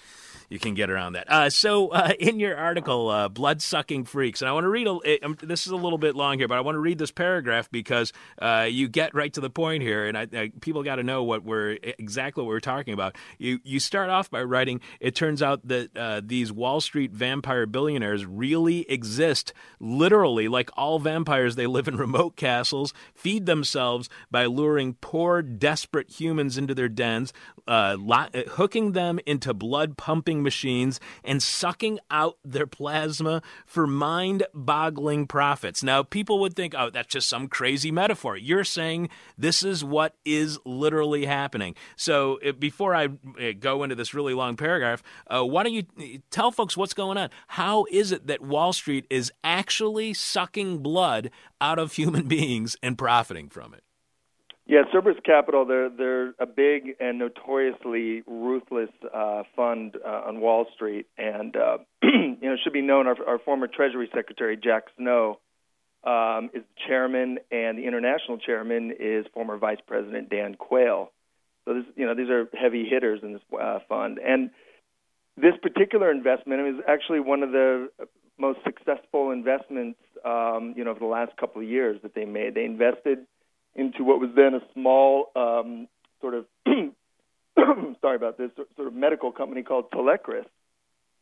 you 0.49 0.59
can 0.59 0.73
get 0.73 0.89
around 0.89 1.13
that. 1.13 1.29
Uh, 1.29 1.49
so, 1.49 1.89
uh, 1.89 2.13
in 2.19 2.39
your 2.39 2.55
article, 2.55 3.09
uh, 3.09 3.27
"Blood 3.27 3.61
Sucking 3.61 4.05
Freaks," 4.05 4.41
and 4.41 4.49
I 4.49 4.53
want 4.53 4.63
to 4.63 4.69
read. 4.69 4.87
A, 4.87 5.25
um, 5.25 5.37
this 5.41 5.65
is 5.65 5.71
a 5.71 5.75
little 5.75 5.97
bit 5.97 6.15
long 6.15 6.37
here, 6.37 6.47
but 6.47 6.57
I 6.57 6.61
want 6.61 6.75
to 6.75 6.79
read 6.79 6.97
this 6.97 7.11
paragraph 7.11 7.69
because 7.71 8.13
uh, 8.41 8.67
you 8.69 8.87
get 8.87 9.13
right 9.13 9.33
to 9.33 9.41
the 9.41 9.49
point 9.49 9.83
here, 9.83 10.05
and 10.05 10.17
I, 10.17 10.27
I, 10.33 10.51
people 10.61 10.83
got 10.83 10.95
to 10.95 11.03
know 11.03 11.23
what 11.23 11.43
we're 11.43 11.77
exactly 11.81 12.43
what 12.43 12.49
we're 12.49 12.59
talking 12.59 12.93
about. 12.93 13.15
You 13.37 13.59
you 13.63 13.79
start 13.79 14.09
off 14.09 14.29
by 14.29 14.43
writing. 14.43 14.79
It 14.99 15.15
turns 15.15 15.41
out 15.41 15.67
that 15.67 15.95
uh, 15.97 16.21
these 16.23 16.51
Wall 16.51 16.79
Street 16.81 17.11
vampire 17.11 17.65
billionaires 17.65 18.25
really 18.25 18.89
exist. 18.89 19.53
Literally, 19.79 20.47
like 20.47 20.69
all 20.77 20.99
vampires, 20.99 21.55
they 21.55 21.67
live 21.67 21.87
in 21.87 21.97
remote 21.97 22.35
castles, 22.35 22.93
feed 23.13 23.45
themselves 23.45 24.09
by 24.31 24.45
luring 24.45 24.93
poor, 24.95 25.41
desperate 25.41 26.09
humans 26.09 26.57
into 26.57 26.73
their 26.73 26.89
dens, 26.89 27.33
uh, 27.67 27.97
hooking 28.51 28.93
them 28.93 29.19
into 29.25 29.53
blood 29.53 29.97
pumping 29.97 30.36
machines 30.43 30.99
and 31.23 31.41
sucking 31.41 31.99
out 32.09 32.38
their 32.43 32.67
plasma 32.67 33.41
for 33.65 33.88
mind 33.88 34.43
boggling 34.53 35.27
profits. 35.27 35.83
Now, 35.83 36.03
people 36.03 36.39
would 36.39 36.55
think, 36.55 36.73
oh, 36.77 36.89
that's 36.89 37.07
just 37.07 37.29
some 37.29 37.47
crazy 37.47 37.91
metaphor. 37.91 38.38
You're 38.38 38.63
saying 38.63 39.09
this 39.38 39.63
is 39.63 39.83
what 39.83 40.15
is 40.25 40.59
literally 40.65 41.25
happening. 41.25 41.75
So, 41.95 42.39
before 42.59 42.95
I 42.95 43.05
uh, 43.05 43.53
go 43.59 43.83
into 43.83 43.95
this 43.95 44.13
really 44.13 44.33
long 44.33 44.55
paragraph, 44.55 45.03
uh, 45.27 45.43
why 45.43 45.63
don't 45.63 45.73
you 45.73 45.83
uh, 45.99 46.19
tell 46.31 46.51
folks 46.51 46.77
what's 46.77 46.93
going 46.93 47.17
on? 47.17 47.29
How 47.47 47.85
is 47.91 48.11
it 48.11 48.27
that 48.27 48.41
Wall 48.41 48.73
Street 48.73 49.05
is 49.09 49.31
actually 49.43 50.13
sucking 50.13 50.79
blood 50.79 51.31
out 51.61 51.79
of 51.79 51.93
human 51.93 52.27
beings 52.27 52.75
and 52.81 52.97
profiting 52.97 53.49
from 53.49 53.73
it? 53.73 53.83
Yeah, 54.68 54.82
Cerberus 54.91 55.18
Capital, 55.24 55.63
they're 55.65 55.89
they're 55.89 56.34
a 56.39 56.45
big 56.45 56.97
and 56.99 57.18
notoriously 57.20 58.22
ruthless 58.28 58.89
uh, 59.13 59.43
fund 59.55 59.95
uh, 60.05 60.24
on 60.28 60.41
Wall 60.41 60.65
Street, 60.76 61.07
and 61.18 61.55
uh, 61.55 61.78
you 62.03 62.38
know 62.41 62.53
it 62.53 62.59
should 62.65 62.74
be 62.74 62.82
known 62.82 63.07
our, 63.07 63.15
our 63.26 63.39
former 63.39 63.68
Treasury 63.68 64.09
Secretary 64.13 64.57
Jack 64.57 64.84
Snow 64.97 65.39
um, 66.03 66.49
is 66.53 66.63
the 66.63 66.82
chairman, 66.86 67.39
and 67.49 67.78
the 67.78 67.86
international 67.88 68.39
chairman 68.39 68.91
is 68.99 69.26
former 69.34 69.57
Vice 69.57 69.80
President 69.88 70.30
Dan 70.30 70.55
Quayle. 70.55 71.13
So 71.63 71.76
this, 71.76 71.86
you 71.95 72.05
know 72.05 72.13
these 72.13 72.30
are 72.30 72.49
heavy 72.53 72.84
hitters 72.89 73.22
in 73.24 73.32
this 73.32 73.41
uh, 73.57 73.80
fund, 73.88 74.20
and 74.20 74.49
this 75.38 75.53
particular 75.61 76.11
investment 76.11 76.76
is 76.76 76.84
actually 76.89 77.22
one 77.22 77.41
of 77.41 77.53
the 77.53 77.88
most 78.38 78.59
successful 78.65 79.32
investments 79.32 79.99
um, 80.26 80.74
you 80.76 80.84
know 80.84 80.91
over 80.91 80.99
the 80.99 81.05
last 81.05 81.38
couple 81.38 81.61
of 81.61 81.70
years 81.70 82.01
that 82.03 82.13
they 82.15 82.26
made. 82.26 82.53
They 82.53 82.65
invested 82.65 83.20
into 83.78 84.03
what 84.03 84.19
was 84.19 84.32
then 84.36 84.55
a 84.55 84.61
small 84.73 85.32
um, 85.36 85.88
sort 86.19 86.34
of 86.34 86.45
sorry 88.01 88.15
about 88.15 88.38
this 88.38 88.51
sort 88.75 88.88
of 88.88 88.93
medical 88.93 89.32
company 89.32 89.63
called 89.63 89.91
Talecris. 89.91 90.45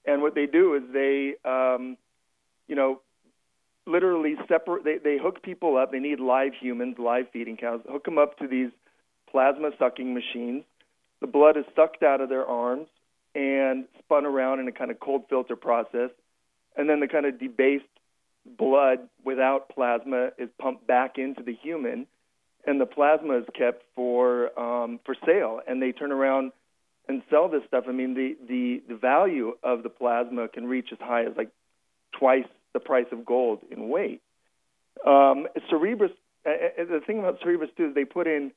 And 0.06 0.22
what 0.22 0.36
they 0.36 0.46
do 0.46 0.76
is 0.76 0.84
they, 0.92 1.36
um, 1.44 1.98
you 2.68 2.76
know, 2.76 3.02
literally 3.86 4.36
separate. 4.48 4.84
They, 4.84 4.98
they 4.98 5.18
hook 5.18 5.44
people 5.44 5.78
up. 5.78 5.92
They 5.92 6.00
need 6.00 6.20
live 6.20 6.54
humans, 6.60 6.96
live 6.98 7.26
feeding 7.32 7.58
cows. 7.58 7.82
Hook 7.90 8.06
them 8.06 8.18
up 8.18 8.38
to 8.40 8.48
these 8.48 8.70
plasma 9.30 9.72
sucking 9.78 10.14
machines. 10.14 10.64
The 11.22 11.28
blood 11.28 11.58
is 11.58 11.66
sucked 11.76 12.04
out 12.04 12.22
of 12.22 12.30
their 12.30 12.46
arms 12.46 12.88
and 13.34 13.86
spun 14.00 14.26
around 14.26 14.60
in 14.60 14.68
a 14.68 14.72
kind 14.72 14.92
of 14.92 15.00
cold 15.00 15.24
filter 15.30 15.56
process, 15.56 16.10
and 16.78 16.90
then 16.90 17.02
the 17.02 17.08
kind 17.08 17.26
of 17.26 17.38
debased 17.40 17.84
blood 18.58 19.00
without 19.26 19.70
plasma 19.70 20.30
is 20.38 20.50
pumped 20.62 20.88
back 20.88 21.18
into 21.18 21.44
the 21.44 21.54
human 21.54 22.06
and 22.66 22.80
the 22.80 22.86
plasma 22.86 23.38
is 23.38 23.46
kept 23.58 23.84
for 23.96 24.58
um, 24.60 25.00
for 25.06 25.16
sale, 25.26 25.62
and 25.68 25.82
they 25.82 25.92
turn 25.92 26.12
around 26.12 26.52
and 27.08 27.22
sell 27.30 27.50
this 27.50 27.62
stuff. 27.68 27.86
I 27.88 27.92
mean, 27.92 28.14
the 28.14 28.36
the 28.48 28.84
the 28.88 28.96
value 28.96 29.54
of 29.64 29.84
the 29.84 29.90
plasma 29.90 30.48
can 30.48 30.66
reach 30.66 30.90
as 30.92 31.00
high 31.00 31.24
as 31.26 31.34
like 31.38 31.50
twice 32.18 32.48
the 32.74 32.80
price 32.80 33.08
of 33.12 33.26
gold 33.26 33.60
in 33.70 33.90
weight. 33.90 34.22
Um, 35.06 35.48
Cerberus. 35.70 36.12
Uh, 36.46 36.52
the 36.78 37.02
thing 37.08 37.18
about 37.18 37.40
Cerberus 37.44 37.70
too 37.76 37.88
is 37.88 37.96
they 37.96 38.06
put 38.06 38.28
in 38.28 38.52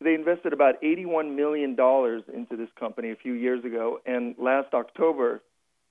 they 0.00 0.14
invested 0.14 0.52
about 0.52 0.80
$81 0.82 1.34
million 1.34 1.70
into 1.70 2.56
this 2.56 2.68
company 2.78 3.10
a 3.10 3.16
few 3.16 3.32
years 3.32 3.64
ago, 3.64 4.00
and 4.04 4.34
last 4.38 4.74
October 4.74 5.40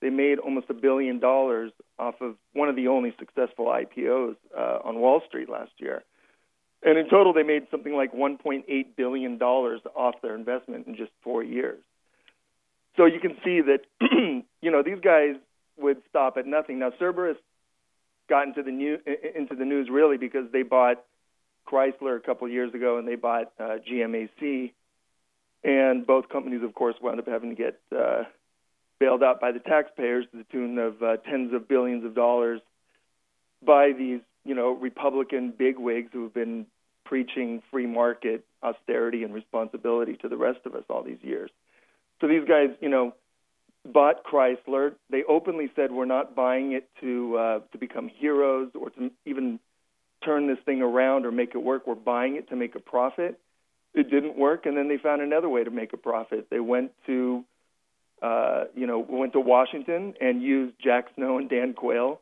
they 0.01 0.09
made 0.09 0.37
almost 0.37 0.69
a 0.69 0.73
billion 0.73 1.19
dollars 1.19 1.71
off 1.97 2.15
of 2.21 2.35
one 2.51 2.67
of 2.67 2.75
the 2.75 2.87
only 2.89 3.15
successful 3.17 3.65
IPOs 3.67 4.35
uh, 4.55 4.79
on 4.83 4.99
Wall 4.99 5.21
Street 5.27 5.49
last 5.49 5.71
year. 5.77 6.03
And 6.85 6.97
in 6.97 7.09
total, 7.09 7.33
they 7.33 7.43
made 7.43 7.67
something 7.71 7.95
like 7.95 8.13
$1.8 8.13 8.63
billion 8.97 9.41
off 9.41 10.15
their 10.21 10.35
investment 10.35 10.87
in 10.87 10.95
just 10.95 11.11
four 11.23 11.41
years. 11.41 11.79
So 12.97 13.05
you 13.05 13.19
can 13.19 13.37
see 13.43 13.61
that, 13.61 13.79
you 14.61 14.71
know, 14.71 14.83
these 14.83 14.99
guys 15.01 15.35
would 15.77 16.01
stop 16.09 16.37
at 16.37 16.45
nothing. 16.45 16.79
Now, 16.79 16.91
Cerberus 16.99 17.37
got 18.29 18.47
into 18.47 18.63
the, 18.63 18.71
new, 18.71 18.97
into 19.35 19.55
the 19.55 19.65
news 19.65 19.89
really 19.89 20.17
because 20.17 20.51
they 20.51 20.63
bought 20.63 21.03
Chrysler 21.67 22.17
a 22.17 22.19
couple 22.19 22.47
of 22.47 22.53
years 22.53 22.73
ago 22.73 22.97
and 22.97 23.07
they 23.07 23.15
bought 23.15 23.51
uh, 23.59 23.77
GMAC. 23.89 24.73
And 25.63 26.05
both 26.05 26.27
companies, 26.27 26.61
of 26.63 26.75
course, 26.75 26.95
wound 27.01 27.19
up 27.19 27.27
having 27.27 27.49
to 27.49 27.55
get 27.55 27.79
uh, 27.97 28.23
bailed 28.99 29.23
out 29.23 29.39
by 29.39 29.53
the 29.53 29.59
taxpayers 29.59 30.25
to 30.31 30.37
the 30.37 30.45
tune 30.51 30.77
of 30.77 31.01
uh, 31.01 31.17
tens 31.17 31.53
of 31.53 31.69
billions 31.69 32.03
of 32.03 32.13
dollars 32.13 32.59
by 33.65 33.93
these, 33.97 34.19
you 34.43 34.53
know, 34.53 34.71
Republican 34.71 35.53
bigwigs 35.57 36.09
who 36.11 36.23
have 36.23 36.33
been 36.33 36.65
preaching 37.13 37.61
free 37.69 37.85
market 37.85 38.43
austerity 38.63 39.21
and 39.23 39.35
responsibility 39.35 40.17
to 40.19 40.27
the 40.27 40.35
rest 40.35 40.57
of 40.65 40.73
us 40.73 40.83
all 40.89 41.03
these 41.03 41.21
years. 41.21 41.51
So 42.19 42.27
these 42.27 42.43
guys, 42.47 42.69
you 42.81 42.89
know, 42.89 43.13
bought 43.85 44.23
Chrysler. 44.23 44.95
They 45.11 45.21
openly 45.29 45.69
said 45.75 45.91
we're 45.91 46.05
not 46.05 46.35
buying 46.35 46.71
it 46.71 46.89
to 47.01 47.37
uh, 47.37 47.59
to 47.71 47.77
become 47.77 48.07
heroes 48.07 48.71
or 48.73 48.89
to 48.89 49.11
even 49.27 49.59
turn 50.25 50.47
this 50.47 50.57
thing 50.65 50.81
around 50.81 51.27
or 51.27 51.31
make 51.31 51.53
it 51.53 51.59
work. 51.59 51.85
We're 51.85 51.93
buying 51.93 52.35
it 52.35 52.49
to 52.49 52.55
make 52.55 52.73
a 52.73 52.79
profit. 52.79 53.39
It 53.93 54.09
didn't 54.09 54.35
work, 54.35 54.65
and 54.65 54.75
then 54.75 54.87
they 54.87 54.97
found 54.97 55.21
another 55.21 55.49
way 55.49 55.63
to 55.63 55.69
make 55.69 55.93
a 55.93 55.97
profit. 55.97 56.47
They 56.49 56.61
went 56.61 56.93
to, 57.05 57.43
uh, 58.23 58.63
you 58.75 58.87
know, 58.87 59.05
went 59.07 59.33
to 59.33 59.39
Washington 59.39 60.15
and 60.19 60.41
used 60.41 60.73
Jack 60.83 61.09
Snow 61.13 61.37
and 61.37 61.47
Dan 61.47 61.75
Quayle 61.75 62.19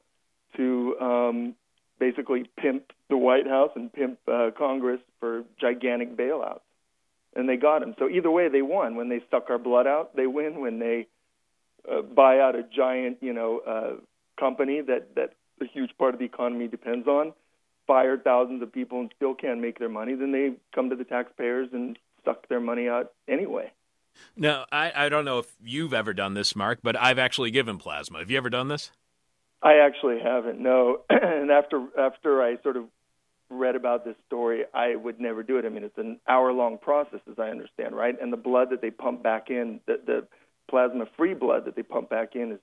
to 0.57 0.97
um, 0.99 1.55
basically 2.01 2.49
pimp 2.57 2.91
the 3.09 3.15
White 3.15 3.47
House 3.47 3.69
and 3.75 3.93
pimp 3.93 4.17
uh, 4.27 4.49
Congress 4.57 4.99
for 5.19 5.43
gigantic 5.59 6.17
bailouts. 6.17 6.65
And 7.35 7.47
they 7.47 7.57
got 7.57 7.83
him. 7.83 7.93
So 7.99 8.09
either 8.09 8.31
way, 8.31 8.49
they 8.49 8.63
won. 8.63 8.95
When 8.95 9.07
they 9.07 9.21
suck 9.29 9.49
our 9.49 9.59
blood 9.59 9.85
out, 9.85 10.15
they 10.15 10.25
win. 10.25 10.59
When 10.59 10.79
they 10.79 11.07
uh, 11.89 12.01
buy 12.01 12.39
out 12.39 12.55
a 12.55 12.63
giant, 12.63 13.19
you 13.21 13.31
know, 13.31 13.59
uh, 13.59 13.93
company 14.37 14.81
that 14.81 15.15
that 15.15 15.35
a 15.61 15.65
huge 15.65 15.91
part 15.97 16.15
of 16.15 16.19
the 16.19 16.25
economy 16.25 16.67
depends 16.67 17.07
on, 17.07 17.33
fire 17.85 18.17
thousands 18.17 18.63
of 18.63 18.73
people 18.73 18.99
and 18.99 19.13
still 19.15 19.35
can't 19.35 19.61
make 19.61 19.77
their 19.77 19.89
money, 19.89 20.15
then 20.15 20.31
they 20.31 20.53
come 20.73 20.89
to 20.89 20.95
the 20.95 21.03
taxpayers 21.03 21.69
and 21.71 21.99
suck 22.25 22.47
their 22.49 22.59
money 22.59 22.89
out 22.89 23.11
anyway. 23.27 23.71
Now, 24.35 24.65
I, 24.71 24.91
I 24.95 25.09
don't 25.09 25.23
know 25.23 25.37
if 25.37 25.55
you've 25.63 25.93
ever 25.93 26.13
done 26.13 26.33
this, 26.33 26.55
Mark, 26.55 26.79
but 26.81 26.99
I've 26.99 27.19
actually 27.19 27.51
given 27.51 27.77
plasma. 27.77 28.19
Have 28.19 28.31
you 28.31 28.37
ever 28.37 28.49
done 28.49 28.67
this? 28.67 28.91
I 29.63 29.77
actually 29.77 30.19
haven't. 30.19 30.59
No, 30.59 31.01
and 31.09 31.51
after 31.51 31.85
after 31.97 32.41
I 32.41 32.57
sort 32.63 32.77
of 32.77 32.85
read 33.49 33.75
about 33.75 34.05
this 34.05 34.15
story, 34.27 34.63
I 34.73 34.95
would 34.95 35.19
never 35.19 35.43
do 35.43 35.57
it. 35.57 35.65
I 35.65 35.69
mean, 35.69 35.83
it's 35.83 35.97
an 35.97 36.19
hour-long 36.27 36.77
process, 36.77 37.19
as 37.29 37.37
I 37.37 37.49
understand, 37.49 37.95
right? 37.95 38.15
And 38.19 38.31
the 38.31 38.37
blood 38.37 38.69
that 38.71 38.81
they 38.81 38.91
pump 38.91 39.21
back 39.21 39.49
in, 39.49 39.81
the, 39.87 39.99
the 40.05 40.27
plasma-free 40.69 41.33
blood 41.33 41.65
that 41.65 41.75
they 41.75 41.83
pump 41.83 42.09
back 42.09 42.35
in, 42.35 42.53
is 42.53 42.59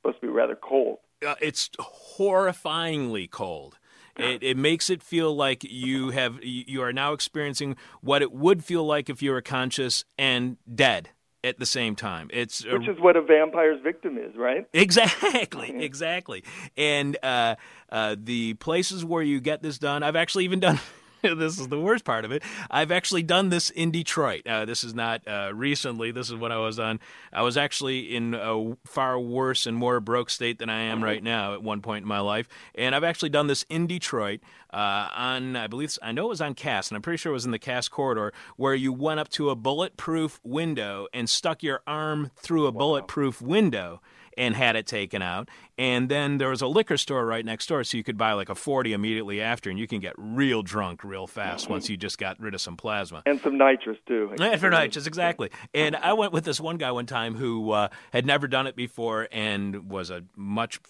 supposed 0.00 0.20
to 0.22 0.26
be 0.26 0.32
rather 0.32 0.56
cold. 0.56 0.98
Uh, 1.24 1.34
it's 1.42 1.68
horrifyingly 1.78 3.30
cold. 3.30 3.78
It, 4.18 4.42
it 4.42 4.56
makes 4.56 4.88
it 4.88 5.02
feel 5.02 5.36
like 5.36 5.62
you 5.62 6.08
have 6.08 6.42
you 6.42 6.80
are 6.80 6.92
now 6.92 7.12
experiencing 7.12 7.76
what 8.00 8.22
it 8.22 8.32
would 8.32 8.64
feel 8.64 8.82
like 8.82 9.10
if 9.10 9.22
you 9.22 9.30
were 9.30 9.42
conscious 9.42 10.06
and 10.16 10.56
dead 10.74 11.10
at 11.46 11.58
the 11.58 11.66
same 11.66 11.96
time. 11.96 12.28
It's 12.32 12.64
which 12.64 12.88
is 12.88 12.98
what 13.00 13.16
a 13.16 13.22
vampire's 13.22 13.80
victim 13.82 14.18
is, 14.18 14.36
right? 14.36 14.66
Exactly, 14.72 15.82
exactly. 15.82 16.44
And 16.76 17.16
uh, 17.22 17.56
uh, 17.90 18.16
the 18.18 18.54
places 18.54 19.04
where 19.04 19.22
you 19.22 19.40
get 19.40 19.62
this 19.62 19.78
done, 19.78 20.02
I've 20.02 20.16
actually 20.16 20.44
even 20.44 20.60
done. 20.60 20.78
this 21.22 21.58
is 21.58 21.68
the 21.68 21.80
worst 21.80 22.04
part 22.04 22.24
of 22.24 22.32
it. 22.32 22.42
I've 22.70 22.92
actually 22.92 23.22
done 23.22 23.48
this 23.48 23.70
in 23.70 23.90
Detroit. 23.90 24.46
Uh, 24.46 24.64
this 24.64 24.84
is 24.84 24.94
not 24.94 25.26
uh, 25.26 25.50
recently. 25.54 26.10
This 26.10 26.28
is 26.28 26.36
when 26.36 26.52
I 26.52 26.58
was 26.58 26.78
on. 26.78 27.00
I 27.32 27.42
was 27.42 27.56
actually 27.56 28.14
in 28.14 28.34
a 28.34 28.76
far 28.84 29.18
worse 29.18 29.66
and 29.66 29.76
more 29.76 30.00
broke 30.00 30.30
state 30.30 30.58
than 30.58 30.70
I 30.70 30.82
am 30.82 31.02
right 31.02 31.22
now 31.22 31.54
at 31.54 31.62
one 31.62 31.80
point 31.80 32.02
in 32.02 32.08
my 32.08 32.20
life. 32.20 32.48
And 32.74 32.94
I've 32.94 33.04
actually 33.04 33.30
done 33.30 33.46
this 33.46 33.64
in 33.68 33.86
Detroit 33.86 34.40
uh, 34.72 35.08
on, 35.14 35.56
I 35.56 35.66
believe, 35.66 35.96
I 36.02 36.12
know 36.12 36.26
it 36.26 36.30
was 36.30 36.40
on 36.40 36.54
Cass, 36.54 36.88
and 36.88 36.96
I'm 36.96 37.02
pretty 37.02 37.16
sure 37.16 37.30
it 37.30 37.34
was 37.34 37.44
in 37.44 37.50
the 37.50 37.58
Cass 37.58 37.88
corridor, 37.88 38.32
where 38.56 38.74
you 38.74 38.92
went 38.92 39.20
up 39.20 39.28
to 39.30 39.50
a 39.50 39.56
bulletproof 39.56 40.40
window 40.44 41.06
and 41.12 41.30
stuck 41.30 41.62
your 41.62 41.82
arm 41.86 42.30
through 42.36 42.66
a 42.66 42.70
wow. 42.70 42.78
bulletproof 42.78 43.40
window 43.40 44.00
and 44.36 44.54
had 44.54 44.76
it 44.76 44.86
taken 44.86 45.22
out. 45.22 45.48
And 45.78 46.08
then 46.08 46.38
there 46.38 46.48
was 46.48 46.62
a 46.62 46.66
liquor 46.66 46.96
store 46.96 47.26
right 47.26 47.44
next 47.44 47.66
door, 47.66 47.84
so 47.84 47.96
you 47.98 48.04
could 48.04 48.16
buy 48.16 48.32
like 48.32 48.48
a 48.48 48.54
40 48.54 48.94
immediately 48.94 49.42
after, 49.42 49.68
and 49.68 49.78
you 49.78 49.86
can 49.86 50.00
get 50.00 50.14
real 50.16 50.62
drunk 50.62 51.04
real 51.04 51.26
fast 51.26 51.64
mm-hmm. 51.64 51.74
once 51.74 51.90
you 51.90 51.96
just 51.96 52.18
got 52.18 52.40
rid 52.40 52.54
of 52.54 52.60
some 52.60 52.76
plasma. 52.76 53.22
And 53.26 53.40
some 53.40 53.58
nitrous, 53.58 53.98
too. 54.06 54.34
And 54.46 54.60
for 54.60 54.70
nitrous, 54.70 55.06
exactly. 55.06 55.50
And 55.74 55.96
I 55.96 56.12
went 56.14 56.32
with 56.32 56.44
this 56.44 56.60
one 56.60 56.76
guy 56.76 56.92
one 56.92 57.06
time 57.06 57.34
who 57.34 57.72
uh, 57.72 57.88
had 58.12 58.24
never 58.24 58.48
done 58.48 58.66
it 58.66 58.76
before 58.76 59.28
and 59.30 59.90
was 59.90 60.08
a 60.08 60.22
much 60.34 60.80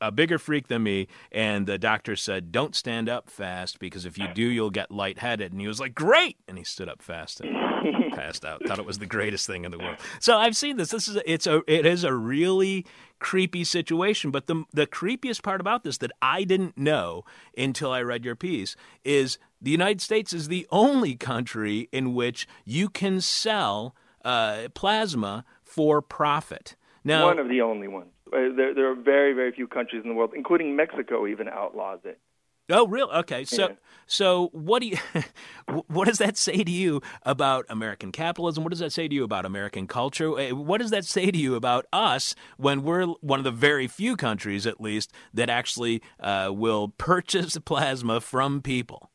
a 0.00 0.10
bigger 0.10 0.38
freak 0.38 0.68
than 0.68 0.82
me. 0.82 1.08
And 1.30 1.66
the 1.66 1.78
doctor 1.78 2.16
said, 2.16 2.50
Don't 2.50 2.74
stand 2.74 3.08
up 3.08 3.30
fast 3.30 3.78
because 3.78 4.06
if 4.06 4.18
you 4.18 4.26
do, 4.34 4.42
you'll 4.42 4.70
get 4.70 4.90
lightheaded. 4.90 5.52
And 5.52 5.60
he 5.60 5.68
was 5.68 5.78
like, 5.78 5.94
Great! 5.94 6.38
And 6.48 6.58
he 6.58 6.64
stood 6.64 6.88
up 6.88 7.02
fast. 7.02 7.40
And 7.40 7.56
passed 8.12 8.44
out. 8.44 8.62
Thought 8.66 8.78
it 8.78 8.86
was 8.86 8.98
the 8.98 9.06
greatest 9.06 9.46
thing 9.46 9.64
in 9.64 9.70
the 9.70 9.78
world. 9.78 9.96
So 10.20 10.36
I've 10.36 10.56
seen 10.56 10.76
this. 10.76 10.90
This 10.90 11.08
is 11.08 11.18
it's 11.24 11.46
a 11.46 11.62
it 11.66 11.86
is 11.86 12.04
a 12.04 12.12
really 12.12 12.75
creepy 13.18 13.64
situation. 13.64 14.30
But 14.30 14.46
the 14.46 14.64
the 14.72 14.86
creepiest 14.86 15.42
part 15.42 15.60
about 15.60 15.84
this 15.84 15.98
that 15.98 16.12
I 16.20 16.44
didn't 16.44 16.76
know 16.76 17.24
until 17.56 17.92
I 17.92 18.02
read 18.02 18.24
your 18.24 18.36
piece 18.36 18.76
is 19.04 19.38
the 19.60 19.70
United 19.70 20.00
States 20.00 20.32
is 20.32 20.48
the 20.48 20.66
only 20.70 21.14
country 21.14 21.88
in 21.92 22.14
which 22.14 22.46
you 22.64 22.88
can 22.88 23.20
sell 23.20 23.94
uh, 24.24 24.68
plasma 24.74 25.44
for 25.62 26.02
profit. 26.02 26.76
Now, 27.04 27.24
one 27.26 27.38
of 27.38 27.48
the 27.48 27.60
only 27.60 27.88
ones. 27.88 28.10
Uh, 28.32 28.50
there, 28.56 28.74
there 28.74 28.90
are 28.90 28.94
very, 28.96 29.32
very 29.32 29.52
few 29.52 29.68
countries 29.68 30.02
in 30.02 30.08
the 30.08 30.14
world, 30.14 30.32
including 30.34 30.74
Mexico, 30.74 31.26
even 31.28 31.48
outlaws 31.48 32.00
it. 32.04 32.18
Oh, 32.68 32.88
real? 32.88 33.08
Okay. 33.14 33.44
So, 33.44 33.68
yeah. 33.68 33.74
So 34.06 34.48
what 34.52 34.82
do 34.82 34.88
you, 34.88 34.96
what 35.88 36.06
does 36.06 36.18
that 36.18 36.36
say 36.36 36.62
to 36.62 36.70
you 36.70 37.02
about 37.22 37.66
American 37.68 38.12
capitalism? 38.12 38.64
What 38.64 38.70
does 38.70 38.78
that 38.78 38.92
say 38.92 39.08
to 39.08 39.14
you 39.14 39.24
about 39.24 39.44
American 39.44 39.86
culture? 39.86 40.38
Eh, 40.38 40.50
what 40.52 40.80
does 40.80 40.90
that 40.90 41.04
say 41.04 41.30
to 41.30 41.38
you 41.38 41.54
about 41.54 41.86
us 41.92 42.34
when 42.56 42.82
we're 42.82 43.06
one 43.20 43.38
of 43.40 43.44
the 43.44 43.50
very 43.50 43.86
few 43.86 44.16
countries, 44.16 44.66
at 44.66 44.80
least, 44.80 45.12
that 45.34 45.50
actually 45.50 46.02
uh, 46.20 46.50
will 46.52 46.88
purchase 46.98 47.58
plasma 47.58 48.20
from 48.20 48.62
people? 48.62 49.10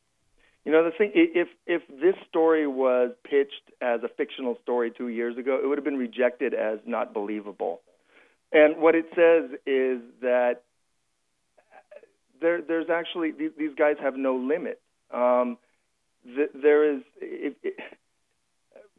You 0.64 0.70
know, 0.70 0.84
the 0.84 0.92
thing, 0.96 1.10
if 1.14 1.48
if 1.66 1.82
this 1.88 2.14
story 2.28 2.68
was 2.68 3.10
pitched 3.28 3.72
as 3.80 4.00
a 4.04 4.08
fictional 4.08 4.56
story 4.62 4.92
two 4.96 5.08
years 5.08 5.36
ago, 5.36 5.58
it 5.60 5.66
would 5.66 5.76
have 5.76 5.84
been 5.84 5.96
rejected 5.96 6.54
as 6.54 6.78
not 6.86 7.12
believable. 7.12 7.80
And 8.52 8.76
what 8.76 8.94
it 8.94 9.06
says 9.16 9.58
is 9.66 10.00
that 10.20 10.62
there, 12.42 12.60
there's 12.60 12.90
actually 12.90 13.30
these, 13.30 13.52
these 13.56 13.74
guys 13.76 13.96
have 14.02 14.16
no 14.16 14.36
limit. 14.36 14.81
Um, 15.12 15.58
th- 16.24 16.50
there 16.54 16.94
is 16.94 17.02
it, 17.20 17.56
it, 17.62 17.74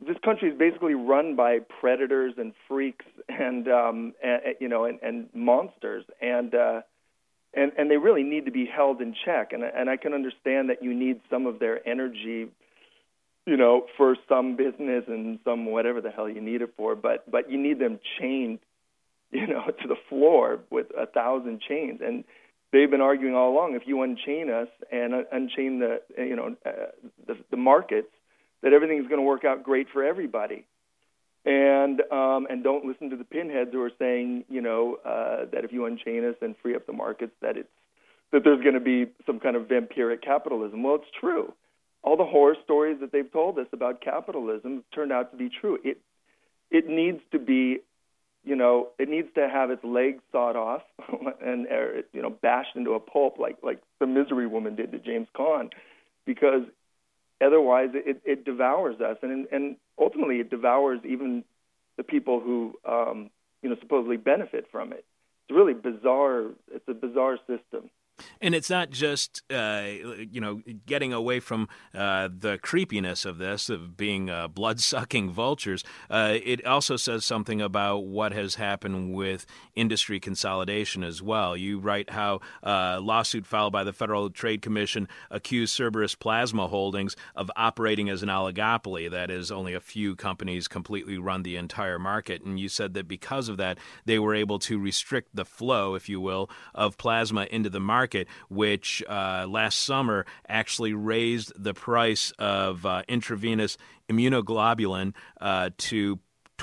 this 0.06 0.18
country 0.24 0.50
is 0.50 0.58
basically 0.58 0.94
run 0.94 1.36
by 1.36 1.60
predators 1.80 2.34
and 2.38 2.54
freaks 2.68 3.06
and, 3.30 3.68
um, 3.68 4.14
and 4.24 4.42
you 4.60 4.68
know 4.68 4.86
and, 4.86 5.00
and 5.02 5.30
monsters. 5.34 6.06
And 6.22 6.54
uh, 6.54 6.82
and 7.54 7.72
and 7.78 7.90
they 7.90 7.98
really 7.98 8.24
need 8.24 8.46
to 8.46 8.52
be 8.52 8.66
held 8.66 9.02
in 9.02 9.16
check. 9.26 9.54
And 9.54 9.64
and 9.64 9.90
I 9.90 9.98
can 9.98 10.14
understand 10.14 10.70
that 10.70 10.84
you 10.84 10.94
need 10.94 11.22
some 11.30 11.46
of 11.46 11.60
their 11.60 11.88
energy 11.88 12.50
you 13.46 13.58
know 13.58 13.86
for 13.98 14.16
some 14.30 14.56
business 14.56 15.04
and 15.08 15.40
some 15.44 15.66
whatever 15.66 16.02
the 16.02 16.12
hell 16.12 16.30
you 16.30 16.42
need 16.42 16.62
it 16.62 16.74
for. 16.76 16.96
But 16.96 17.30
but 17.30 17.52
you 17.52 17.58
need 17.58 17.80
them 17.80 18.00
chained 18.20 18.60
you 19.32 19.48
know 19.48 19.66
to 19.82 19.88
the 19.88 19.98
floor 20.10 20.60
with 20.70 20.88
a 20.98 21.06
thousand 21.06 21.62
chains. 21.62 22.02
And 22.04 22.24
they've 22.74 22.90
been 22.92 23.02
arguing 23.02 23.36
all 23.36 23.54
along 23.54 23.76
if 23.76 23.84
you 23.86 24.02
unchain 24.02 24.50
us 24.50 24.68
and 24.92 25.14
unchain 25.32 25.80
the 25.80 26.02
you 26.18 26.36
know 26.36 26.56
uh, 26.66 26.88
the, 27.26 27.38
the 27.52 27.58
markets 27.58 28.10
that 28.62 28.74
everything's 28.74 29.08
going 29.08 29.20
to 29.20 29.26
work 29.26 29.46
out 29.46 29.64
great 29.64 29.88
for 29.94 30.04
everybody. 30.04 30.66
And 31.46 32.02
um, 32.12 32.48
and 32.50 32.64
don't 32.64 32.86
listen 32.86 33.10
to 33.12 33.16
the 33.16 33.26
pinheads 33.26 33.72
who 33.72 33.82
are 33.82 33.92
saying 34.00 34.46
you 34.50 34.62
know 34.62 34.98
uh, 35.06 35.46
that 35.54 35.64
if 35.64 35.72
you 35.72 35.86
unchain 35.86 36.26
us 36.26 36.36
and 36.42 36.56
free 36.62 36.76
up 36.76 36.86
the 36.86 36.94
markets 36.94 37.34
that 37.42 37.56
it's 37.58 37.70
that 38.32 38.44
there's 38.44 38.62
going 38.62 38.74
to 38.74 38.80
be 38.80 39.06
some 39.26 39.40
kind 39.40 39.56
of 39.56 39.64
vampiric 39.64 40.22
capitalism. 40.22 40.84
Well 40.84 40.96
it's 40.96 41.12
true. 41.20 41.54
All 42.02 42.18
the 42.18 42.26
horror 42.26 42.56
stories 42.64 42.98
that 43.00 43.12
they've 43.12 43.32
told 43.32 43.60
us 43.60 43.68
about 43.72 44.02
capitalism 44.02 44.84
turned 44.94 45.12
out 45.12 45.32
to 45.32 45.38
be 45.38 45.50
true. 45.50 45.78
It 45.84 46.00
it 46.72 46.88
needs 46.88 47.20
to 47.32 47.40
be 47.40 47.80
you 48.44 48.56
know, 48.56 48.90
it 49.00 49.10
needs 49.10 49.30
to 49.36 49.48
have 49.50 49.72
its 49.72 49.84
legs 49.84 50.22
sawed 50.32 50.56
off 50.56 50.82
and 51.42 51.66
er, 51.68 52.04
you 52.12 52.22
know 52.22 52.30
bashed 52.30 52.76
into 52.76 52.94
a 52.94 53.00
pulp 53.00 53.38
like 53.40 53.58
like 53.64 53.82
the 54.00 54.08
Misery 54.08 54.48
Woman 54.48 54.76
did 54.76 54.92
to 54.92 55.00
James 55.00 55.28
Caan, 55.36 55.70
because 56.26 56.64
otherwise 57.42 57.90
it, 57.94 58.22
it 58.26 58.46
devours 58.46 59.00
us 59.02 59.18
and 59.22 59.48
and 59.52 59.76
ultimately 60.00 60.40
it 60.40 60.50
devours 60.50 61.00
even 61.06 61.44
the 61.98 62.04
people 62.04 62.40
who 62.40 62.74
um, 62.86 63.30
you 63.62 63.70
know 63.70 63.76
supposedly 63.80 64.18
benefit 64.18 64.66
from 64.72 64.92
it. 64.92 65.06
It's 65.48 65.56
really 65.56 65.74
bizarre. 65.74 66.52
It's 66.72 66.88
a 66.88 66.94
bizarre 66.94 67.38
system. 67.48 67.90
And 68.42 68.54
it's 68.54 68.70
not 68.70 68.90
just 68.90 69.42
uh, 69.52 69.84
you 70.32 70.40
know 70.40 70.62
getting 70.86 71.14
away 71.14 71.40
from 71.40 71.68
uh, 71.94 72.30
the 72.32 72.58
creepiness 72.60 73.26
of 73.26 73.38
this 73.38 73.70
of 73.70 73.98
being 73.98 74.30
uh, 74.30 74.48
blood 74.48 74.80
sucking 74.80 75.32
vultures. 75.32 75.84
Uh, 76.10 76.38
it 76.44 76.66
also 76.66 76.96
says 76.96 77.26
something 77.26 77.62
about 77.62 78.06
what 78.06 78.32
has 78.34 78.56
happened 78.56 79.14
with 79.14 79.46
industry 79.76 80.20
consolidation 80.20 81.04
as 81.04 81.22
well. 81.22 81.58
You 81.58 81.80
write 81.80 82.12
how 82.12 82.42
a 82.62 82.70
uh, 82.70 83.00
lawsuit 83.02 83.46
filed 83.46 83.74
by 83.74 83.84
the 83.84 83.94
Federal 83.94 84.30
Trade 84.30 84.62
Commission 84.62 85.08
accused 85.32 85.76
Cerberus 85.76 86.16
Plasma 86.16 86.68
Holdings 86.68 87.16
of 87.36 87.50
operating 87.56 88.10
as 88.10 88.24
an 88.24 88.30
oligopoly. 88.30 89.10
That 89.10 89.32
is, 89.32 89.52
only 89.52 89.74
a 89.74 89.80
few 89.80 90.16
companies 90.16 90.68
completely 90.68 91.18
run 91.18 91.44
the 91.44 91.56
entire 91.56 92.00
market. 92.00 92.44
And 92.44 92.60
you 92.60 92.70
said 92.70 92.94
that 92.94 93.08
because 93.08 93.50
of 93.50 93.58
that, 93.58 93.78
they 94.06 94.20
were 94.20 94.36
able 94.36 94.60
to 94.60 94.80
restrict 94.80 95.36
the 95.36 95.46
flow, 95.46 95.96
if 95.96 96.10
you 96.10 96.20
will, 96.20 96.50
of 96.76 96.98
plasma 96.98 97.48
into 97.50 97.70
the 97.70 97.80
market 97.80 98.03
market, 98.04 98.28
which 98.50 99.02
uh, 99.08 99.46
last 99.48 99.80
summer 99.80 100.26
actually 100.50 100.94
raised 100.94 101.54
the 101.56 101.74
price 101.74 102.34
of 102.38 102.86
uh, 102.86 103.02
intravenous 103.08 103.78
immunoglobulin 104.10 105.14
uh, 105.40 105.70
to 105.78 106.20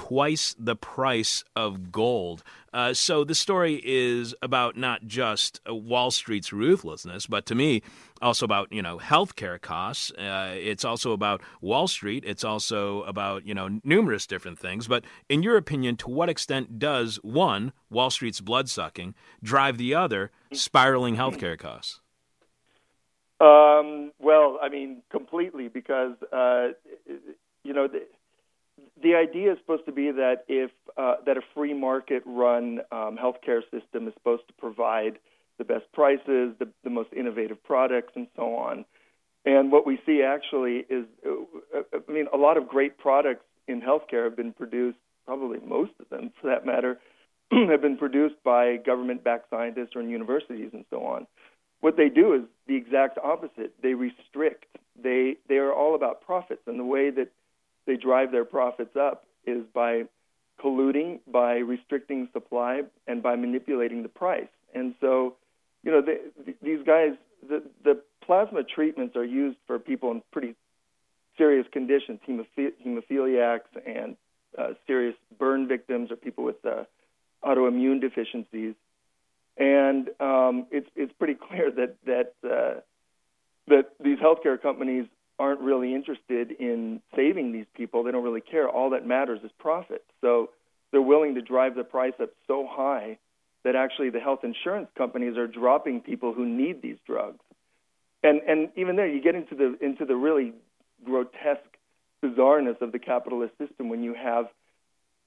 twice 0.08 0.56
the 0.58 0.74
price 0.74 1.44
of 1.54 1.92
gold. 1.92 2.42
Uh, 2.72 2.94
so 2.94 3.22
the 3.22 3.34
story 3.34 3.82
is 3.84 4.34
about 4.40 4.74
not 4.74 5.06
just 5.06 5.60
uh, 5.68 5.74
Wall 5.74 6.10
Street's 6.10 6.54
ruthlessness, 6.54 7.26
but 7.26 7.44
to 7.44 7.54
me, 7.54 7.82
also 8.22 8.46
about 8.46 8.72
you 8.72 8.80
know 8.80 8.98
healthcare 8.98 9.60
costs. 9.60 10.10
Uh, 10.12 10.54
it's 10.54 10.86
also 10.86 11.12
about 11.12 11.42
Wall 11.60 11.86
Street. 11.86 12.24
It's 12.26 12.44
also 12.44 13.02
about 13.02 13.46
you 13.46 13.52
know 13.52 13.80
numerous 13.84 14.26
different 14.26 14.58
things. 14.58 14.88
But 14.88 15.04
in 15.28 15.42
your 15.42 15.58
opinion, 15.58 15.96
to 15.98 16.08
what 16.08 16.30
extent 16.30 16.78
does 16.78 17.16
one 17.16 17.72
Wall 17.90 18.08
Street's 18.08 18.40
blood 18.40 18.70
sucking 18.70 19.14
drive 19.42 19.76
the 19.76 19.94
other 19.94 20.30
spiraling 20.50 21.16
healthcare 21.16 21.58
costs? 21.58 22.00
Um, 23.38 24.12
well, 24.18 24.58
I 24.62 24.70
mean, 24.70 25.02
completely 25.10 25.68
because 25.68 26.14
uh, 26.32 26.68
you 27.64 27.74
know. 27.74 27.86
The, 27.86 28.06
the 29.02 29.14
idea 29.14 29.52
is 29.52 29.58
supposed 29.58 29.86
to 29.86 29.92
be 29.92 30.10
that 30.10 30.44
if 30.48 30.70
uh, 30.96 31.16
that 31.26 31.36
a 31.36 31.42
free 31.54 31.74
market 31.74 32.22
run 32.26 32.80
um, 32.92 33.18
healthcare 33.18 33.62
system 33.70 34.08
is 34.08 34.14
supposed 34.14 34.46
to 34.48 34.52
provide 34.54 35.18
the 35.58 35.64
best 35.64 35.84
prices, 35.92 36.54
the, 36.58 36.68
the 36.84 36.90
most 36.90 37.10
innovative 37.12 37.62
products, 37.62 38.12
and 38.16 38.26
so 38.36 38.54
on. 38.54 38.84
And 39.44 39.72
what 39.72 39.86
we 39.86 39.98
see 40.04 40.22
actually 40.22 40.84
is, 40.88 41.06
uh, 41.26 41.82
I 41.92 42.12
mean, 42.12 42.26
a 42.32 42.36
lot 42.36 42.56
of 42.56 42.68
great 42.68 42.98
products 42.98 43.44
in 43.68 43.80
healthcare 43.80 44.24
have 44.24 44.36
been 44.36 44.52
produced, 44.52 44.98
probably 45.26 45.58
most 45.60 45.92
of 46.00 46.08
them 46.08 46.32
for 46.40 46.48
that 46.48 46.66
matter, 46.66 46.98
have 47.50 47.82
been 47.82 47.96
produced 47.96 48.36
by 48.44 48.76
government 48.76 49.24
backed 49.24 49.50
scientists 49.50 49.90
or 49.94 50.02
in 50.02 50.10
universities 50.10 50.70
and 50.72 50.84
so 50.90 51.04
on. 51.04 51.26
What 51.80 51.96
they 51.96 52.08
do 52.08 52.34
is 52.34 52.42
the 52.66 52.76
exact 52.76 53.18
opposite. 53.18 53.74
They 53.82 53.94
restrict. 53.94 54.66
They 55.02 55.36
they 55.48 55.56
are 55.56 55.72
all 55.72 55.94
about 55.94 56.20
profits, 56.20 56.62
and 56.66 56.78
the 56.78 56.84
way 56.84 57.10
that 57.10 57.28
they 57.86 57.96
drive 57.96 58.32
their 58.32 58.44
profits 58.44 58.96
up 58.96 59.24
is 59.46 59.64
by 59.74 60.04
colluding, 60.62 61.20
by 61.26 61.56
restricting 61.56 62.28
supply, 62.32 62.82
and 63.06 63.22
by 63.22 63.36
manipulating 63.36 64.02
the 64.02 64.08
price. 64.08 64.48
And 64.74 64.94
so, 65.00 65.36
you 65.82 65.90
know, 65.90 66.02
these 66.62 66.80
guys, 66.86 67.12
the, 67.48 67.62
the 67.82 68.02
plasma 68.24 68.62
treatments 68.62 69.16
are 69.16 69.24
used 69.24 69.56
for 69.66 69.78
people 69.78 70.10
in 70.10 70.22
pretty 70.30 70.54
serious 71.38 71.66
conditions, 71.72 72.20
hemoph- 72.28 72.74
hemophiliacs 72.86 73.70
and 73.86 74.16
uh, 74.58 74.74
serious 74.86 75.14
burn 75.38 75.66
victims 75.66 76.10
or 76.10 76.16
people 76.16 76.44
with 76.44 76.64
uh, 76.64 76.84
autoimmune 77.44 78.00
deficiencies. 78.00 78.74
And 79.56 80.08
um, 80.20 80.66
it's 80.70 80.88
it's 80.96 81.12
pretty 81.18 81.34
clear 81.48 81.70
that 81.70 81.96
that 82.06 82.34
uh, 82.44 82.80
that 83.68 83.90
these 84.02 84.18
healthcare 84.18 84.60
companies 84.60 85.06
aren't 85.40 85.60
really 85.60 85.94
interested 85.94 86.52
in 86.52 87.00
saving 87.16 87.50
these 87.50 87.64
people. 87.74 88.04
They 88.04 88.10
don't 88.10 88.22
really 88.22 88.42
care. 88.42 88.68
All 88.68 88.90
that 88.90 89.06
matters 89.06 89.40
is 89.42 89.50
profit. 89.58 90.04
So 90.20 90.50
they're 90.92 91.00
willing 91.00 91.34
to 91.36 91.40
drive 91.40 91.74
the 91.74 91.82
price 91.82 92.12
up 92.20 92.28
so 92.46 92.68
high 92.70 93.18
that 93.64 93.74
actually 93.74 94.10
the 94.10 94.20
health 94.20 94.40
insurance 94.44 94.88
companies 94.96 95.38
are 95.38 95.46
dropping 95.46 96.02
people 96.02 96.34
who 96.34 96.46
need 96.46 96.82
these 96.82 96.98
drugs. 97.06 97.40
And 98.22 98.42
and 98.46 98.68
even 98.76 98.96
there, 98.96 99.08
you 99.08 99.22
get 99.22 99.34
into 99.34 99.54
the 99.54 99.78
into 99.80 100.04
the 100.04 100.14
really 100.14 100.52
grotesque 101.04 101.62
bizarreness 102.22 102.78
of 102.82 102.92
the 102.92 102.98
capitalist 102.98 103.56
system 103.56 103.88
when 103.88 104.02
you 104.02 104.12
have, 104.12 104.46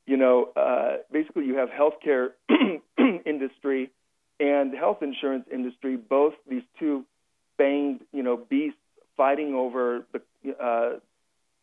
you 0.06 0.16
know, 0.16 0.52
uh, 0.56 0.98
basically 1.12 1.46
you 1.46 1.56
have 1.56 1.70
healthcare 1.70 2.34
industry 3.26 3.90
and 4.40 4.76
health 4.76 5.02
insurance 5.02 5.46
industry, 5.52 5.96
both 5.96 6.34
these 6.48 6.62
two 6.80 7.04
banged, 7.58 8.02
you 8.12 8.22
know, 8.22 8.38
beasts 8.38 8.78
fighting 9.18 9.54
over 9.54 10.06
the 10.12 10.22
uh, 10.64 11.00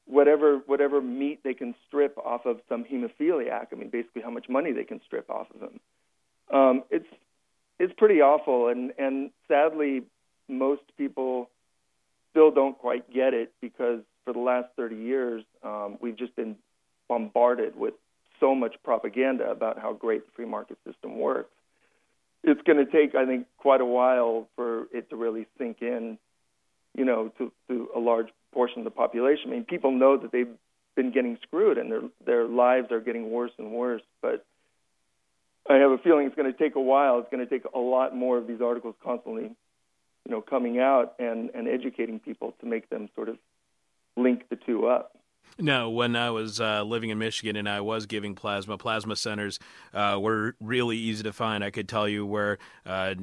whatever 0.06 0.58
whatever 0.66 1.00
meat 1.00 1.40
they 1.44 1.54
can 1.54 1.74
strip 1.86 2.16
off 2.18 2.46
of 2.46 2.60
some 2.68 2.84
hemophiliac. 2.84 3.66
I 3.72 3.76
mean, 3.76 3.90
basically 3.90 4.22
how 4.22 4.30
much 4.30 4.48
money 4.48 4.72
they 4.72 4.84
can 4.84 5.00
strip 5.06 5.30
off 5.30 5.46
of 5.54 5.60
them. 5.60 5.80
Um, 6.52 6.82
it's 6.90 7.08
it's 7.78 7.92
pretty 7.96 8.20
awful, 8.20 8.68
and 8.68 8.92
and 8.98 9.30
sadly, 9.48 10.02
most 10.48 10.82
people 10.98 11.48
still 12.30 12.50
don't 12.50 12.78
quite 12.78 13.12
get 13.12 13.34
it 13.34 13.52
because 13.60 14.00
for 14.24 14.32
the 14.32 14.38
last 14.38 14.68
30 14.76 14.96
years, 14.96 15.44
um, 15.62 15.98
we've 16.00 16.16
just 16.16 16.36
been 16.36 16.56
bombarded 17.08 17.76
with 17.76 17.94
so 18.38 18.54
much 18.54 18.76
propaganda 18.84 19.50
about 19.50 19.78
how 19.78 19.92
great 19.92 20.24
the 20.24 20.32
free 20.32 20.46
market 20.46 20.78
system 20.86 21.18
works. 21.18 21.50
It's 22.42 22.60
going 22.62 22.78
to 22.78 22.90
take, 22.90 23.14
I 23.14 23.26
think, 23.26 23.46
quite 23.58 23.80
a 23.80 23.86
while 23.86 24.48
for 24.56 24.86
it 24.92 25.10
to 25.10 25.16
really 25.16 25.46
sink 25.58 25.78
in, 25.82 26.18
you 26.96 27.04
know, 27.04 27.32
to, 27.38 27.52
to 27.68 27.88
a 27.94 27.98
large 27.98 28.28
portion 28.52 28.78
of 28.78 28.84
the 28.84 28.90
population. 28.90 29.48
I 29.48 29.50
mean, 29.50 29.64
people 29.64 29.92
know 29.92 30.16
that 30.16 30.32
they've 30.32 30.48
been 30.96 31.12
getting 31.12 31.38
screwed 31.42 31.78
and 31.78 31.90
their 31.90 32.02
their 32.26 32.44
lives 32.46 32.90
are 32.90 33.00
getting 33.00 33.30
worse 33.30 33.52
and 33.58 33.72
worse. 33.72 34.02
But 34.20 34.44
I 35.68 35.76
have 35.76 35.90
a 35.90 35.98
feeling 35.98 36.26
it's 36.26 36.36
going 36.36 36.52
to 36.52 36.58
take 36.58 36.74
a 36.74 36.80
while. 36.80 37.18
It's 37.20 37.30
going 37.30 37.46
to 37.46 37.50
take 37.50 37.64
a 37.72 37.78
lot 37.78 38.14
more 38.14 38.38
of 38.38 38.46
these 38.46 38.60
articles 38.60 38.94
constantly, 39.02 39.44
you 39.44 40.30
know, 40.30 40.40
coming 40.40 40.78
out 40.78 41.14
and 41.18 41.50
and 41.54 41.68
educating 41.68 42.18
people 42.18 42.54
to 42.60 42.66
make 42.66 42.90
them 42.90 43.08
sort 43.14 43.28
of 43.28 43.38
link 44.16 44.48
the 44.50 44.56
two 44.56 44.86
up. 44.86 45.16
No, 45.60 45.90
when 45.90 46.16
I 46.16 46.30
was 46.30 46.58
uh, 46.60 46.82
living 46.84 47.10
in 47.10 47.18
Michigan 47.18 47.54
and 47.56 47.68
I 47.68 47.82
was 47.82 48.06
giving 48.06 48.34
plasma, 48.34 48.78
plasma 48.78 49.14
centers 49.14 49.58
uh, 49.92 50.18
were 50.18 50.54
really 50.58 50.96
easy 50.96 51.22
to 51.24 51.32
find. 51.32 51.62
I 51.62 51.70
could 51.70 51.88
tell 51.88 52.08
you 52.08 52.24
where 52.24 52.58
uh, 52.86 53.14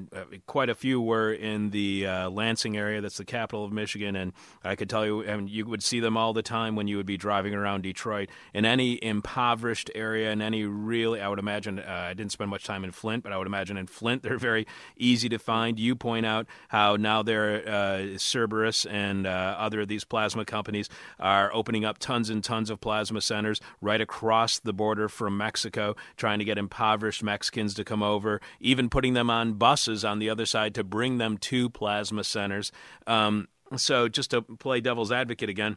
quite 0.45 0.69
a 0.69 0.75
few 0.75 1.01
were 1.01 1.33
in 1.33 1.71
the 1.71 2.05
uh, 2.05 2.29
Lansing 2.29 2.77
area, 2.77 3.01
that's 3.01 3.17
the 3.17 3.25
capital 3.25 3.65
of 3.65 3.71
Michigan, 3.71 4.15
and 4.15 4.33
I 4.63 4.75
could 4.75 4.89
tell 4.89 5.05
you, 5.05 5.21
and 5.21 5.49
you 5.49 5.65
would 5.65 5.81
see 5.81 5.99
them 5.99 6.15
all 6.15 6.33
the 6.33 6.43
time 6.43 6.75
when 6.75 6.87
you 6.87 6.97
would 6.97 7.05
be 7.05 7.17
driving 7.17 7.55
around 7.55 7.81
Detroit. 7.81 8.29
In 8.53 8.65
any 8.65 9.03
impoverished 9.03 9.89
area, 9.95 10.31
in 10.31 10.41
any 10.41 10.63
really, 10.65 11.19
I 11.19 11.29
would 11.29 11.39
imagine, 11.39 11.79
uh, 11.79 12.07
I 12.09 12.13
didn't 12.13 12.33
spend 12.33 12.51
much 12.51 12.65
time 12.65 12.83
in 12.83 12.91
Flint, 12.91 13.23
but 13.23 13.33
I 13.33 13.37
would 13.37 13.47
imagine 13.47 13.77
in 13.77 13.87
Flint 13.87 14.21
they're 14.27 14.37
very 14.37 14.67
easy 14.95 15.29
to 15.29 15.39
find. 15.39 15.79
You 15.79 15.95
point 15.95 16.25
out 16.25 16.45
how 16.67 16.97
now 16.97 17.23
there, 17.23 17.67
uh, 17.67 18.17
Cerberus 18.17 18.85
and 18.85 19.25
other 19.25 19.81
of 19.81 19.87
these 19.87 20.03
plasma 20.03 20.45
companies 20.45 20.87
are 21.19 21.49
opening 21.51 21.83
up 21.83 21.97
tons 21.97 22.06
tons 22.07 22.29
and 22.29 22.41
tons 22.41 22.69
of 22.69 22.79
plasma 22.79 23.19
centers 23.19 23.59
right 23.81 23.99
across 23.99 24.59
the 24.59 24.71
border 24.71 25.09
from 25.09 25.37
Mexico, 25.37 25.93
trying 26.15 26.39
to 26.39 26.45
get 26.45 26.57
impoverished 26.57 27.21
Mexicans 27.21 27.73
to 27.73 27.83
come 27.83 28.01
over, 28.01 28.39
even 28.61 28.87
putting 28.87 29.13
them 29.13 29.29
on 29.29 29.55
buses 29.55 30.05
on 30.05 30.19
the 30.19 30.29
other 30.29 30.45
side 30.45 30.73
to 30.73 30.85
bring 30.85 31.17
them 31.17 31.37
to 31.37 31.69
plasma 31.69 32.23
centers. 32.23 32.71
Um, 33.07 33.49
so, 33.75 34.07
just 34.07 34.31
to 34.31 34.41
play 34.41 34.79
devil's 34.79 35.11
advocate 35.11 35.49
again. 35.49 35.75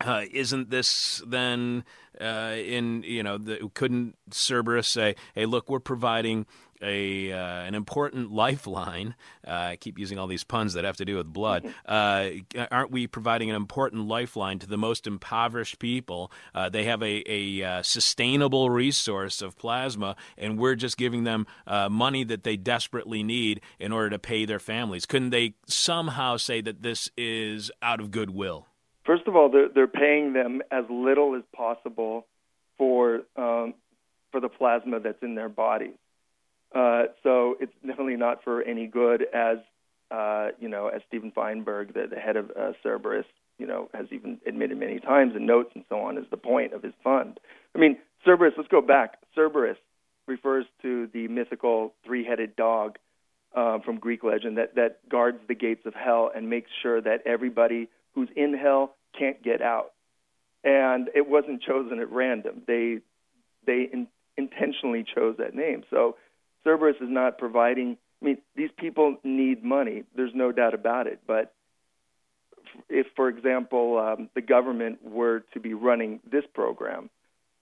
Uh, 0.00 0.24
isn't 0.32 0.70
this 0.70 1.22
then 1.26 1.84
uh, 2.18 2.56
in 2.56 3.02
you 3.02 3.22
know 3.22 3.36
the, 3.36 3.70
couldn't 3.74 4.16
Cerberus 4.30 4.88
say, 4.88 5.14
hey, 5.34 5.44
look, 5.44 5.68
we're 5.68 5.78
providing 5.78 6.46
a 6.82 7.32
uh, 7.32 7.62
an 7.62 7.74
important 7.74 8.32
lifeline. 8.42 9.14
Uh, 9.46 9.50
I 9.50 9.76
keep 9.76 9.98
using 9.98 10.18
all 10.18 10.26
these 10.26 10.44
puns 10.44 10.74
that 10.74 10.84
have 10.84 10.96
to 10.98 11.04
do 11.04 11.16
with 11.16 11.26
blood. 11.26 11.72
Uh, 11.86 12.30
aren't 12.70 12.92
we 12.92 13.06
providing 13.06 13.50
an 13.50 13.56
important 13.56 14.06
lifeline 14.06 14.58
to 14.60 14.66
the 14.66 14.76
most 14.76 15.06
impoverished 15.06 15.78
people? 15.78 16.30
Uh, 16.54 16.68
they 16.68 16.84
have 16.84 17.02
a, 17.02 17.22
a 17.26 17.62
uh, 17.62 17.82
sustainable 17.82 18.70
resource 18.70 19.42
of 19.42 19.58
plasma, 19.58 20.14
and 20.38 20.58
we're 20.58 20.76
just 20.76 20.96
giving 20.96 21.24
them 21.24 21.46
uh, 21.66 21.88
money 21.88 22.22
that 22.22 22.44
they 22.44 22.56
desperately 22.56 23.22
need 23.22 23.60
in 23.80 23.92
order 23.92 24.10
to 24.10 24.18
pay 24.18 24.44
their 24.44 24.60
families. 24.60 25.04
Couldn't 25.04 25.30
they 25.30 25.54
somehow 25.66 26.36
say 26.36 26.60
that 26.60 26.82
this 26.82 27.10
is 27.16 27.72
out 27.82 27.98
of 27.98 28.10
goodwill? 28.10 28.66
First 29.04 29.26
of 29.26 29.34
all, 29.34 29.48
they're, 29.48 29.68
they're 29.68 29.88
paying 29.88 30.32
them 30.32 30.62
as 30.70 30.84
little 30.88 31.34
as 31.34 31.42
possible 31.54 32.26
for 32.78 33.22
um, 33.36 33.74
for 34.30 34.40
the 34.40 34.48
plasma 34.48 35.00
that's 35.00 35.22
in 35.22 35.34
their 35.34 35.48
bodies. 35.48 35.96
Uh, 36.74 37.04
so 37.22 37.56
it's 37.60 37.72
definitely 37.84 38.16
not 38.16 38.44
for 38.44 38.62
any 38.62 38.86
good, 38.86 39.26
as 39.34 39.58
uh, 40.10 40.48
you 40.58 40.68
know, 40.68 40.88
as 40.88 41.02
Steven 41.08 41.30
Feinberg, 41.32 41.94
the, 41.94 42.06
the 42.08 42.16
head 42.16 42.36
of 42.36 42.50
uh, 42.50 42.72
Cerberus, 42.82 43.26
you 43.58 43.66
know, 43.66 43.88
has 43.94 44.06
even 44.10 44.38
admitted 44.46 44.78
many 44.78 44.98
times 44.98 45.34
in 45.36 45.46
notes 45.46 45.70
and 45.74 45.84
so 45.88 46.00
on, 46.00 46.18
is 46.18 46.24
the 46.30 46.36
point 46.36 46.72
of 46.72 46.82
his 46.82 46.94
fund. 47.04 47.38
I 47.74 47.78
mean, 47.78 47.98
Cerberus. 48.24 48.54
Let's 48.56 48.68
go 48.68 48.80
back. 48.80 49.18
Cerberus 49.34 49.76
refers 50.26 50.64
to 50.82 51.08
the 51.12 51.28
mythical 51.28 51.92
three-headed 52.04 52.56
dog 52.56 52.98
uh, 53.54 53.80
from 53.80 53.98
Greek 53.98 54.22
legend 54.22 54.58
that 54.58 54.76
that 54.76 55.08
guards 55.08 55.38
the 55.48 55.54
gates 55.54 55.86
of 55.86 55.94
hell 55.94 56.30
and 56.34 56.48
makes 56.48 56.70
sure 56.82 57.00
that 57.00 57.22
everybody 57.26 57.88
who's 58.14 58.28
in 58.36 58.54
hell 58.54 58.94
can't 59.18 59.42
get 59.42 59.60
out. 59.60 59.92
And 60.62 61.08
it 61.14 61.28
wasn't 61.28 61.62
chosen 61.62 61.98
at 62.00 62.10
random. 62.10 62.62
They 62.66 62.98
they 63.66 63.88
in, 63.92 64.06
intentionally 64.36 65.04
chose 65.14 65.36
that 65.38 65.54
name. 65.54 65.82
So 65.90 66.16
Cerberus 66.64 66.96
is 67.00 67.08
not 67.08 67.38
providing. 67.38 67.96
I 68.20 68.24
mean, 68.24 68.38
these 68.54 68.70
people 68.76 69.16
need 69.24 69.64
money. 69.64 70.04
There's 70.14 70.34
no 70.34 70.52
doubt 70.52 70.74
about 70.74 71.06
it. 71.06 71.20
But 71.26 71.54
if, 72.88 73.06
for 73.16 73.28
example, 73.28 73.98
um, 73.98 74.28
the 74.34 74.42
government 74.42 74.98
were 75.02 75.40
to 75.54 75.60
be 75.60 75.74
running 75.74 76.20
this 76.30 76.44
program, 76.52 77.10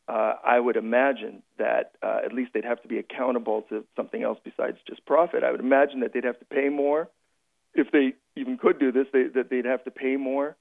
uh, 0.08 0.34
I 0.44 0.58
would 0.58 0.76
imagine 0.76 1.42
that 1.58 1.92
uh, 2.02 2.20
at 2.24 2.32
least 2.32 2.52
they'd 2.54 2.64
have 2.64 2.80
to 2.82 2.88
be 2.88 2.98
accountable 2.98 3.62
to 3.68 3.84
something 3.94 4.22
else 4.22 4.38
besides 4.42 4.78
just 4.86 5.04
profit. 5.04 5.44
I 5.44 5.50
would 5.50 5.60
imagine 5.60 6.00
that 6.00 6.12
they'd 6.14 6.24
have 6.24 6.38
to 6.38 6.46
pay 6.46 6.70
more. 6.70 7.08
If 7.74 7.90
they 7.92 8.14
even 8.34 8.56
could 8.56 8.78
do 8.78 8.90
this, 8.90 9.06
they, 9.12 9.24
that 9.34 9.50
they'd 9.50 9.66
have 9.66 9.84
to 9.84 9.90
pay 9.90 10.16
more 10.16 10.56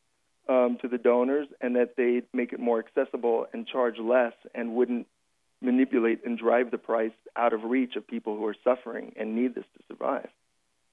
um, 0.50 0.78
to 0.82 0.90
the 0.90 0.98
donors 0.98 1.48
and 1.62 1.76
that 1.78 1.96
they'd 1.96 2.26
make 2.34 2.52
it 2.52 2.60
more 2.60 2.80
accessible 2.80 3.48
and 3.54 3.66
charge 3.66 3.98
less 4.00 4.34
and 4.54 4.76
wouldn't 4.76 5.08
manipulate 5.62 6.26
and 6.26 6.38
drive 6.38 6.72
the 6.72 6.78
price 6.78 7.12
out 7.36 7.54
of 7.54 7.64
reach 7.64 7.96
of 7.96 8.08
people 8.08 8.36
who 8.36 8.46
are 8.46 8.56
suffering 8.64 9.14
and 9.18 9.36
need 9.36 9.56
this 9.56 9.66
to 9.78 9.84
survive. 9.88 10.30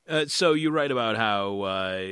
Uh, 0.06 0.26
so 0.26 0.52
you 0.52 0.70
write 0.70 0.90
about 0.90 1.16
how 1.16 1.62
uh, 1.62 2.02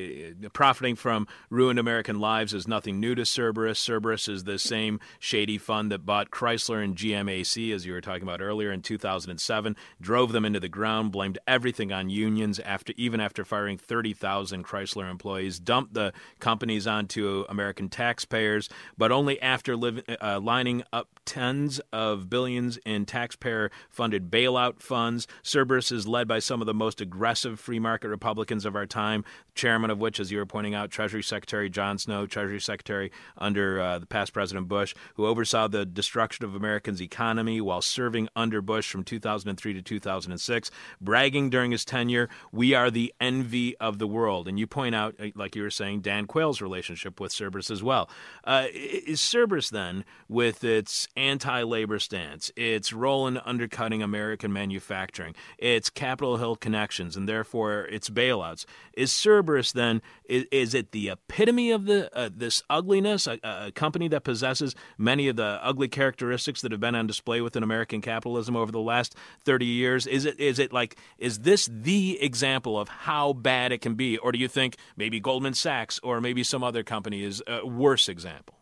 profiting 0.55 0.97
from 0.97 1.27
ruined 1.51 1.79
American 1.79 2.19
lives 2.19 2.55
is 2.55 2.67
nothing 2.67 2.99
new 2.99 3.15
to 3.15 3.27
Cerberus. 3.27 3.79
Cerberus 3.79 4.29
is 4.29 4.45
the 4.45 4.59
same 4.59 4.99
shady 5.19 5.59
fund 5.59 5.93
that 5.93 6.07
bought 6.07 6.31
Chrysler 6.31 6.83
and 6.83 6.97
GMAC, 6.97 7.75
as 7.75 7.85
you 7.85 7.93
were 7.93 8.01
talking 8.01 8.23
about 8.23 8.41
earlier, 8.41 8.73
in 8.73 8.81
2007, 8.81 9.77
drove 10.01 10.33
them 10.33 10.47
into 10.47 10.59
the 10.59 10.71
ground, 10.71 11.13
blamed 11.13 11.39
everything 11.47 11.93
on 11.93 12.09
unions 12.09 12.59
after 12.61 12.95
even 12.97 13.21
after 13.21 13.45
firing 13.45 13.77
30,000 13.77 14.65
Chrysler 14.65 15.11
employees, 15.11 15.61
dumped 15.61 15.93
the 15.93 16.15
companies 16.41 16.87
onto 16.87 17.45
American 17.51 17.91
taxpayers, 17.91 18.71
but 18.97 19.13
only 19.13 19.41
after 19.43 19.75
uh, 19.75 20.41
lining 20.41 20.83
up 20.95 21.09
tens 21.27 21.79
of 21.93 22.31
billions 22.31 22.79
in 22.87 23.05
taxpayer-funded 23.05 24.31
bailout 24.31 24.81
funds. 24.81 25.27
Cerberus 25.43 25.93
is 25.93 26.09
led 26.09 26.27
by 26.27 26.39
some 26.39 26.63
of 26.63 26.67
the 26.67 26.73
most 26.73 27.03
aggressive 27.03 27.61
free 27.61 27.82
market 27.83 28.09
Republicans 28.09 28.65
of 28.65 28.77
our 28.77 28.87
time, 28.87 29.25
chairman 29.55 29.91
of 29.91 29.99
which, 29.99 30.21
as 30.21 30.31
you 30.31 30.39
were 30.39 30.47
pointing 30.47 30.75
out, 30.75 30.91
Treasury 30.91 31.23
Secretary 31.23 31.69
John 31.69 31.99
Snow, 31.99 32.27
Treasury 32.27 32.61
Secretary 32.61 33.11
under 33.37 33.81
uh, 33.81 33.99
the 33.99 34.07
past 34.07 34.33
President 34.33 34.69
Bush, 34.69 34.95
who 35.15 35.27
oversaw 35.27 35.69
the 35.69 35.85
destruction 35.85 36.45
of 36.45 36.55
Americans' 36.55 37.03
economy 37.03 37.61
while 37.61 37.83
serving 37.83 38.29
under 38.37 38.63
Bush 38.63 38.91
from 38.91 39.05
2003 39.05 39.75
to 39.75 39.83
2006, 39.83 40.71
bragging 41.01 41.51
during 41.51 41.73
his 41.73 41.85
tenure, 41.85 42.29
we 42.53 42.75
are 42.75 42.91
the 42.91 43.13
envy 43.21 43.77
of 43.79 43.99
the 43.99 44.07
world. 44.07 44.49
And 44.49 44.59
you 44.59 44.67
point 44.67 44.95
out, 44.95 45.15
uh, 45.21 45.29
like 45.35 45.57
you 45.57 45.63
were 45.63 45.71
saying, 45.71 46.01
Dan 46.01 46.27
Quayle's 46.27 46.61
relationship 46.61 47.21
with 47.21 47.33
Cerberus 47.33 47.71
as 47.71 47.83
well. 47.83 48.09
Uh, 48.45 48.67
is 48.73 49.21
Cerberus 49.21 49.71
then, 49.71 50.05
with 50.29 50.65
its 50.65 51.09
anti 51.17 51.63
labor 51.63 51.99
stance, 51.99 52.51
its 52.57 52.93
role 52.93 53.27
in 53.27 53.39
undercutting 53.39 54.03
American 54.03 54.53
manufacturing, 54.53 55.35
its 55.59 55.91
Capitol 55.91 56.37
Hill 56.37 56.57
connections, 56.57 57.17
and 57.17 57.29
therefore 57.29 57.72
for 57.73 57.87
its 57.87 58.11
bailouts. 58.11 58.65
Is 58.95 59.13
Cerberus 59.13 59.73
then 59.73 60.03
is, 60.25 60.45
is 60.51 60.75
it 60.75 60.93
the 60.93 61.11
epitome 61.11 61.71
of 61.71 61.87
the 61.87 62.15
uh, 62.17 62.31
this 62.35 62.63
ugliness? 62.69 63.27
A, 63.27 63.39
a, 63.43 63.73
company 63.73 64.09
that 64.09 64.25
possesses 64.25 64.75
many 64.99 65.29
of 65.29 65.37
the 65.37 65.59
ugly 65.63 65.89
characteristics 65.89 66.61
that 66.63 66.73
have 66.73 66.81
been 66.81 66.95
on 66.95 67.07
display 67.07 67.41
within 67.41 67.63
American 67.63 68.01
capitalism 68.01 68.57
over 68.57 68.71
the 68.71 68.81
last 68.81 69.17
thirty 69.45 69.67
years. 69.67 70.07
Is 70.07 70.25
it 70.25 70.39
is 70.39 70.59
it 70.59 70.73
like 70.73 70.97
is 71.19 71.41
this 71.41 71.69
the 71.73 72.19
example 72.21 72.79
of 72.79 72.89
how 72.89 73.33
bad 73.33 73.73
it 73.73 73.79
can 73.79 73.95
be, 73.95 74.19
or 74.19 74.33
do 74.33 74.39
you 74.39 74.49
think 74.49 74.77
maybe 74.97 75.21
Goldman 75.21 75.55
Sachs 75.55 75.99
or 76.03 76.21
maybe 76.21 76.45
some 76.45 76.63
other 76.63 76.83
company 76.83 77.25
is 77.25 77.43
a 77.47 77.67
worse 77.67 78.09
example? 78.09 78.57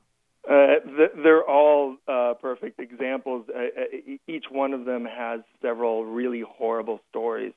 Uh, 0.48 0.76
they're 1.22 1.48
all 1.48 1.96
uh, 2.08 2.34
perfect 2.40 2.80
examples. 2.80 3.46
Uh, 3.48 3.58
uh 3.58 4.10
each 4.26 4.46
one 4.50 4.72
of 4.72 4.84
them 4.84 5.04
has 5.04 5.40
several 5.60 6.04
really 6.04 6.42
horrible 6.46 7.00
stories 7.10 7.52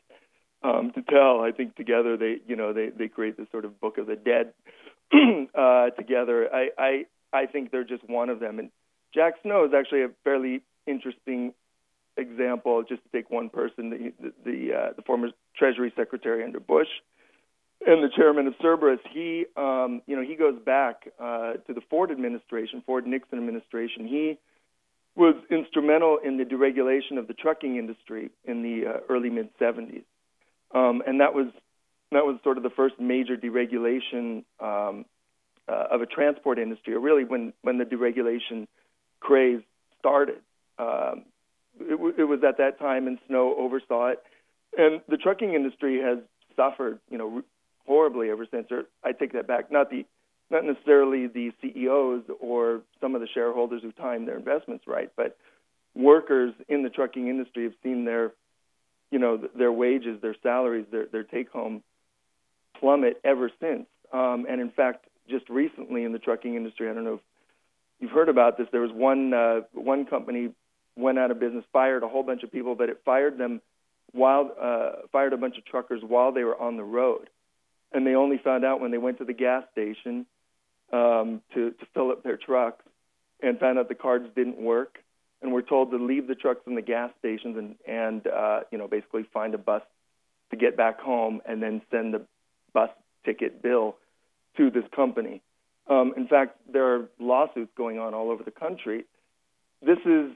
um, 0.63 0.91
to 0.95 1.01
tell. 1.01 1.41
I 1.41 1.51
think 1.51 1.75
together 1.75 2.17
they, 2.17 2.37
you 2.47 2.55
know, 2.55 2.73
they, 2.73 2.89
they 2.89 3.07
create 3.07 3.37
this 3.37 3.47
sort 3.51 3.65
of 3.65 3.79
book 3.79 3.97
of 3.97 4.07
the 4.07 4.15
dead 4.15 4.53
uh, 5.55 5.89
together. 5.91 6.49
I, 6.53 6.69
I 6.77 7.05
I 7.33 7.45
think 7.47 7.71
they're 7.71 7.83
just 7.83 8.07
one 8.07 8.29
of 8.29 8.39
them. 8.39 8.59
And 8.59 8.69
Jack 9.13 9.35
Snow 9.41 9.65
is 9.65 9.71
actually 9.73 10.03
a 10.03 10.09
fairly 10.23 10.61
interesting 10.85 11.53
example. 12.17 12.83
Just 12.83 13.03
to 13.03 13.09
take 13.09 13.29
one 13.29 13.49
person, 13.49 13.89
the 13.89 14.13
the, 14.21 14.33
the, 14.45 14.73
uh, 14.73 14.93
the 14.95 15.01
former 15.01 15.29
Treasury 15.57 15.91
Secretary 15.95 16.43
under 16.43 16.59
Bush 16.59 16.89
and 17.85 18.03
the 18.03 18.09
chairman 18.15 18.47
of 18.47 18.53
Cerberus, 18.61 18.99
he, 19.11 19.45
um, 19.57 20.01
you 20.07 20.15
know, 20.15 20.23
he 20.23 20.35
goes 20.35 20.57
back 20.63 21.07
uh, 21.19 21.53
to 21.67 21.73
the 21.73 21.81
Ford 21.89 22.11
administration, 22.11 22.81
Ford 22.85 23.05
Nixon 23.05 23.39
administration. 23.39 24.07
He 24.07 24.37
was 25.15 25.35
instrumental 25.51 26.17
in 26.23 26.37
the 26.37 26.43
deregulation 26.43 27.17
of 27.17 27.27
the 27.27 27.33
trucking 27.33 27.77
industry 27.77 28.31
in 28.45 28.63
the 28.63 28.87
uh, 28.87 28.97
early 29.09 29.29
mid 29.29 29.49
70s, 29.59 30.03
um, 30.73 31.01
and 31.05 31.19
that 31.21 31.33
was 31.33 31.47
that 32.11 32.25
was 32.25 32.37
sort 32.43 32.57
of 32.57 32.63
the 32.63 32.69
first 32.69 32.99
major 32.99 33.35
deregulation 33.35 34.43
um, 34.59 35.05
uh, 35.67 35.85
of 35.91 36.01
a 36.01 36.05
transport 36.05 36.59
industry, 36.59 36.93
or 36.93 36.99
really 36.99 37.23
when 37.23 37.53
when 37.61 37.77
the 37.77 37.85
deregulation 37.85 38.67
craze 39.19 39.61
started. 39.99 40.39
Um, 40.77 41.23
it, 41.79 41.91
w- 41.91 42.13
it 42.17 42.25
was 42.25 42.39
at 42.47 42.57
that 42.57 42.79
time, 42.79 43.07
and 43.07 43.17
Snow 43.27 43.55
oversaw 43.57 44.07
it. 44.07 44.23
And 44.77 45.01
the 45.07 45.17
trucking 45.17 45.53
industry 45.53 46.01
has 46.01 46.19
suffered, 46.55 46.99
you 47.09 47.17
know, 47.17 47.41
horribly 47.85 48.29
ever 48.29 48.45
since. 48.49 48.67
Or 48.71 48.83
I 49.03 49.11
take 49.11 49.33
that 49.33 49.47
back. 49.47 49.71
Not 49.71 49.89
the 49.89 50.05
not 50.51 50.65
necessarily 50.65 51.27
the 51.27 51.51
CEOs 51.61 52.23
or 52.39 52.81
some 53.01 53.15
of 53.15 53.21
the 53.21 53.27
shareholders 53.33 53.81
who 53.81 53.91
timed 53.91 54.27
their 54.27 54.37
investments 54.37 54.85
right, 54.87 55.09
but 55.15 55.37
workers 55.95 56.53
in 56.67 56.83
the 56.83 56.89
trucking 56.89 57.27
industry 57.27 57.63
have 57.63 57.73
seen 57.81 58.05
their 58.05 58.33
you 59.13 59.19
know 59.19 59.37
their 59.55 59.71
wages, 59.71 60.21
their 60.21 60.35
salaries, 60.41 60.85
their 60.91 61.05
their 61.05 61.23
take 61.23 61.49
home 61.49 61.83
plummet 62.79 63.19
ever 63.23 63.49
since. 63.59 63.85
Um, 64.11 64.45
and 64.49 64.59
in 64.59 64.71
fact, 64.71 65.05
just 65.29 65.49
recently 65.49 66.03
in 66.03 66.11
the 66.11 66.19
trucking 66.19 66.55
industry, 66.55 66.89
I 66.89 66.93
don't 66.93 67.03
know 67.03 67.15
if 67.15 67.21
you've 67.99 68.11
heard 68.11 68.29
about 68.29 68.57
this. 68.57 68.67
There 68.71 68.81
was 68.81 68.91
one 68.91 69.33
uh, 69.33 69.61
one 69.73 70.05
company 70.05 70.49
went 70.95 71.19
out 71.19 71.31
of 71.31 71.39
business, 71.39 71.63
fired 71.71 72.03
a 72.03 72.07
whole 72.07 72.23
bunch 72.23 72.43
of 72.43 72.51
people, 72.51 72.75
but 72.75 72.89
it 72.89 73.01
fired 73.05 73.37
them 73.37 73.61
while 74.11 74.51
uh, 74.59 74.91
fired 75.11 75.33
a 75.33 75.37
bunch 75.37 75.57
of 75.57 75.65
truckers 75.65 76.01
while 76.05 76.31
they 76.31 76.43
were 76.43 76.59
on 76.59 76.77
the 76.77 76.83
road 76.83 77.29
and 77.93 78.05
they 78.05 78.15
only 78.15 78.37
found 78.37 78.65
out 78.65 78.81
when 78.81 78.91
they 78.91 78.97
went 78.97 79.19
to 79.19 79.25
the 79.25 79.33
gas 79.33 79.63
station 79.71 80.25
um, 80.91 81.41
to 81.53 81.71
to 81.71 81.85
fill 81.93 82.11
up 82.11 82.23
their 82.23 82.37
trucks 82.37 82.83
and 83.41 83.59
found 83.59 83.77
out 83.77 83.87
the 83.87 83.95
cards 83.95 84.25
didn't 84.35 84.57
work 84.57 84.97
and 85.43 85.51
we're 85.51 85.61
told 85.61 85.91
to 85.91 85.97
leave 85.97 86.27
the 86.27 86.35
trucks 86.35 86.61
in 86.65 86.75
the 86.75 86.81
gas 86.81 87.11
stations 87.19 87.57
and 87.57 87.75
and 87.87 88.25
uh, 88.27 88.61
you 88.71 88.77
know 88.77 88.87
basically 88.87 89.23
find 89.33 89.53
a 89.53 89.57
bus 89.57 89.83
to 90.49 90.57
get 90.57 90.75
back 90.75 90.99
home 90.99 91.41
and 91.45 91.61
then 91.61 91.81
send 91.91 92.13
the 92.13 92.21
bus 92.73 92.89
ticket 93.25 93.61
bill 93.61 93.95
to 94.57 94.71
this 94.71 94.83
company. 94.95 95.41
Um, 95.87 96.13
in 96.15 96.27
fact, 96.27 96.57
there 96.71 96.95
are 96.95 97.09
lawsuits 97.19 97.71
going 97.75 97.99
on 97.99 98.13
all 98.13 98.31
over 98.31 98.43
the 98.43 98.51
country. 98.51 99.05
This 99.81 99.99
is 100.05 100.31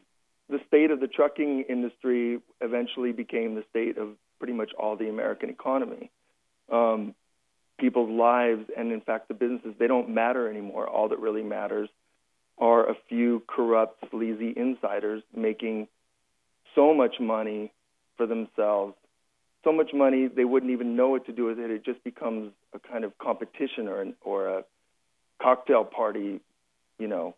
the 0.49 0.60
state 0.68 0.91
of 0.91 0.99
the 0.99 1.08
trucking 1.08 1.66
industry. 1.70 2.39
Eventually, 2.60 3.14
became 3.14 3.55
the 3.55 3.64
state 3.70 3.97
of 3.97 4.10
pretty 4.39 4.53
much 4.53 4.72
all 4.78 4.97
the 4.97 5.10
American 5.10 5.49
economy. 5.49 6.12
Um, 6.72 7.16
people's 7.80 8.10
lives 8.10 8.66
and 8.76 8.91
in 8.91 9.01
fact 9.01 9.28
the 9.28 9.34
businesses 9.34 9.74
they 9.78 9.88
don't 9.88 10.10
matter 10.10 10.49
anymore 10.49 10.88
all 10.88 11.10
that 11.10 11.20
really 11.20 11.43
matters 11.43 11.89
are 12.58 12.89
a 12.89 12.95
few 13.08 13.43
corrupt 13.47 14.03
sleazy 14.10 14.53
insiders 14.55 15.24
making 15.36 15.88
so 16.76 16.93
much 16.93 17.16
money 17.20 17.72
for 18.18 18.26
themselves 18.26 18.95
so 19.68 19.74
much 19.74 19.91
money 19.93 20.28
they 20.28 20.45
wouldn't 20.45 20.72
even 20.72 20.95
know 20.95 21.10
what 21.10 21.26
to 21.26 21.34
do 21.34 21.45
with 21.45 21.60
it. 21.60 21.70
It 21.70 21.84
just 21.84 22.01
becomes 22.03 22.53
a 22.74 22.80
kind 22.80 23.03
of 23.03 23.18
competition 23.18 23.89
or 23.89 24.01
an, 24.01 24.14
or 24.22 24.47
a 24.47 24.64
cocktail 25.41 25.84
party 25.84 26.39
you 26.97 27.08
know 27.08 27.36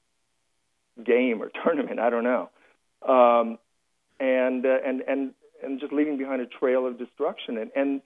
game 1.03 1.41
or 1.41 1.49
tournament. 1.63 1.99
I 1.99 2.09
don't 2.09 2.23
know. 2.23 2.49
Um 3.07 3.57
and 4.19 4.65
uh, 4.65 4.77
and 4.85 5.01
and 5.01 5.31
and 5.63 5.79
just 5.79 5.91
leaving 5.91 6.17
behind 6.17 6.41
a 6.41 6.45
trail 6.45 6.85
of 6.85 6.99
destruction. 6.99 7.57
And 7.57 7.71
and 7.75 8.01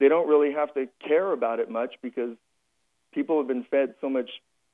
they 0.00 0.08
don't 0.08 0.28
really 0.28 0.52
have 0.52 0.74
to 0.74 0.88
care 1.06 1.30
about 1.32 1.60
it 1.60 1.70
much 1.70 1.94
because 2.02 2.36
people 3.12 3.38
have 3.38 3.46
been 3.46 3.64
fed 3.70 3.94
so 4.00 4.08
much 4.08 4.30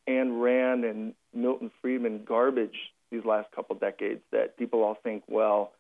Ayn 0.09 0.41
Rand 0.43 0.85
and 0.85 1.15
Milton 1.33 1.71
Friedman 1.81 2.25
garbage 2.25 2.77
these 3.11 3.25
last 3.25 3.51
couple 3.53 3.77
decades 3.77 4.21
that 4.33 4.57
people 4.59 4.83
all 4.83 4.97
think, 5.03 5.23
well, 5.29 5.73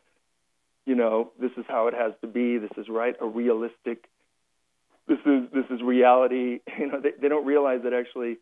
you 0.87 0.95
know, 0.95 1.33
this 1.41 1.51
is 1.57 1.65
how 1.69 1.89
it 1.89 1.95
has 1.95 2.13
to 2.21 2.27
be. 2.27 2.59
This 2.59 2.71
is 2.77 2.89
right, 2.89 3.17
a 3.21 3.27
realistic. 3.27 4.05
This 5.09 5.19
is 5.27 5.45
this 5.53 5.65
is 5.71 5.83
reality. 5.83 6.61
You 6.79 6.89
know, 6.89 7.01
they, 7.01 7.13
they 7.21 7.29
don't 7.29 7.47
realize 7.47 7.81
that 7.85 7.93
actually, 7.93 8.39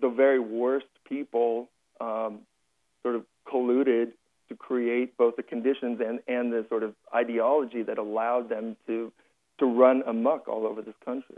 the 0.00 0.08
very 0.08 0.38
worst 0.40 0.86
people 1.08 1.68
um, 2.00 2.40
sort 3.02 3.16
of 3.16 3.24
colluded 3.50 4.12
to 4.48 4.54
create 4.54 5.16
both 5.16 5.36
the 5.36 5.42
conditions 5.42 6.00
and 6.06 6.20
and 6.28 6.52
the 6.52 6.66
sort 6.68 6.82
of 6.82 6.94
ideology 7.14 7.82
that 7.82 7.98
allowed 7.98 8.48
them 8.48 8.76
to 8.86 9.12
to 9.58 9.66
run 9.66 10.02
amok 10.06 10.48
all 10.48 10.66
over 10.66 10.82
this 10.82 10.94
country. 11.04 11.36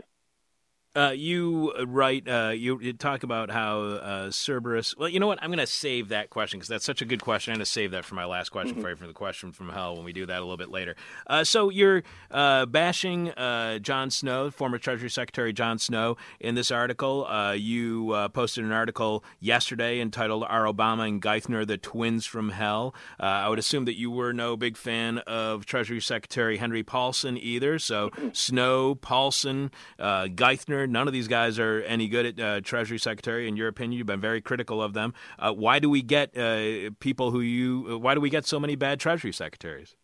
Uh, 0.99 1.11
you 1.11 1.71
uh, 1.79 1.87
write, 1.87 2.27
uh, 2.27 2.49
you, 2.49 2.77
you, 2.81 2.91
talk 2.91 3.23
about 3.23 3.49
how 3.49 3.79
uh, 3.79 4.29
Cerberus. 4.31 4.97
Well, 4.97 5.07
you 5.07 5.17
know 5.17 5.27
what? 5.27 5.41
I'm 5.41 5.47
going 5.49 5.59
to 5.59 5.65
save 5.65 6.09
that 6.09 6.29
question 6.29 6.59
because 6.59 6.67
that's 6.67 6.83
such 6.83 7.01
a 7.01 7.05
good 7.05 7.21
question. 7.21 7.53
I'm 7.53 7.55
going 7.55 7.63
to 7.63 7.71
save 7.71 7.91
that 7.91 8.03
for 8.03 8.15
my 8.15 8.25
last 8.25 8.49
question 8.49 8.73
mm-hmm. 8.73 8.81
for 8.81 8.89
you, 8.89 8.95
for 8.97 9.07
the 9.07 9.13
question 9.13 9.53
from 9.53 9.69
hell 9.69 9.95
when 9.95 10.03
we 10.03 10.11
do 10.11 10.25
that 10.25 10.39
a 10.39 10.41
little 10.41 10.57
bit 10.57 10.69
later. 10.69 10.97
Uh, 11.25 11.45
so 11.45 11.69
you're 11.69 12.03
uh, 12.31 12.65
bashing 12.65 13.29
uh, 13.31 13.79
John 13.79 14.09
Snow, 14.09 14.51
former 14.51 14.77
Treasury 14.77 15.09
Secretary 15.09 15.53
John 15.53 15.79
Snow, 15.79 16.17
in 16.41 16.55
this 16.55 16.69
article. 16.69 17.25
you 17.55 18.13
posted 18.33 18.65
an 18.65 18.73
article 18.73 19.23
yesterday 19.39 20.01
entitled 20.01 20.43
"Are 20.49 20.65
Obama 20.65 21.07
and 21.07 21.21
Geithner 21.21 21.65
the 21.65 21.77
Twins 21.77 22.25
from 22.25 22.49
Hell?" 22.49 22.93
I 23.21 23.47
would 23.47 23.59
assume 23.59 23.85
that 23.85 23.97
you 23.97 24.11
were 24.11 24.33
no 24.33 24.57
big 24.57 24.75
fan 24.75 25.19
of 25.19 25.65
Treasury 25.65 26.01
Secretary 26.01 26.57
Henry 26.57 26.83
Paulson 26.83 27.37
either. 27.37 27.79
So 27.79 28.11
Snow, 28.33 28.95
Paulson, 28.95 29.71
Geithner 29.97 30.88
None 30.89 31.07
of 31.07 31.13
these 31.13 31.27
guys 31.27 31.59
are 31.59 31.81
any 31.83 32.07
good 32.07 32.25
at 32.25 32.39
uh, 32.39 32.61
Treasury 32.61 32.97
Secretary. 32.97 33.47
In 33.47 33.55
your 33.55 33.67
opinion, 33.67 33.97
you've 33.97 34.07
been 34.07 34.21
very 34.21 34.41
critical 34.41 34.81
of 34.81 34.93
them. 34.93 35.13
Uh, 35.37 35.53
why 35.53 35.79
do 35.79 35.89
we 35.89 36.01
get 36.01 36.35
uh, 36.37 36.91
people 36.99 37.31
who 37.31 37.41
you? 37.41 37.87
Uh, 37.91 37.97
why 37.97 38.15
do 38.15 38.21
we 38.21 38.29
get 38.29 38.45
so 38.45 38.59
many 38.59 38.75
bad 38.75 38.99
Treasury 38.99 39.31
Secretaries? 39.31 39.95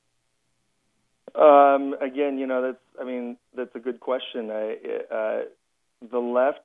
Um, 1.33 1.95
again, 2.01 2.38
you 2.38 2.47
know, 2.47 2.61
that's. 2.61 2.77
I 2.99 3.03
mean, 3.03 3.38
that's 3.55 3.75
a 3.75 3.79
good 3.79 3.99
question. 3.99 4.51
I, 4.51 4.77
uh, 5.13 5.41
the 6.09 6.19
left, 6.19 6.61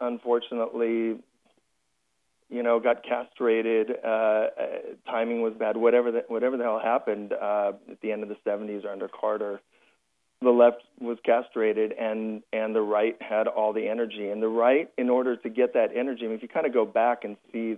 unfortunately, 0.00 1.18
you 2.48 2.62
know, 2.62 2.80
got 2.80 3.02
castrated. 3.04 3.90
Uh, 4.04 4.46
timing 5.06 5.42
was 5.42 5.54
bad. 5.54 5.76
Whatever 5.76 6.12
the, 6.12 6.24
whatever 6.28 6.56
the 6.56 6.64
hell 6.64 6.80
happened 6.82 7.32
uh, 7.32 7.72
at 7.90 8.00
the 8.00 8.12
end 8.12 8.22
of 8.22 8.28
the 8.28 8.36
70s 8.46 8.84
or 8.84 8.90
under 8.90 9.08
Carter, 9.08 9.60
the 10.42 10.50
left 10.50 10.82
was 11.00 11.18
castrated 11.24 11.92
and 11.92 12.42
and 12.52 12.74
the 12.74 12.80
right 12.80 13.16
had 13.20 13.46
all 13.48 13.72
the 13.72 13.88
energy. 13.88 14.28
And 14.30 14.42
the 14.42 14.48
right 14.48 14.90
in 14.98 15.10
order 15.10 15.36
to 15.36 15.48
get 15.48 15.74
that 15.74 15.96
energy 15.96 16.24
I 16.24 16.28
mean 16.28 16.36
if 16.36 16.42
you 16.42 16.48
kind 16.48 16.66
of 16.66 16.72
go 16.72 16.84
back 16.84 17.24
and 17.24 17.36
see 17.52 17.76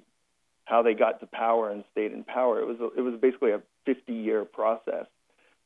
how 0.64 0.82
they 0.82 0.94
got 0.94 1.20
to 1.20 1.26
power 1.26 1.70
and 1.70 1.84
stayed 1.92 2.12
in 2.12 2.24
power 2.24 2.60
it 2.60 2.66
was 2.66 2.76
it 2.96 3.00
was 3.00 3.14
basically 3.20 3.52
a 3.52 3.62
50 3.86 4.12
year 4.12 4.44
process 4.44 5.06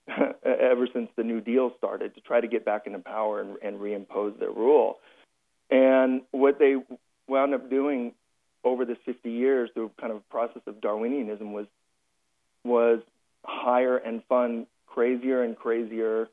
ever 0.45 0.86
since 0.93 1.09
the 1.16 1.22
new 1.22 1.40
deal 1.40 1.72
started 1.78 2.14
to 2.14 2.20
try 2.20 2.40
to 2.40 2.49
get 2.49 2.64
back 2.64 2.86
into 2.86 2.99
power 2.99 3.40
and, 3.40 3.57
and 3.62 3.80
reimpose 3.80 4.38
their 4.38 4.51
rule. 4.51 4.99
And 5.70 6.22
what 6.32 6.59
they 6.59 6.76
wound 7.28 7.55
up 7.55 7.70
doing 7.70 8.12
over 8.64 8.84
this 8.84 8.99
50 9.05 9.30
years 9.30 9.70
through 9.74 9.90
kind 10.01 10.12
of 10.12 10.28
process 10.28 10.62
of 10.66 10.76
darwinianism 10.76 11.53
was 11.53 11.66
was 12.64 13.01
hire 13.45 13.97
and 13.97 14.22
fund 14.28 14.66
crazier 14.86 15.43
and 15.43 15.57
crazier 15.57 16.28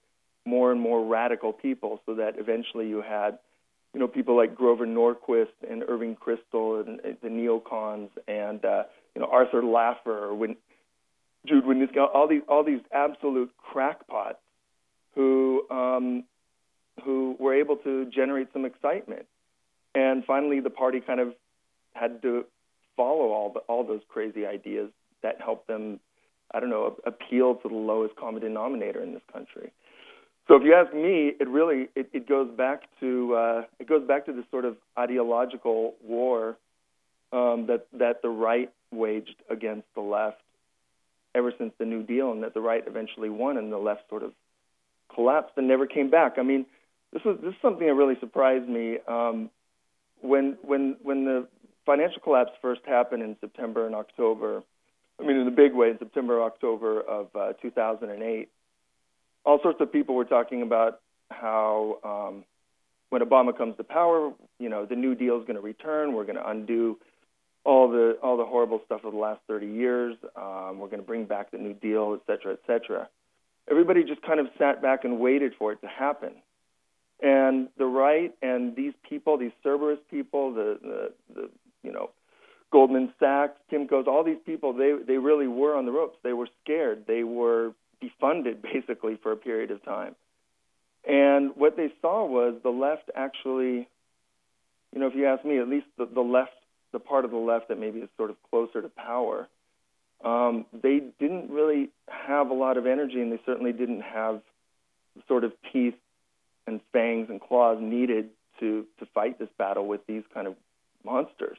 more 0.46 0.72
and 0.72 0.80
more 0.80 1.06
radical 1.06 1.54
people, 1.54 2.02
so 2.06 2.16
that 2.16 2.36
eventually 2.38 2.88
you 2.88 3.02
had, 3.02 3.40
you 3.94 4.00
know, 4.00 4.08
people 4.08 4.36
like 4.36 4.56
Grover 4.56 4.86
Norquist 4.86 5.48
and 5.70 5.84
Irving 5.88 6.16
Kristol 6.16 6.86
and, 6.86 7.00
the 7.22 7.30
neocons 7.30 8.10
and 8.28 8.64
uh, 8.64 8.84
you 9.16 9.22
know 9.22 9.28
Arthur 9.32 9.62
Laffer, 9.62 10.36
when 10.36 10.56
Jude 11.46 11.64
Wanniski, 11.64 11.98
all 11.98 12.28
these 12.28 12.42
all 12.48 12.64
these 12.64 12.82
absolute 12.92 13.52
crackpots 13.58 14.40
who 15.16 15.70
um, 15.70 16.24
who 17.04 17.36
were 17.40 17.54
able 17.54 17.78
to 17.78 18.06
generate 18.06 18.52
some 18.54 18.66
excitement. 18.66 19.26
And 19.96 20.24
finally, 20.26 20.60
the 20.60 20.70
party 20.70 21.00
kind 21.00 21.20
of 21.20 21.34
had 21.94 22.22
to 22.22 22.46
follow 22.96 23.32
all 23.32 23.52
the, 23.54 23.60
all 23.62 23.84
those 23.86 24.02
crazy 24.08 24.46
ideas 24.46 24.90
that 25.24 25.42
helped 25.42 25.68
them, 25.68 26.00
I 26.54 26.60
don't 26.60 26.70
know, 26.70 26.96
appeal 27.06 27.56
to 27.56 27.70
the 27.70 27.76
lowest 27.76 28.16
common 28.16 28.42
denominator 28.42 29.02
in 29.02 29.14
this 29.14 29.24
country. 29.32 29.72
So 30.50 30.56
if 30.56 30.64
you 30.64 30.74
ask 30.74 30.92
me, 30.96 31.32
it 31.40 31.48
really 31.48 31.90
it, 31.96 32.10
it 32.12 32.28
goes 32.28 32.50
back 32.58 32.82
to 33.02 33.36
uh, 33.36 33.62
it 33.80 33.88
goes 33.88 34.06
back 34.08 34.26
to 34.26 34.34
this 34.34 34.46
sort 34.50 34.66
of 34.66 34.78
ideological 34.98 35.94
war 36.04 36.58
um, 37.32 37.68
that 37.68 37.86
that 37.94 38.24
the 38.24 38.30
right 38.30 38.72
waged 38.92 39.36
against 39.52 39.86
the 39.94 40.02
left 40.02 40.42
ever 41.36 41.54
since 41.56 41.72
the 41.78 41.86
New 41.86 42.02
Deal, 42.02 42.32
and 42.32 42.42
that 42.42 42.56
the 42.56 42.62
right 42.62 42.84
eventually 42.88 43.30
won, 43.30 43.58
and 43.58 43.72
the 43.72 43.78
left 43.78 44.10
sort 44.10 44.24
of 44.24 44.34
collapsed 45.14 45.54
and 45.56 45.68
never 45.68 45.86
came 45.86 46.10
back. 46.10 46.40
I 46.40 46.42
mean, 46.42 46.66
this 47.14 47.24
was 47.24 47.38
this 47.44 47.52
is 47.52 47.62
something 47.62 47.86
that 47.86 47.94
really 47.94 48.20
surprised 48.20 48.68
me. 48.68 48.98
Um, 49.08 49.52
when 50.22 50.58
when 50.64 50.98
when 51.04 51.26
the 51.26 51.48
financial 51.86 52.22
collapse 52.22 52.54
first 52.60 52.82
happened 52.88 53.22
in 53.22 53.38
September 53.40 53.86
and 53.86 53.94
October, 53.94 54.64
I 55.20 55.28
mean 55.28 55.38
in 55.38 55.48
a 55.48 55.52
big 55.52 55.76
way 55.76 55.92
in 55.92 56.00
September 56.00 56.42
October 56.42 57.02
of 57.02 57.28
uh, 57.36 57.54
2008, 57.62 58.50
all 59.50 59.60
sorts 59.64 59.82
of 59.82 59.92
people 59.92 60.14
were 60.14 60.26
talking 60.26 60.62
about 60.62 61.00
how 61.32 61.98
um, 62.04 62.44
when 63.10 63.24
Obama 63.24 63.58
comes 63.58 63.76
to 63.78 63.84
power, 63.84 64.32
you 64.60 64.70
know 64.70 64.86
the 64.86 64.96
New 64.96 65.16
Deal 65.16 65.40
is 65.40 65.42
going 65.42 65.56
to 65.56 65.62
return. 65.62 66.14
We're 66.14 66.26
going 66.26 66.36
to 66.36 66.48
undo 66.48 67.00
all 67.64 67.90
the 67.90 68.20
all 68.22 68.38
the 68.38 68.46
horrible 68.46 68.80
stuff 68.86 69.02
of 69.04 69.14
the 69.14 69.18
last 69.18 69.42
30 69.48 69.66
years. 69.66 70.16
Um, 70.36 70.78
we're 70.78 70.88
going 70.88 71.00
to 71.00 71.08
bring 71.08 71.26
back 71.26 71.50
the 71.50 71.58
New 71.58 71.74
Deal, 71.74 72.16
et 72.16 72.22
cetera, 72.32 72.54
et 72.54 72.60
cetera. 72.68 73.10
Everybody 73.72 74.04
just 74.04 74.22
kind 74.22 74.40
of 74.40 74.48
sat 74.60 74.84
back 74.84 75.04
and 75.04 75.20
waited 75.20 75.54
for 75.58 75.72
it 75.72 75.82
to 75.82 75.88
happen. 75.88 76.34
And 77.22 77.70
the 77.80 77.86
right 77.86 78.32
and 78.44 78.76
these 78.76 78.94
people, 79.08 79.38
these 79.38 79.52
Cerberus 79.64 80.00
people, 80.12 80.54
the, 80.54 80.78
the, 80.82 81.14
the 81.34 81.50
you 81.84 81.92
know, 81.92 82.12
Goldman 82.72 83.14
Sachs, 83.20 83.58
Kimco's, 83.72 84.08
all 84.08 84.24
these 84.24 84.44
people, 84.46 84.74
they 84.74 84.94
they 85.08 85.18
really 85.18 85.48
were 85.48 85.76
on 85.76 85.88
the 85.88 85.92
ropes. 85.92 86.18
They 86.24 86.34
were 86.34 86.50
scared. 86.64 87.06
They 87.08 87.24
were 87.24 87.74
defunded 88.04 88.62
basically 88.74 89.18
for 89.22 89.32
a 89.32 89.38
period 89.38 89.72
of 89.72 89.84
time. 89.84 90.16
And 91.08 91.56
what 91.56 91.78
they 91.78 91.94
saw 92.02 92.26
was 92.26 92.56
the 92.62 92.70
left 92.70 93.10
actually, 93.16 93.88
you 94.94 95.00
know, 95.00 95.08
if 95.08 95.16
you 95.16 95.26
ask 95.28 95.46
me, 95.46 95.60
at 95.60 95.68
least 95.68 95.88
the, 95.98 96.06
the 96.06 96.22
left, 96.22 96.52
the 96.92 97.00
part 97.00 97.26
of 97.26 97.32
the 97.32 97.38
left 97.38 97.70
that 97.70 97.80
maybe 97.80 98.00
is 98.00 98.10
sort 98.18 98.30
of 98.30 98.36
closer 98.50 98.82
to 98.82 98.90
power, 98.90 99.48
um, 100.24 100.66
they 100.74 101.02
didn't 101.20 101.50
really 101.50 101.90
have 102.08 102.50
a 102.50 102.54
lot 102.54 102.78
of 102.78 102.86
energy, 102.86 103.22
and 103.22 103.32
they 103.32 103.40
certainly 103.46 103.72
didn't 103.72 104.02
have 104.02 104.42
the 105.16 105.24
sort 105.28 105.44
of 105.44 105.54
teeth 105.72 105.96
and 106.68 106.82
fangs 106.92 107.30
and 107.30 107.40
claws 107.40 107.78
needed 107.82 108.30
to 108.60 108.86
to 109.00 109.06
fight 109.14 109.40
this 109.40 109.50
battle 109.58 109.88
with 109.88 110.06
these 110.08 110.24
kind 110.34 110.46
of 110.46 110.56
monsters. 111.06 111.58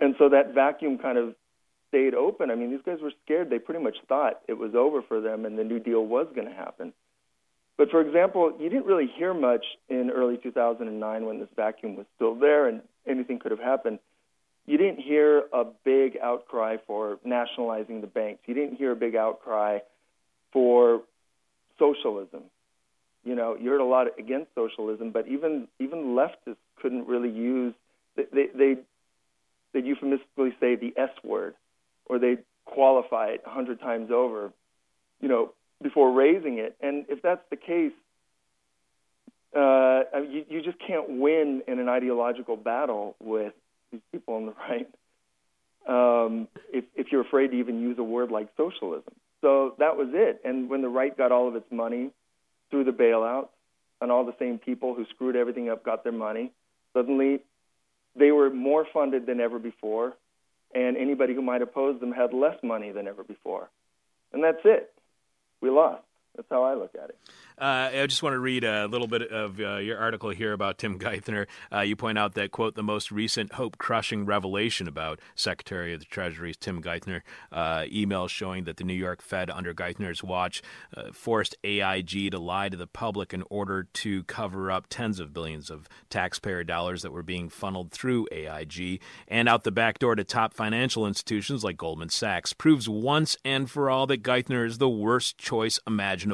And 0.00 0.14
so 0.18 0.28
that 0.28 0.52
vacuum 0.52 0.98
kind 0.98 1.16
of 1.16 1.34
stayed 1.88 2.14
open. 2.14 2.50
I 2.50 2.54
mean, 2.54 2.70
these 2.70 2.80
guys 2.84 2.98
were 3.02 3.12
scared. 3.24 3.50
They 3.50 3.58
pretty 3.58 3.82
much 3.82 3.96
thought 4.08 4.40
it 4.48 4.54
was 4.54 4.74
over 4.74 5.02
for 5.02 5.20
them 5.20 5.44
and 5.44 5.58
the 5.58 5.64
New 5.64 5.78
Deal 5.78 6.04
was 6.04 6.26
going 6.34 6.48
to 6.48 6.54
happen. 6.54 6.92
But 7.76 7.90
for 7.90 8.00
example, 8.00 8.56
you 8.58 8.68
didn't 8.70 8.86
really 8.86 9.10
hear 9.18 9.34
much 9.34 9.64
in 9.88 10.10
early 10.10 10.38
2009 10.38 11.26
when 11.26 11.40
this 11.40 11.48
vacuum 11.54 11.96
was 11.96 12.06
still 12.16 12.34
there 12.34 12.68
and 12.68 12.80
anything 13.06 13.38
could 13.38 13.50
have 13.50 13.60
happened. 13.60 13.98
You 14.66 14.78
didn't 14.78 15.00
hear 15.00 15.44
a 15.52 15.64
big 15.84 16.18
outcry 16.20 16.78
for 16.86 17.18
nationalizing 17.24 18.00
the 18.00 18.06
banks. 18.06 18.40
You 18.46 18.54
didn't 18.54 18.76
hear 18.76 18.92
a 18.92 18.96
big 18.96 19.14
outcry 19.14 19.78
for 20.52 21.02
socialism. 21.78 22.44
You 23.24 23.34
know, 23.34 23.56
you 23.60 23.70
heard 23.70 23.80
a 23.80 23.84
lot 23.84 24.06
against 24.18 24.54
socialism, 24.54 25.10
but 25.10 25.28
even 25.28 25.68
even 25.78 26.16
leftists 26.16 26.56
couldn't 26.80 27.06
really 27.06 27.30
use 27.30 27.74
they 28.16 28.46
they 28.54 28.76
they 29.72 29.80
euphemistically 29.80 30.54
say 30.58 30.76
the 30.76 30.94
S 30.96 31.10
word, 31.22 31.54
or 32.06 32.18
they 32.18 32.38
qualify 32.64 33.28
it 33.28 33.42
a 33.46 33.50
hundred 33.50 33.80
times 33.80 34.10
over, 34.10 34.52
you 35.20 35.28
know, 35.28 35.52
before 35.82 36.12
raising 36.12 36.58
it. 36.58 36.76
And 36.80 37.06
if 37.08 37.22
that's 37.22 37.42
the 37.50 37.56
case, 37.56 37.92
uh, 39.54 40.02
you, 40.28 40.44
you 40.48 40.62
just 40.62 40.78
can't 40.86 41.18
win 41.20 41.62
in 41.66 41.78
an 41.78 41.88
ideological 41.88 42.56
battle 42.56 43.16
with 43.20 43.52
these 43.92 44.00
people 44.12 44.34
on 44.34 44.46
the 44.46 44.54
right 44.68 44.88
um, 45.88 46.48
if, 46.72 46.84
if 46.94 47.12
you're 47.12 47.22
afraid 47.22 47.48
to 47.48 47.58
even 47.58 47.80
use 47.80 47.98
a 47.98 48.02
word 48.02 48.30
like 48.30 48.48
socialism. 48.56 49.12
So 49.40 49.74
that 49.78 49.96
was 49.96 50.08
it. 50.12 50.40
And 50.44 50.68
when 50.68 50.82
the 50.82 50.88
right 50.88 51.16
got 51.16 51.30
all 51.30 51.46
of 51.48 51.54
its 51.54 51.70
money 51.70 52.10
through 52.70 52.84
the 52.84 52.90
bailouts, 52.90 53.48
and 54.00 54.12
all 54.12 54.26
the 54.26 54.34
same 54.38 54.58
people 54.58 54.94
who 54.94 55.06
screwed 55.06 55.36
everything 55.36 55.70
up 55.70 55.84
got 55.84 56.02
their 56.02 56.12
money, 56.12 56.52
suddenly 56.92 57.40
they 58.14 58.30
were 58.30 58.50
more 58.50 58.86
funded 58.92 59.26
than 59.26 59.40
ever 59.40 59.58
before, 59.58 60.14
and 60.76 60.96
anybody 60.98 61.34
who 61.34 61.40
might 61.40 61.62
oppose 61.62 61.98
them 62.00 62.12
had 62.12 62.34
less 62.34 62.56
money 62.62 62.92
than 62.92 63.08
ever 63.08 63.24
before. 63.24 63.70
And 64.32 64.44
that's 64.44 64.60
it. 64.64 64.92
We 65.62 65.70
lost. 65.70 66.02
That's 66.36 66.48
how 66.50 66.64
I 66.64 66.74
look 66.74 66.94
at 66.94 67.10
it. 67.10 67.18
Uh, 67.58 68.02
I 68.02 68.06
just 68.06 68.22
want 68.22 68.34
to 68.34 68.38
read 68.38 68.64
a 68.64 68.86
little 68.86 69.06
bit 69.06 69.22
of 69.22 69.58
uh, 69.58 69.76
your 69.76 69.96
article 69.98 70.28
here 70.28 70.52
about 70.52 70.76
Tim 70.76 70.98
Geithner. 70.98 71.46
Uh, 71.72 71.80
you 71.80 71.96
point 71.96 72.18
out 72.18 72.34
that, 72.34 72.50
quote, 72.50 72.74
the 72.74 72.82
most 72.82 73.10
recent 73.10 73.54
hope 73.54 73.78
crushing 73.78 74.26
revelation 74.26 74.86
about 74.86 75.20
Secretary 75.34 75.94
of 75.94 76.00
the 76.00 76.06
Treasury's 76.06 76.58
Tim 76.58 76.82
Geithner 76.82 77.22
uh, 77.50 77.84
emails 77.84 78.28
showing 78.28 78.64
that 78.64 78.76
the 78.76 78.84
New 78.84 78.94
York 78.94 79.22
Fed, 79.22 79.48
under 79.48 79.72
Geithner's 79.72 80.22
watch, 80.22 80.60
uh, 80.94 81.12
forced 81.12 81.56
AIG 81.64 82.30
to 82.32 82.38
lie 82.38 82.68
to 82.68 82.76
the 82.76 82.86
public 82.86 83.32
in 83.32 83.42
order 83.48 83.84
to 83.84 84.24
cover 84.24 84.70
up 84.70 84.86
tens 84.90 85.18
of 85.18 85.32
billions 85.32 85.70
of 85.70 85.88
taxpayer 86.10 86.62
dollars 86.62 87.00
that 87.00 87.12
were 87.12 87.22
being 87.22 87.48
funneled 87.48 87.90
through 87.90 88.28
AIG 88.30 89.00
and 89.28 89.48
out 89.48 89.64
the 89.64 89.72
back 89.72 89.98
door 89.98 90.14
to 90.14 90.24
top 90.24 90.52
financial 90.52 91.06
institutions 91.06 91.64
like 91.64 91.78
Goldman 91.78 92.10
Sachs 92.10 92.52
proves 92.52 92.86
once 92.86 93.38
and 93.46 93.70
for 93.70 93.88
all 93.88 94.06
that 94.08 94.22
Geithner 94.22 94.66
is 94.66 94.76
the 94.76 94.90
worst 94.90 95.38
choice 95.38 95.80
imaginable 95.86 96.25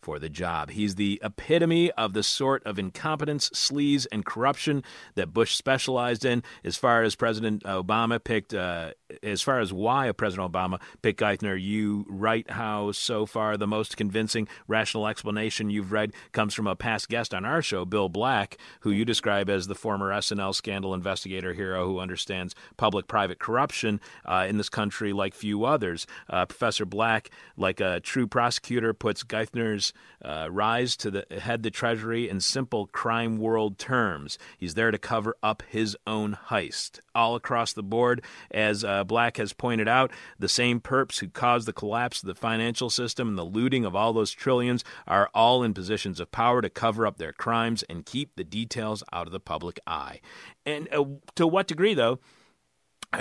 for 0.00 0.18
the 0.18 0.28
job 0.28 0.44
job. 0.44 0.70
He's 0.70 0.94
the 0.96 1.20
epitome 1.24 1.90
of 1.92 2.12
the 2.12 2.22
sort 2.22 2.62
of 2.64 2.78
incompetence, 2.78 3.50
sleaze, 3.50 4.06
and 4.12 4.24
corruption 4.24 4.84
that 5.14 5.32
Bush 5.32 5.56
specialized 5.56 6.24
in. 6.24 6.42
As 6.62 6.76
far 6.76 7.02
as 7.02 7.16
President 7.16 7.64
Obama 7.64 8.22
picked, 8.22 8.54
uh, 8.54 8.92
as 9.22 9.42
far 9.42 9.60
as 9.60 9.72
why 9.72 10.12
President 10.12 10.52
Obama 10.52 10.80
picked 11.02 11.20
Geithner, 11.20 11.60
you 11.60 12.04
write 12.08 12.50
how 12.50 12.92
so 12.92 13.26
far 13.26 13.56
the 13.56 13.66
most 13.66 13.96
convincing 13.96 14.46
rational 14.68 15.06
explanation 15.06 15.70
you've 15.70 15.92
read 15.92 16.12
comes 16.32 16.54
from 16.54 16.66
a 16.66 16.76
past 16.76 17.08
guest 17.08 17.34
on 17.34 17.44
our 17.44 17.62
show, 17.62 17.84
Bill 17.84 18.08
Black, 18.08 18.58
who 18.80 18.90
you 18.90 19.04
describe 19.04 19.48
as 19.48 19.66
the 19.66 19.74
former 19.74 20.12
S&L 20.12 20.52
scandal 20.52 20.94
investigator 20.94 21.54
hero 21.54 21.86
who 21.86 21.98
understands 21.98 22.54
public 22.76 23.08
private 23.08 23.38
corruption 23.38 24.00
uh, 24.24 24.46
in 24.48 24.58
this 24.58 24.68
country 24.68 25.12
like 25.12 25.34
few 25.34 25.64
others. 25.64 26.06
Uh, 26.28 26.46
Professor 26.46 26.84
Black, 26.84 27.30
like 27.56 27.80
a 27.80 28.00
true 28.00 28.26
prosecutor, 28.26 28.92
puts 28.92 29.22
Geithner's 29.34 29.92
uh, 30.24 30.46
rise 30.48 30.96
to 30.98 31.10
the 31.10 31.26
head 31.40 31.64
the 31.64 31.70
Treasury 31.70 32.28
in 32.28 32.40
simple 32.40 32.86
crime 32.86 33.36
world 33.38 33.78
terms. 33.78 34.38
He's 34.56 34.74
there 34.74 34.92
to 34.92 34.98
cover 34.98 35.36
up 35.42 35.64
his 35.68 35.96
own 36.06 36.38
heist. 36.50 37.00
All 37.16 37.34
across 37.34 37.72
the 37.72 37.82
board, 37.82 38.22
as 38.52 38.84
uh, 38.84 39.02
Black 39.02 39.38
has 39.38 39.52
pointed 39.52 39.88
out, 39.88 40.12
the 40.38 40.48
same 40.48 40.80
perps 40.80 41.18
who 41.18 41.28
caused 41.28 41.66
the 41.66 41.72
collapse 41.72 42.22
of 42.22 42.28
the 42.28 42.34
financial 42.36 42.90
system 42.90 43.28
and 43.28 43.38
the 43.38 43.42
looting 43.44 43.84
of 43.84 43.96
all 43.96 44.12
those 44.12 44.30
trillions 44.30 44.84
are 45.08 45.28
all 45.34 45.64
in 45.64 45.74
positions 45.74 46.20
of 46.20 46.30
power 46.30 46.62
to 46.62 46.70
cover 46.70 47.04
up 47.04 47.18
their 47.18 47.32
crimes 47.32 47.82
and 47.84 48.06
keep 48.06 48.36
the 48.36 48.44
details 48.44 49.02
out 49.12 49.26
of 49.26 49.32
the 49.32 49.40
public 49.40 49.80
eye. 49.84 50.20
And 50.64 50.88
uh, 50.92 51.04
to 51.34 51.46
what 51.48 51.66
degree, 51.66 51.94
though? 51.94 52.20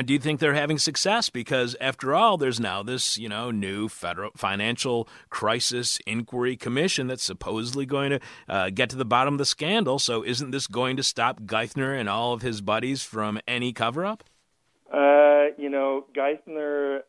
Do 0.02 0.14
you 0.14 0.20
think 0.20 0.40
they're 0.40 0.54
having 0.54 0.78
success? 0.78 1.30
Because 1.30 1.76
after 1.80 2.14
all, 2.14 2.38
there's 2.38 2.60
now 2.60 2.84
this, 2.84 3.18
you 3.18 3.30
know, 3.30 3.52
new 3.52 3.88
federal 3.88 4.32
financial 4.36 5.08
crisis 5.30 6.00
inquiry 6.06 6.56
commission 6.56 7.08
that's 7.08 7.24
supposedly 7.24 7.86
going 7.86 8.12
to 8.12 8.20
uh, 8.48 8.70
get 8.70 8.90
to 8.90 8.96
the 8.96 9.06
bottom 9.06 9.36
of 9.36 9.38
the 9.38 9.46
scandal. 9.46 10.00
So, 10.00 10.24
isn't 10.24 10.52
this 10.52 10.68
going 10.68 10.98
to 10.98 11.04
stop 11.04 11.42
Geithner 11.42 12.00
and 12.00 12.10
all 12.10 12.34
of 12.34 12.42
his 12.42 12.62
buddies 12.62 13.04
from 13.04 13.40
any 13.48 13.74
cover-up? 13.74 14.24
Uh, 14.92 15.48
you 15.58 15.70
know, 15.70 16.06
Geithner. 16.16 17.02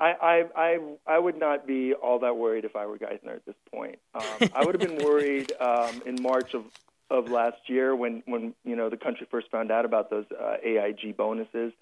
I, 0.00 0.10
I 0.10 0.44
I 0.56 0.78
I 1.06 1.18
would 1.18 1.38
not 1.38 1.66
be 1.66 1.94
all 1.94 2.18
that 2.18 2.36
worried 2.36 2.64
if 2.64 2.74
I 2.74 2.84
were 2.86 2.98
Geithner 2.98 3.36
at 3.36 3.46
this 3.46 3.54
point. 3.72 3.98
Um, 4.14 4.50
I 4.54 4.64
would 4.64 4.80
have 4.80 4.90
been 4.90 5.04
worried 5.04 5.52
um, 5.60 6.02
in 6.04 6.20
March 6.20 6.52
of 6.54 6.64
of 7.10 7.30
last 7.30 7.58
year 7.66 7.94
when 7.94 8.22
when 8.26 8.54
you 8.64 8.76
know 8.76 8.88
the 8.88 8.96
country 8.96 9.26
first 9.30 9.50
found 9.50 9.70
out 9.70 9.84
about 9.84 10.10
those 10.10 10.24
uh, 10.32 10.56
AIG 10.62 11.16
bonuses, 11.16 11.72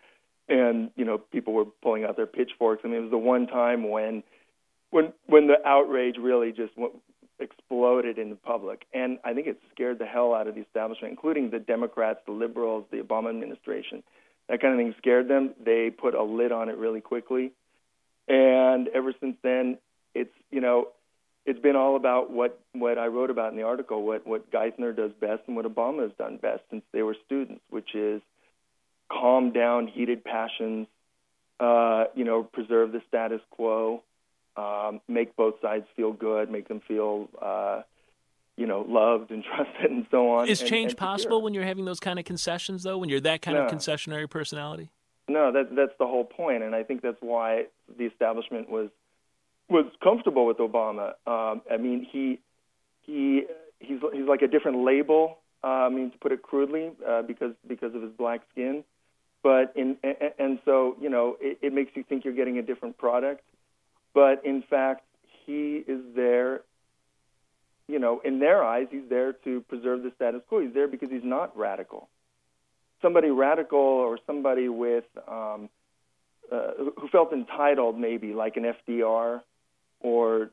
and 0.49 0.91
you 0.97 1.05
know 1.05 1.19
people 1.19 1.53
were 1.53 1.65
pulling 1.65 2.05
out 2.05 2.17
their 2.17 2.27
pitchforks. 2.27 2.83
I 2.85 2.89
mean, 2.89 2.99
it 2.99 3.03
was 3.03 3.11
the 3.11 3.19
one 3.19 3.47
time 3.47 3.89
when 3.91 4.23
when 4.91 5.13
when 5.27 5.47
the 5.47 5.57
outrage 5.65 6.17
really 6.19 6.53
just 6.53 6.77
went, 6.77 6.95
exploded 7.39 8.19
in 8.19 8.31
the 8.31 8.37
public, 8.37 8.87
and 8.93 9.19
I 9.25 9.33
think 9.33 9.47
it 9.47 9.59
scared 9.75 9.99
the 9.99 10.07
hell 10.07 10.35
out 10.35 10.47
of 10.47 10.55
the 10.55 10.61
establishment, 10.61 11.13
including 11.13 11.51
the 11.51 11.59
Democrats, 11.59 12.21
the 12.27 12.33
liberals, 12.33 12.85
the 12.91 12.99
Obama 12.99 13.31
administration. 13.31 14.03
That 14.49 14.61
kind 14.61 14.75
of 14.75 14.79
thing 14.79 14.95
scared 14.99 15.29
them. 15.29 15.55
They 15.65 15.91
put 15.91 16.15
a 16.15 16.23
lid 16.23 16.53
on 16.53 16.69
it 16.69 16.77
really 16.77 17.01
quickly, 17.01 17.53
and 18.29 18.89
ever 18.89 19.13
since 19.21 19.37
then, 19.43 19.79
it's 20.15 20.35
you 20.51 20.61
know 20.61 20.89
it's 21.45 21.61
been 21.61 21.77
all 21.77 21.97
about 21.97 22.31
what 22.31 22.61
what 22.73 22.99
I 22.99 23.07
wrote 23.07 23.31
about 23.31 23.51
in 23.51 23.57
the 23.57 23.65
article, 23.65 24.05
what 24.05 24.27
what 24.27 24.51
Geithner 24.51 24.95
does 24.95 25.13
best 25.21 25.43
and 25.47 25.57
what 25.57 25.65
Obama 25.65 26.03
has 26.03 26.13
done 26.19 26.37
best 26.37 26.63
since 26.71 26.85
they 26.93 27.03
were 27.03 27.17
students, 27.27 27.63
which 27.71 27.95
is 27.95 28.23
calm 29.11 29.53
down 29.53 29.89
heated 29.89 30.25
passions, 30.25 30.87
uh, 31.61 32.05
you 32.15 32.25
know, 32.25 32.43
preserve 32.43 32.93
the 32.93 33.03
status 33.09 33.41
quo, 33.51 34.03
um, 34.57 35.01
make 35.09 35.37
both 35.37 35.55
sides 35.61 35.87
feel 35.97 36.13
good, 36.13 36.51
make 36.51 36.69
them 36.69 36.81
feel, 36.87 37.29
uh, 37.41 37.83
you 38.57 38.67
know, 38.67 38.85
loved 38.89 39.31
and 39.31 39.45
trusted, 39.57 39.91
and 39.91 40.07
so 40.11 40.31
on. 40.31 40.49
Is 40.49 40.61
and, 40.61 40.71
change 40.71 40.93
and 40.93 40.99
possible 40.99 41.43
when 41.43 41.55
you're 41.55 41.65
having 41.65 41.85
those 41.85 42.01
kind 42.01 42.19
of 42.19 42.25
concessions, 42.25 42.85
though? 42.85 42.99
When 42.99 43.09
you're 43.09 43.21
that 43.21 43.43
kind 43.43 43.57
of 43.57 43.71
concessionary 43.71 44.31
personality? 44.31 44.91
No, 45.29 45.53
that 45.53 45.75
that's 45.75 45.97
the 45.99 46.07
whole 46.07 46.25
point, 46.25 46.63
and 46.63 46.75
I 46.75 46.83
think 46.85 47.03
that's 47.03 47.21
why 47.21 47.67
the 47.97 48.05
establishment 48.05 48.71
was 48.71 48.91
was 49.73 49.87
comfortable 50.03 50.47
with 50.47 50.59
Obama. 50.59 51.15
Um, 51.27 51.63
I 51.71 51.77
mean, 51.79 52.07
he 52.11 52.41
he 53.03 53.45
he's 53.81 53.99
he's 54.13 54.29
like 54.29 54.43
a 54.43 54.49
different 54.49 54.85
label. 54.85 55.39
Uh, 55.65 55.87
I 55.87 55.89
mean, 55.89 56.11
to 56.11 56.19
put 56.19 56.33
it 56.33 56.43
crudely, 56.43 56.91
uh, 57.07 57.23
because 57.23 57.53
because 57.67 57.95
of 57.95 58.03
his 58.03 58.13
black 58.13 58.43
skin. 58.53 58.85
But 59.43 59.73
in 59.75 59.97
and, 60.03 60.17
and 60.39 60.59
so 60.65 60.97
you 61.01 61.11
know, 61.11 61.37
it, 61.41 61.59
it 61.63 61.73
makes 61.73 61.93
you 61.95 62.05
think 62.05 62.25
you're 62.25 62.35
getting 62.35 62.59
a 62.59 62.63
different 62.63 62.99
product. 62.99 63.43
But 64.15 64.45
in 64.45 64.63
fact, 64.69 65.05
he 65.47 65.83
is 65.87 66.01
there. 66.15 66.63
You 67.89 67.99
know, 67.99 68.21
in 68.25 68.39
their 68.39 68.63
eyes, 68.65 68.87
he's 68.91 69.09
there 69.11 69.33
to 69.33 69.61
preserve 69.63 70.03
the 70.03 70.13
status 70.15 70.43
quo. 70.49 70.61
He's 70.61 70.73
there 70.73 70.89
because 70.89 71.11
he's 71.11 71.25
not 71.25 71.57
radical 71.57 72.09
somebody 73.03 73.31
radical 73.31 73.81
or 73.81 74.19
somebody 74.27 74.69
with 74.69 75.05
um, 75.29 75.69
uh, 76.51 76.73
who- 76.79 76.95
who 76.97 77.09
felt 77.09 77.33
entitled, 77.33 77.99
maybe 77.99 78.33
like 78.33 78.57
an 78.57 78.65
FDR 78.65 79.43
or 80.03 80.51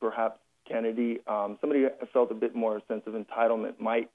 perhaps 0.00 0.38
Kennedy, 0.66 1.18
um, 1.26 1.58
somebody 1.60 1.82
who 1.82 2.06
felt 2.12 2.30
a 2.30 2.34
bit 2.34 2.54
more 2.54 2.80
sense 2.88 3.02
of 3.06 3.14
entitlement 3.14 3.80
might 3.80 4.10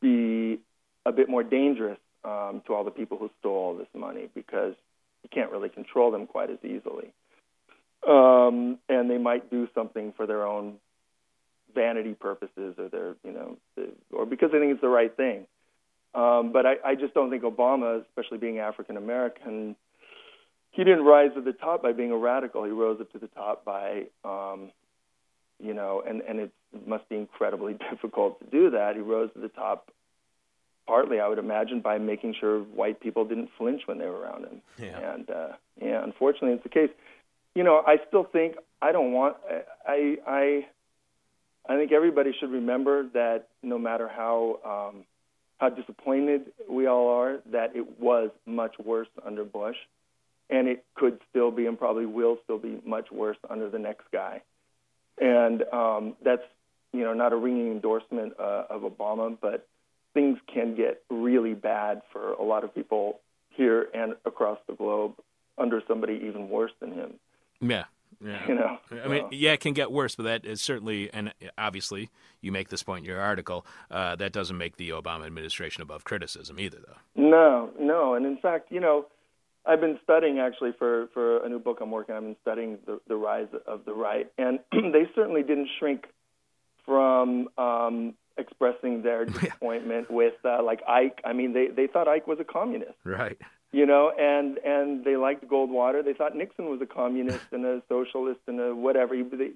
be 0.00 0.58
a 1.06 1.12
bit 1.12 1.28
more 1.28 1.42
dangerous 1.42 1.98
um, 2.24 2.62
to 2.66 2.74
all 2.74 2.84
the 2.84 2.90
people 2.90 3.18
who 3.18 3.30
stole 3.40 3.52
all 3.52 3.74
this 3.76 3.86
money 3.94 4.28
because 4.34 4.74
you 5.22 5.28
can't 5.32 5.50
really 5.50 5.68
control 5.68 6.10
them 6.10 6.26
quite 6.26 6.50
as 6.50 6.58
easily. 6.62 7.12
Um, 8.06 8.78
and 8.88 9.10
they 9.10 9.18
might 9.18 9.50
do 9.50 9.68
something 9.74 10.12
for 10.16 10.26
their 10.26 10.46
own 10.46 10.74
vanity 11.74 12.14
purposes 12.14 12.74
or 12.78 12.88
their, 12.88 13.16
you 13.24 13.32
know, 13.32 13.56
or 14.12 14.26
because 14.26 14.50
they 14.52 14.58
think 14.58 14.72
it's 14.72 14.80
the 14.80 14.88
right 14.88 15.14
thing. 15.16 15.46
Um, 16.14 16.52
but 16.52 16.64
I, 16.66 16.74
I 16.84 16.94
just 16.94 17.14
don't 17.14 17.30
think 17.30 17.42
Obama, 17.42 18.02
especially 18.02 18.38
being 18.38 18.58
African 18.58 18.96
American, 18.96 19.74
he 20.74 20.82
didn't 20.82 21.04
rise 21.04 21.30
to 21.34 21.40
the 21.40 21.52
top 21.52 21.82
by 21.82 21.92
being 21.92 22.10
a 22.10 22.16
radical. 22.16 22.64
He 22.64 22.70
rose 22.70 23.00
up 23.00 23.12
to 23.12 23.18
the 23.18 23.28
top 23.28 23.64
by, 23.64 24.06
um, 24.24 24.72
you 25.62 25.72
know, 25.72 26.02
and 26.06 26.20
and 26.22 26.40
it 26.40 26.50
must 26.86 27.08
be 27.08 27.16
incredibly 27.16 27.74
difficult 27.90 28.40
to 28.40 28.46
do 28.50 28.70
that. 28.70 28.96
He 28.96 29.00
rose 29.00 29.30
to 29.34 29.40
the 29.40 29.48
top 29.48 29.92
partly, 30.86 31.20
I 31.20 31.28
would 31.28 31.38
imagine, 31.38 31.80
by 31.80 31.98
making 31.98 32.34
sure 32.40 32.60
white 32.60 33.00
people 33.00 33.24
didn't 33.24 33.50
flinch 33.56 33.82
when 33.86 33.98
they 33.98 34.06
were 34.06 34.18
around 34.18 34.46
him. 34.46 34.62
Yeah. 34.78 35.14
And 35.14 35.30
uh, 35.30 35.48
yeah, 35.80 36.02
unfortunately, 36.02 36.52
it's 36.52 36.64
the 36.64 36.68
case. 36.68 36.90
You 37.54 37.62
know, 37.62 37.82
I 37.86 37.98
still 38.08 38.24
think 38.24 38.56
I 38.82 38.90
don't 38.90 39.12
want. 39.12 39.36
I 39.86 40.16
I 40.26 40.66
I 41.68 41.76
think 41.76 41.92
everybody 41.92 42.32
should 42.38 42.50
remember 42.50 43.06
that 43.14 43.46
no 43.62 43.78
matter 43.78 44.08
how 44.08 44.58
um, 44.92 45.04
how 45.58 45.68
disappointed 45.68 46.52
we 46.68 46.88
all 46.88 47.08
are 47.10 47.38
that 47.52 47.76
it 47.76 48.00
was 48.00 48.30
much 48.44 48.74
worse 48.84 49.08
under 49.24 49.44
Bush, 49.44 49.76
and 50.50 50.68
it 50.68 50.84
could 50.94 51.20
still 51.30 51.50
be 51.50 51.66
and 51.66 51.78
probably 51.78 52.06
will 52.06 52.38
still 52.44 52.58
be 52.58 52.80
much 52.84 53.10
worse 53.10 53.36
under 53.48 53.68
the 53.70 53.78
next 53.78 54.04
guy. 54.12 54.42
And 55.20 55.62
um, 55.72 56.16
that's 56.24 56.42
you 56.92 57.02
know 57.02 57.14
not 57.14 57.32
a 57.32 57.36
ringing 57.36 57.70
endorsement 57.70 58.34
uh, 58.38 58.64
of 58.70 58.82
Obama, 58.82 59.36
but 59.40 59.66
things 60.12 60.38
can 60.52 60.74
get 60.74 61.02
really 61.10 61.54
bad 61.54 62.02
for 62.12 62.32
a 62.32 62.42
lot 62.42 62.64
of 62.64 62.74
people 62.74 63.20
here 63.50 63.88
and 63.94 64.14
across 64.24 64.58
the 64.66 64.74
globe 64.74 65.14
under 65.58 65.82
somebody 65.86 66.22
even 66.26 66.48
worse 66.48 66.72
than 66.80 66.92
him. 66.92 67.14
Yeah. 67.60 67.84
Yeah. 68.24 68.46
You 68.48 68.54
know, 68.54 68.78
I 69.04 69.08
mean, 69.08 69.22
so- 69.22 69.28
yeah, 69.32 69.52
it 69.52 69.60
can 69.60 69.74
get 69.74 69.90
worse, 69.90 70.14
but 70.14 70.22
that 70.22 70.44
is 70.44 70.62
certainly, 70.62 71.12
and 71.12 71.34
obviously, 71.58 72.10
you 72.40 72.52
make 72.52 72.68
this 72.68 72.82
point 72.82 73.04
in 73.04 73.10
your 73.10 73.20
article. 73.20 73.66
Uh, 73.90 74.16
that 74.16 74.32
doesn't 74.32 74.56
make 74.56 74.76
the 74.76 74.90
Obama 74.90 75.26
administration 75.26 75.82
above 75.82 76.04
criticism 76.04 76.58
either, 76.58 76.78
though. 76.86 76.96
No, 77.20 77.70
no, 77.78 78.14
and 78.14 78.24
in 78.24 78.36
fact, 78.38 78.70
you 78.70 78.80
know, 78.80 79.06
I've 79.66 79.80
been 79.80 79.98
studying 80.04 80.38
actually 80.38 80.72
for 80.78 81.08
for 81.14 81.44
a 81.44 81.48
new 81.48 81.58
book 81.58 81.78
I'm 81.80 81.90
working. 81.90 82.14
on. 82.14 82.18
I've 82.18 82.28
been 82.30 82.36
studying 82.42 82.78
the 82.86 83.00
the 83.08 83.16
rise 83.16 83.48
of 83.66 83.84
the 83.84 83.94
right, 83.94 84.30
and 84.38 84.58
they 84.72 85.08
certainly 85.14 85.42
didn't 85.42 85.68
shrink 85.78 86.06
from 86.84 87.48
um, 87.58 88.14
expressing 88.36 89.02
their 89.02 89.24
disappointment 89.36 90.10
with 90.10 90.34
uh, 90.44 90.62
like 90.62 90.80
Ike. 90.88 91.20
I 91.24 91.32
mean, 91.32 91.52
they 91.52 91.68
they 91.68 91.86
thought 91.86 92.08
Ike 92.08 92.26
was 92.26 92.38
a 92.40 92.44
communist, 92.44 92.94
Right. 93.04 93.38
you 93.72 93.86
know, 93.86 94.12
and 94.18 94.58
and 94.58 95.04
they 95.04 95.16
liked 95.16 95.46
Goldwater. 95.48 96.04
They 96.04 96.12
thought 96.12 96.36
Nixon 96.36 96.66
was 96.66 96.80
a 96.82 96.86
communist 96.86 97.46
and 97.52 97.64
a 97.64 97.82
socialist 97.88 98.40
and 98.46 98.60
a 98.60 98.74
whatever. 98.74 99.14
He- 99.14 99.22
They 99.22 99.50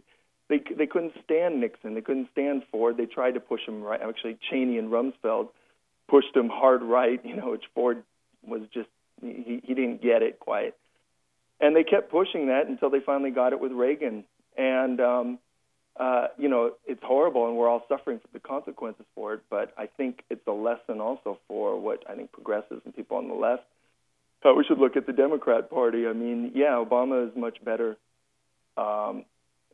they 0.48 0.62
they 0.74 0.86
couldn't 0.86 1.12
stand 1.24 1.61
Nixon. 1.61 1.94
They 1.94 2.00
couldn't 2.00 2.28
stand 2.32 2.62
Ford. 2.70 2.96
They 2.96 3.04
tried 3.06 3.32
to 3.34 3.40
push 3.40 3.61
him 3.66 3.82
right. 3.82 4.00
Actually, 4.00 4.38
Cheney 4.50 4.78
and 4.78 4.90
Rumsfeld 4.90 5.48
pushed 6.09 6.34
him 6.34 6.48
hard 6.48 6.82
right. 6.82 7.20
You 7.24 7.36
know, 7.36 7.50
which 7.50 7.64
Ford 7.74 8.02
was 8.46 8.62
just 8.72 8.88
he 9.21 9.61
he 9.64 9.75
didn't 9.75 10.03
get 10.03 10.23
it 10.23 10.39
quite. 10.39 10.75
And 11.61 11.75
they 11.75 11.85
kept 11.85 12.11
pushing 12.11 12.49
that 12.49 12.69
until 12.69 12.91
they 12.91 13.01
finally 13.01 13.31
got 13.31 13.53
it 13.53 13.61
with 13.61 13.73
Reagan. 13.73 14.25
And 14.57 15.01
um, 15.01 15.39
uh, 15.99 16.29
you 16.37 16.49
know, 16.49 16.73
it's 16.87 17.03
horrible, 17.03 17.49
and 17.49 17.57
we're 17.57 17.69
all 17.69 17.85
suffering 17.89 18.21
the 18.33 18.41
consequences 18.41 19.07
for 19.14 19.35
it. 19.35 19.41
But 19.51 19.73
I 19.77 19.87
think 19.87 20.23
it's 20.31 20.47
a 20.47 20.53
lesson 20.53 21.01
also 21.01 21.39
for 21.49 21.81
what 21.81 22.05
I 22.09 22.14
think 22.14 22.33
progressives 22.33 22.83
and 22.85 22.95
people 22.95 23.16
on 23.16 23.29
the 23.29 23.35
left 23.35 23.64
how 24.41 24.55
we 24.55 24.64
should 24.64 24.79
look 24.79 24.97
at 24.97 25.07
the 25.07 25.12
Democrat 25.12 25.71
Party. 25.71 26.07
I 26.07 26.12
mean, 26.12 26.53
yeah, 26.55 26.83
Obama 26.85 27.29
is 27.29 27.37
much 27.37 27.62
better 27.64 27.97
um, 28.77 29.25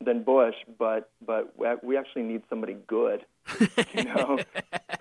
than 0.04 0.22
Bush, 0.22 0.54
but 0.78 1.10
but 1.24 1.54
we 1.84 1.96
actually 1.96 2.22
need 2.22 2.42
somebody 2.48 2.76
good. 2.86 3.24
You 3.94 4.04
know, 4.04 4.38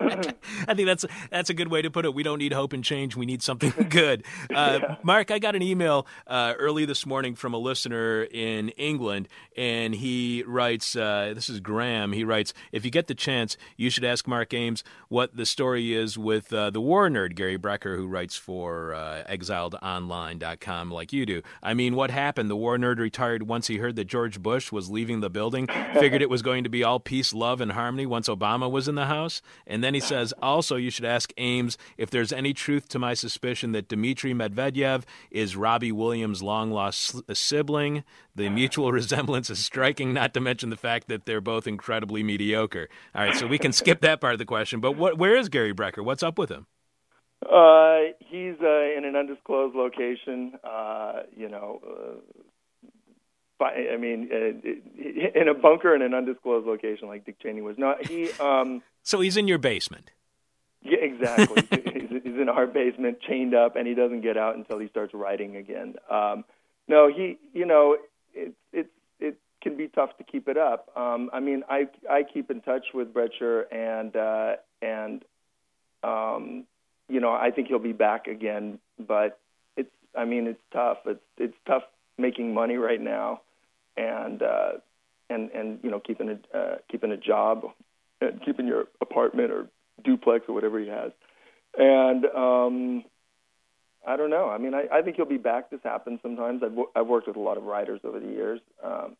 I 0.00 0.74
think 0.74 0.86
that's 0.86 1.04
that's 1.30 1.50
a 1.50 1.54
good 1.54 1.68
way 1.68 1.82
to 1.82 1.90
put 1.90 2.04
it. 2.04 2.14
We 2.14 2.22
don't 2.22 2.38
need 2.38 2.52
hope 2.52 2.72
and 2.72 2.84
change. 2.84 3.16
We 3.16 3.26
need 3.26 3.42
something 3.42 3.72
good. 3.88 4.24
Uh, 4.54 4.96
Mark, 5.02 5.30
I 5.30 5.38
got 5.38 5.56
an 5.56 5.62
email 5.62 6.06
uh, 6.26 6.54
early 6.58 6.84
this 6.84 7.06
morning 7.06 7.34
from 7.34 7.54
a 7.54 7.58
listener 7.58 8.22
in 8.22 8.68
England, 8.70 9.28
and 9.56 9.94
he 9.94 10.44
writes. 10.46 10.94
Uh, 10.94 11.32
this 11.34 11.48
is 11.48 11.60
Graham. 11.60 12.12
He 12.12 12.22
writes, 12.24 12.54
"If 12.72 12.84
you 12.84 12.90
get 12.90 13.08
the 13.08 13.14
chance, 13.14 13.56
you 13.76 13.90
should 13.90 14.04
ask 14.04 14.28
Mark 14.28 14.54
Ames 14.54 14.84
what 15.08 15.36
the 15.36 15.46
story 15.46 15.94
is 15.94 16.16
with 16.16 16.52
uh, 16.52 16.70
the 16.70 16.80
war 16.80 17.08
nerd 17.08 17.34
Gary 17.34 17.58
Brecher, 17.58 17.96
who 17.96 18.06
writes 18.06 18.36
for 18.36 18.94
uh, 18.94 19.24
ExiledOnline.com, 19.28 20.90
like 20.90 21.12
you 21.12 21.26
do. 21.26 21.42
I 21.62 21.74
mean, 21.74 21.94
what 21.96 22.10
happened? 22.10 22.50
The 22.50 22.56
war 22.56 22.76
nerd 22.76 22.98
retired 22.98 23.44
once 23.44 23.66
he 23.66 23.78
heard 23.78 23.96
that 23.96 24.04
George 24.04 24.40
Bush 24.42 24.70
was 24.70 24.90
leaving 24.90 25.20
the 25.20 25.30
building. 25.30 25.66
Figured 25.94 26.22
it 26.22 26.30
was 26.30 26.42
going 26.42 26.64
to 26.64 26.70
be 26.70 26.84
all 26.84 27.00
peace, 27.00 27.32
love, 27.32 27.60
and 27.60 27.72
harmony 27.72 28.06
once 28.06 28.28
Obama 28.34 28.70
was 28.70 28.88
in 28.88 28.94
the 28.94 29.06
house. 29.06 29.42
And 29.66 29.82
then 29.82 29.94
he 29.94 30.00
says, 30.00 30.32
also, 30.42 30.76
you 30.76 30.90
should 30.90 31.04
ask 31.04 31.32
Ames 31.36 31.78
if 31.96 32.10
there's 32.10 32.32
any 32.32 32.52
truth 32.52 32.88
to 32.88 32.98
my 32.98 33.14
suspicion 33.14 33.72
that 33.72 33.88
Dmitry 33.88 34.34
Medvedev 34.34 35.04
is 35.30 35.56
Robbie 35.56 35.92
Williams' 35.92 36.42
long 36.42 36.70
lost 36.70 37.22
sibling. 37.34 38.04
The 38.34 38.48
mutual 38.48 38.92
resemblance 39.00 39.50
is 39.50 39.64
striking, 39.64 40.12
not 40.12 40.34
to 40.34 40.40
mention 40.40 40.70
the 40.70 40.76
fact 40.76 41.08
that 41.08 41.26
they're 41.26 41.40
both 41.40 41.66
incredibly 41.66 42.22
mediocre. 42.22 42.88
All 43.14 43.24
right, 43.24 43.36
so 43.36 43.46
we 43.46 43.58
can 43.58 43.72
skip 43.72 44.00
that 44.00 44.20
part 44.20 44.32
of 44.32 44.38
the 44.38 44.44
question. 44.44 44.80
But 44.80 44.92
what, 44.92 45.18
where 45.18 45.36
is 45.36 45.48
Gary 45.48 45.74
Brecher? 45.74 46.04
What's 46.04 46.22
up 46.22 46.38
with 46.38 46.50
him? 46.50 46.66
uh, 47.50 47.98
he's 48.20 48.54
uh, 48.62 48.96
in 48.96 49.04
an 49.04 49.16
undisclosed 49.16 49.74
location. 49.74 50.52
Uh, 50.64 51.22
you 51.36 51.48
know. 51.48 51.80
I 53.60 53.96
mean, 53.96 54.28
uh, 54.32 55.38
in 55.40 55.48
a 55.48 55.54
bunker 55.54 55.94
in 55.94 56.02
an 56.02 56.14
undisclosed 56.14 56.66
location, 56.66 57.08
like 57.08 57.24
Dick 57.24 57.38
Cheney 57.40 57.62
was. 57.62 57.78
not. 57.78 58.06
he. 58.06 58.30
Um, 58.32 58.82
So 59.06 59.20
he's 59.20 59.36
in 59.36 59.46
your 59.46 59.58
basement. 59.58 60.10
Yeah, 60.82 60.96
exactly. 60.96 61.62
he's, 61.92 62.22
he's 62.22 62.40
in 62.40 62.48
our 62.48 62.66
basement, 62.66 63.20
chained 63.20 63.54
up, 63.54 63.76
and 63.76 63.86
he 63.86 63.92
doesn't 63.92 64.22
get 64.22 64.38
out 64.38 64.56
until 64.56 64.78
he 64.78 64.88
starts 64.88 65.12
writing 65.12 65.56
again. 65.56 65.96
Um, 66.10 66.44
no, 66.88 67.08
he, 67.14 67.36
you 67.52 67.66
know, 67.66 67.98
it, 68.32 68.54
it, 68.72 68.86
it 69.20 69.36
can 69.60 69.76
be 69.76 69.88
tough 69.88 70.16
to 70.16 70.24
keep 70.24 70.48
it 70.48 70.56
up. 70.56 70.90
Um, 70.96 71.28
I 71.34 71.40
mean, 71.40 71.64
I, 71.68 71.88
I 72.10 72.22
keep 72.22 72.50
in 72.50 72.62
touch 72.62 72.86
with 72.94 73.12
Brecher, 73.12 73.64
and 73.70 74.16
uh, 74.16 74.56
and 74.80 75.22
um, 76.02 76.64
you 77.08 77.20
know, 77.20 77.32
I 77.32 77.50
think 77.50 77.68
he'll 77.68 77.78
be 77.78 77.92
back 77.92 78.26
again. 78.26 78.78
But 78.98 79.38
it's, 79.76 79.90
I 80.16 80.24
mean, 80.24 80.46
it's 80.46 80.60
tough. 80.72 80.98
It's, 81.06 81.20
it's 81.36 81.56
tough 81.66 81.82
making 82.18 82.54
money 82.54 82.76
right 82.76 83.00
now, 83.00 83.40
and 83.96 84.42
uh, 84.42 84.72
and 85.30 85.50
and 85.50 85.78
you 85.82 85.90
know, 85.90 86.00
keeping 86.00 86.28
a 86.30 86.56
uh, 86.56 86.76
keeping 86.90 87.12
a 87.12 87.16
job, 87.16 87.64
and 88.20 88.40
keeping 88.44 88.66
your 88.66 88.84
apartment 89.00 89.50
or 89.50 89.68
duplex 90.04 90.44
or 90.48 90.54
whatever 90.54 90.78
he 90.78 90.88
has. 90.88 91.12
And 91.76 92.24
um, 92.26 93.04
I 94.06 94.16
don't 94.16 94.30
know. 94.30 94.48
I 94.48 94.58
mean, 94.58 94.74
I, 94.74 94.86
I 94.92 95.02
think 95.02 95.16
he'll 95.16 95.24
be 95.24 95.38
back. 95.38 95.70
This 95.70 95.80
happens 95.82 96.20
sometimes. 96.22 96.62
I've, 96.62 96.72
wo- 96.72 96.90
I've 96.94 97.06
worked 97.06 97.26
with 97.26 97.36
a 97.36 97.40
lot 97.40 97.56
of 97.56 97.64
writers 97.64 98.00
over 98.04 98.20
the 98.20 98.28
years. 98.28 98.60
Um, 98.82 99.16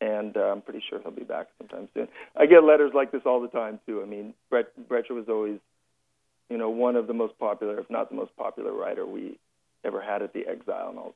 and 0.00 0.36
uh, 0.36 0.40
I'm 0.40 0.62
pretty 0.62 0.82
sure 0.88 1.00
he'll 1.02 1.10
be 1.10 1.24
back 1.24 1.48
sometime 1.58 1.88
soon. 1.94 2.08
I 2.36 2.46
get 2.46 2.64
letters 2.64 2.92
like 2.94 3.12
this 3.12 3.22
all 3.26 3.40
the 3.40 3.48
time 3.48 3.80
too. 3.86 4.02
I 4.02 4.06
mean, 4.06 4.34
Brett 4.48 4.68
Brecher 4.88 5.10
was 5.10 5.26
always, 5.28 5.58
you 6.48 6.56
know, 6.56 6.70
one 6.70 6.96
of 6.96 7.06
the 7.06 7.12
most 7.12 7.38
popular, 7.38 7.78
if 7.78 7.90
not 7.90 8.08
the 8.08 8.16
most 8.16 8.34
popular 8.36 8.72
writer 8.72 9.04
we 9.04 9.38
ever 9.84 10.00
had 10.00 10.22
at 10.22 10.32
the 10.32 10.46
Exile, 10.46 10.88
and 10.90 10.98
I'll 10.98 11.14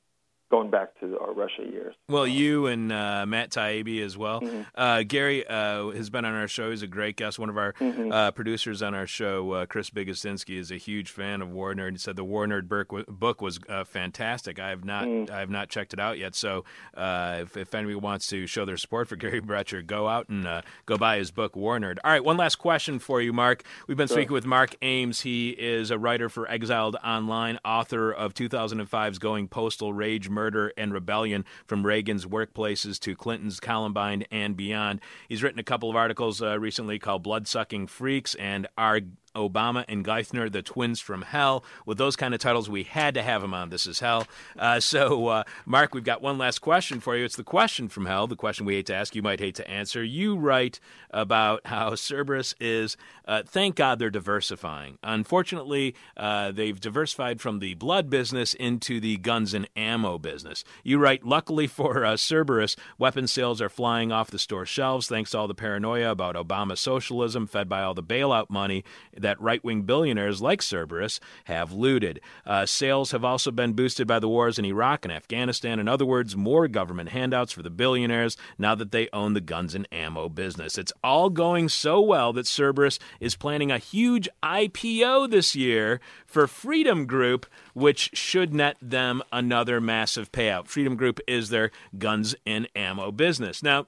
going 0.55 0.71
back 0.71 0.99
to 1.01 1.19
our 1.19 1.33
Russia 1.33 1.63
years. 1.69 1.95
Well, 2.09 2.27
you 2.29 2.67
and 2.67 2.93
uh, 2.93 3.25
Matt 3.27 3.51
Taibbi 3.51 4.01
as 4.05 4.17
well. 4.17 4.41
Mm-hmm. 4.41 4.63
Uh, 4.75 5.03
Gary 5.03 5.45
uh, 5.47 5.89
has 5.91 6.11
been 6.11 6.25
on 6.25 6.35
our 6.35 6.47
show. 6.47 6.71
He's 6.71 6.83
a 6.83 6.87
great 6.87 7.17
guest. 7.17 7.39
One 7.39 7.49
of 7.49 7.57
our 7.59 7.73
Mm-hmm. 7.81 8.13
uh, 8.13 8.31
producers 8.31 8.83
on 8.83 8.95
our 8.95 9.07
show, 9.07 9.51
uh, 9.53 9.67
Chris 9.67 9.91
Bigosinski, 9.91 10.57
is 10.59 10.71
a 10.71 10.77
huge 10.77 11.11
fan 11.11 11.43
of 11.43 11.51
War 11.51 11.75
Nerd. 11.75 11.93
He 11.93 11.99
said 11.99 12.15
the 12.17 12.23
War 12.25 12.47
Nerd 12.47 12.69
book, 12.69 12.93
book 13.09 13.43
was 13.43 13.59
uh, 13.69 13.83
fantastic. 13.85 14.59
I 14.61 14.69
have 14.71 14.85
not, 14.85 15.05
Mm. 15.07 15.29
I 15.31 15.41
have 15.41 15.51
not 15.51 15.69
checked 15.71 15.93
it 15.93 15.99
out 15.99 16.19
yet. 16.19 16.35
So, 16.37 16.65
uh, 16.97 17.39
if, 17.43 17.57
if 17.57 17.75
anybody 17.75 17.97
wants 17.97 18.27
to 18.29 18.47
show 18.47 18.65
their 18.65 18.77
support 18.77 19.09
for 19.09 19.17
Gary 19.17 19.41
Brecher, 19.51 19.85
go 19.85 20.07
out 20.09 20.29
and 20.29 20.47
uh, 20.47 20.63
go 20.87 20.97
buy 20.97 21.19
his 21.19 21.31
book, 21.33 21.57
War 21.57 21.79
Nerd. 21.79 21.99
All 22.05 22.13
right, 22.13 22.25
one 22.25 22.37
last 22.37 22.57
question 22.57 22.99
for 23.01 23.21
you, 23.21 23.33
Mark. 23.33 23.65
We've 23.89 23.97
been 23.97 24.09
speaking 24.09 24.33
with 24.33 24.47
Mark 24.47 24.77
Ames. 24.83 25.21
He 25.23 25.51
is 25.51 25.91
a 25.91 25.99
writer 25.99 26.29
for 26.29 26.49
Exiled 26.49 26.97
Online, 27.05 27.59
author 27.65 28.13
of 28.13 28.35
2005's 28.35 29.19
Going 29.19 29.49
Postal: 29.49 29.93
Rage, 29.93 30.29
Murder, 30.29 30.44
and 30.77 30.93
Rebellion 30.93 31.45
from 31.67 31.87
Reagan's 31.87 32.27
workplaces 32.27 32.99
to 33.01 33.17
Clinton's 33.17 33.61
Columbine 33.61 34.25
and 34.31 34.57
beyond. 34.57 35.01
He's 35.29 35.43
written 35.43 35.59
a 35.59 35.65
couple 35.65 35.91
of 35.91 35.97
articles 35.97 36.43
uh, 36.43 36.59
recently 36.59 36.99
called 36.99 37.23
Bloodsucking 37.23 37.87
Freaks 37.87 38.35
and 38.35 38.67
Our 38.77 39.01
Obama 39.35 39.85
and 39.89 40.05
Geithner, 40.05 40.51
the 40.51 40.63
twins 40.63 41.01
from 41.01 41.23
hell. 41.23 41.65
With 41.87 41.99
those 41.99 42.17
kind 42.17 42.35
of 42.35 42.41
titles, 42.41 42.69
we 42.69 42.85
had 42.85 43.15
to 43.15 43.23
have 43.23 43.43
him 43.43 43.55
on 43.55 43.71
This 43.71 43.87
Is 43.87 44.01
Hell. 44.01 44.27
Uh, 44.59 44.81
so, 44.81 45.29
uh, 45.29 45.45
Mark, 45.67 45.95
we've 45.95 46.05
got 46.05 46.23
one 46.23 46.39
last 46.39 46.61
question 46.61 47.01
for 47.01 47.17
you. 47.17 47.25
It's 47.25 47.37
the 47.37 47.45
question 47.45 47.89
from 47.89 48.07
hell, 48.07 48.27
the 48.27 48.37
question 48.37 48.67
we 48.67 48.75
hate 48.75 48.87
to 48.87 48.95
ask, 48.95 49.15
you 49.15 49.23
might 49.23 49.41
hate 49.41 49.55
to 49.57 49.69
answer. 49.69 50.03
You 50.03 50.37
write 50.37 50.81
about 51.11 51.67
how 51.67 51.95
Cerberus 51.95 52.55
is, 52.61 52.97
uh, 53.27 53.43
thank 53.47 53.77
God 53.77 53.99
they're 53.99 54.11
diversifying. 54.11 54.99
Unfortunately, 55.03 55.95
uh, 56.17 56.53
they've 56.53 56.81
diversified 56.81 57.41
from 57.41 57.59
the 57.59 57.75
blood 57.75 58.11
business 58.11 58.55
into 58.55 59.01
the 59.01 59.17
guns 59.17 59.55
and 59.55 59.69
ammo 59.77 60.19
business. 60.19 60.65
You 60.83 60.99
write, 60.99 61.25
luckily 61.25 61.67
for 61.67 62.05
uh, 62.05 62.17
Cerberus, 62.17 62.77
weapon 62.99 63.27
sales 63.27 63.61
are 63.61 63.69
flying 63.69 64.13
off 64.13 64.31
the 64.31 64.39
store 64.39 64.67
shelves 64.67 65.09
thanks 65.09 65.31
to 65.31 65.39
all 65.39 65.49
the 65.49 65.55
paranoia 65.55 66.11
about 66.11 66.35
Obama 66.35 66.77
socialism 66.77 67.47
fed 67.47 67.69
by 67.69 67.83
all 67.83 67.95
the 67.95 68.03
bailout 68.03 68.51
money 68.51 68.85
that 69.25 69.41
right 69.41 69.63
wing 69.65 69.83
billionaires 69.83 70.41
like 70.41 70.63
Cerberus 70.63 71.21
have 71.45 71.73
looted. 71.73 72.21
Uh, 72.47 72.67
sales 72.67 73.11
have 73.11 73.25
also 73.25 73.51
been 73.51 73.73
boosted 73.73 74.07
by 74.07 74.19
the 74.19 74.29
wars 74.29 74.59
in 74.59 74.65
Iraq 74.65 75.05
and 75.05 75.13
Afghanistan. 75.13 75.79
In 75.79 75.89
other 75.89 76.07
words, 76.07 76.37
more 76.37 76.69
government 76.69 77.11
handouts 77.11 77.53
for 77.53 77.63
the 77.63 77.71
billionaires 77.71 78.37
now 78.59 78.75
that 78.75 78.93
they 78.93 79.09
own 79.13 79.35
the 79.35 79.41
guns 79.41 79.75
and 79.75 79.89
ammo 79.91 80.29
business. 80.29 80.79
It's 80.79 80.93
all 81.03 81.31
going 81.31 81.69
so 81.69 82.01
well 82.01 82.33
that 82.35 82.47
Cerberus 82.47 82.99
is 83.21 83.37
planning 83.37 83.71
a 83.71 83.79
huge 83.79 84.29
IPO 84.43 85.31
this 85.31 85.57
year 85.57 86.01
for 86.27 86.47
Freedom 86.47 87.07
Group, 87.07 87.47
which 87.73 88.11
should 88.15 88.55
net 88.55 88.77
them 88.81 89.23
another 89.33 89.81
massive 89.81 90.31
payout. 90.33 90.69
Freedom 90.69 90.97
Group 90.97 91.21
is 91.27 91.49
their 91.49 91.71
guns 91.99 92.35
and 92.47 92.69
ammo 92.77 93.11
business. 93.11 93.63
Now, 93.63 93.87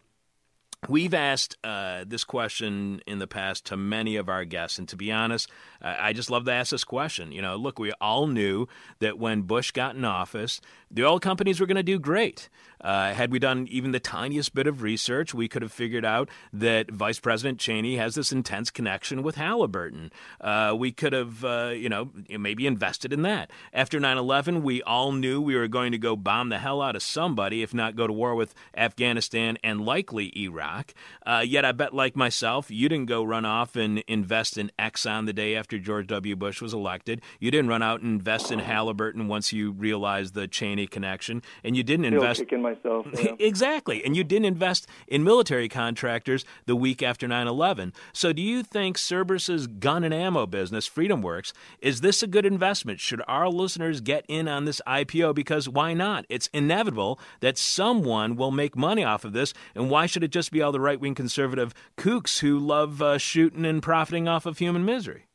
We've 0.89 1.14
asked 1.14 1.57
uh, 1.64 2.05
this 2.07 2.22
question 2.22 3.01
in 3.07 3.18
the 3.18 3.27
past 3.27 3.66
to 3.66 3.77
many 3.77 4.16
of 4.16 4.29
our 4.29 4.45
guests, 4.45 4.79
and 4.79 4.89
to 4.89 4.97
be 4.97 5.11
honest, 5.11 5.51
I 5.83 6.12
just 6.12 6.31
love 6.31 6.45
to 6.45 6.53
ask 6.53 6.70
this 6.70 6.85
question. 6.85 7.33
You 7.33 7.43
know, 7.43 7.57
look, 7.57 7.79
we 7.79 7.93
all 8.01 8.29
knew 8.29 8.68
that 9.01 9.18
when 9.18 9.43
Bush 9.43 9.72
got 9.72 9.97
in 9.97 10.05
office, 10.05 10.61
the 10.97 11.05
oil 11.05 11.20
companies 11.20 11.61
were 11.61 11.66
going 11.66 11.76
to 11.76 11.82
do 11.82 11.99
great. 11.99 12.49
Uh, 12.80 13.12
had 13.12 13.30
we 13.30 13.38
done 13.38 13.66
even 13.70 13.92
the 13.92 14.01
tiniest 14.01 14.55
bit 14.55 14.66
of 14.66 14.82
research, 14.82 15.34
we 15.34 15.49
could 15.49 15.62
have 15.62 15.72
figured 15.72 16.05
out 16.05 16.28
that 16.53 16.90
Vice 16.90 17.20
President 17.20 17.59
Cheney 17.59 17.97
has 17.97 18.14
this 18.14 18.32
intense 18.32 18.70
connection 18.70 19.22
with 19.22 19.36
Halliburton. 19.36 20.11
Uh, 20.40 20.74
we 20.76 20.92
could 20.92 21.12
have, 21.12 21.44
uh, 21.44 21.72
you 21.74 21.88
know, 21.88 22.11
maybe 22.38 22.66
invested 22.66 23.12
in 23.12 23.22
that. 23.22 23.51
After 23.72 24.01
9 24.01 24.16
11, 24.16 24.62
we 24.62 24.82
all 24.82 25.12
knew 25.12 25.40
we 25.40 25.57
were 25.57 25.68
going 25.68 25.92
to 25.92 25.99
go 25.99 26.16
bomb 26.16 26.49
the 26.49 26.59
hell 26.59 26.80
out 26.80 26.97
of 26.97 27.03
somebody, 27.03 27.62
if 27.62 27.74
not 27.74 27.97
go 27.97 28.07
to 28.07 28.12
war 28.12 28.34
with 28.34 28.55
Afghanistan 28.76 29.59
and 29.62 29.84
likely 29.84 30.32
Iraq. 30.38 30.94
Uh, 31.26 31.42
yet, 31.47 31.64
I 31.64 31.72
bet, 31.72 31.94
like 31.94 32.16
myself, 32.16 32.70
you 32.70 32.88
didn't 32.88 33.07
go 33.07 33.22
run 33.22 33.44
off 33.44 33.76
and 33.76 33.99
invest 34.07 34.57
in 34.57 34.70
Exxon 34.78 35.26
the 35.26 35.32
day 35.32 35.57
after 35.57 35.78
George 35.78 36.07
W. 36.07 36.36
Bush 36.36 36.62
was 36.62 36.72
elected. 36.72 37.20
You 37.40 37.51
didn't 37.51 37.68
run 37.68 37.82
out 37.82 38.01
and 38.01 38.12
invest 38.12 38.51
in 38.51 38.61
Halliburton 38.61 39.28
once 39.28 39.53
you 39.53 39.72
realized 39.72 40.34
the 40.34 40.47
Cheney 40.47 40.86
connection. 40.91 41.43
And 41.64 41.76
you 41.76 41.82
didn't 41.82 42.07
Still 42.07 42.20
invest. 42.20 42.41
kicking 42.41 42.62
myself. 42.62 43.07
Yeah. 43.22 43.32
Exactly. 43.39 44.05
And 44.05 44.16
you 44.16 44.22
didn't 44.24 44.45
invest 44.47 44.87
in 45.09 45.24
military 45.24 45.68
contractors 45.68 46.45
the 46.66 46.76
week 46.76 47.03
after 47.03 47.26
9 47.26 47.47
11. 47.47 47.93
So, 48.12 48.32
do 48.32 48.43
you 48.43 48.62
think 48.62 48.97
Cerberus's 48.99 49.66
gun 49.66 50.05
and 50.05 50.12
ammo 50.14 50.47
business, 50.47 50.87
Freedom 50.87 51.22
Works, 51.22 51.53
is 51.80 52.01
this 52.03 52.22
a 52.22 52.26
good 52.26 52.45
investment? 52.47 53.01
Should 53.01 53.22
our 53.26 53.49
listeners 53.49 54.01
get 54.01 54.24
in 54.28 54.49
on 54.49 54.64
this 54.64 54.80
IPO? 54.87 55.34
Because 55.34 55.68
why 55.68 55.95
not? 55.95 56.24
It's 56.28 56.49
inevitable 56.53 57.18
that 57.41 57.59
someone 57.59 58.37
will 58.37 58.51
make 58.51 58.76
money 58.76 59.03
off 59.05 59.24
of 59.24 59.32
this. 59.32 59.53
And 59.74 59.91
why 59.91 60.07
should 60.07 60.22
it 60.24 60.30
just 60.32 60.51
be 60.53 60.61
all 60.62 60.72
the 60.72 60.80
right 60.80 61.01
wing 61.01 61.14
conservative 61.14 61.74
kooks 61.97 62.41
who 62.41 62.59
love 62.59 63.01
uh, 63.03 63.18
shooting 63.18 63.64
and 63.64 63.82
profiting 63.82 64.28
off 64.28 64.47
of 64.47 64.59
human 64.59 64.84
misery? 64.84 65.26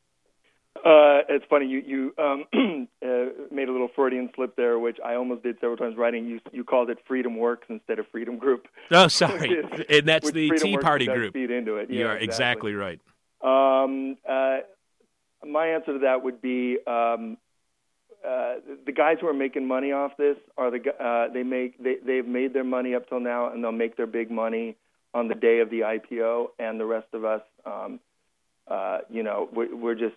Uh, 0.84 1.22
it's 1.28 1.44
funny 1.48 1.66
you 1.66 1.78
you 1.86 2.14
um, 2.18 2.44
uh, 3.02 3.06
made 3.52 3.68
a 3.68 3.72
little 3.72 3.88
Freudian 3.94 4.30
slip 4.34 4.56
there, 4.56 4.80
which 4.80 4.98
I 5.04 5.14
almost 5.14 5.44
did 5.44 5.56
several 5.60 5.76
times 5.76 5.96
writing. 5.96 6.26
You 6.26 6.40
you 6.52 6.64
called 6.64 6.90
it 6.90 6.98
Freedom 7.06 7.36
Works 7.36 7.66
instead 7.68 8.00
of 8.00 8.06
Freedom 8.08 8.36
Group. 8.36 8.66
Oh, 8.90 9.06
sorry. 9.06 9.50
Is- 9.74 9.84
and 9.88 10.08
that's 10.08 10.30
the 10.32 10.48
Freedom 10.48 10.66
Tea 10.66 10.72
Works 10.74 10.84
Party 10.84 11.06
group. 11.06 11.34
Feed 11.34 11.52
into 11.52 11.76
it. 11.76 11.88
You 11.90 12.06
are 12.06 12.16
exactly 12.16 12.74
right. 12.74 13.00
Um, 13.42 14.16
uh, 14.28 14.58
my 15.46 15.68
answer 15.68 15.94
to 15.94 15.98
that 16.00 16.22
would 16.24 16.42
be 16.42 16.78
um, 16.86 17.36
uh, 18.26 18.54
the 18.84 18.92
guys 18.92 19.18
who 19.20 19.28
are 19.28 19.34
making 19.34 19.66
money 19.66 19.92
off 19.92 20.16
this 20.16 20.36
are 20.56 20.70
the 20.70 20.80
uh, 21.02 21.32
they 21.32 21.42
make 21.44 21.82
they 21.82 21.96
they've 22.04 22.26
made 22.26 22.54
their 22.54 22.64
money 22.64 22.94
up 22.94 23.08
till 23.08 23.20
now, 23.20 23.52
and 23.52 23.62
they'll 23.62 23.72
make 23.72 23.96
their 23.96 24.06
big 24.06 24.30
money 24.30 24.76
on 25.14 25.28
the 25.28 25.34
day 25.34 25.60
of 25.60 25.70
the 25.70 25.80
IPO. 25.80 26.46
And 26.58 26.80
the 26.80 26.86
rest 26.86 27.08
of 27.12 27.24
us, 27.24 27.42
um, 27.66 28.00
uh, 28.66 28.98
you 29.10 29.22
know, 29.22 29.48
we're, 29.52 29.74
we're 29.74 29.94
just 29.94 30.16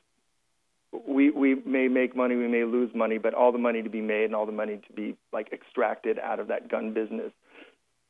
we 1.07 1.29
we 1.29 1.55
may 1.65 1.87
make 1.87 2.15
money, 2.15 2.35
we 2.35 2.47
may 2.47 2.63
lose 2.63 2.91
money, 2.93 3.17
but 3.17 3.33
all 3.33 3.51
the 3.51 3.57
money 3.57 3.81
to 3.81 3.89
be 3.89 4.01
made 4.01 4.25
and 4.25 4.35
all 4.35 4.45
the 4.45 4.51
money 4.51 4.79
to 4.87 4.93
be 4.93 5.15
like 5.33 5.51
extracted 5.51 6.19
out 6.19 6.39
of 6.39 6.47
that 6.47 6.69
gun 6.69 6.93
business, 6.93 7.31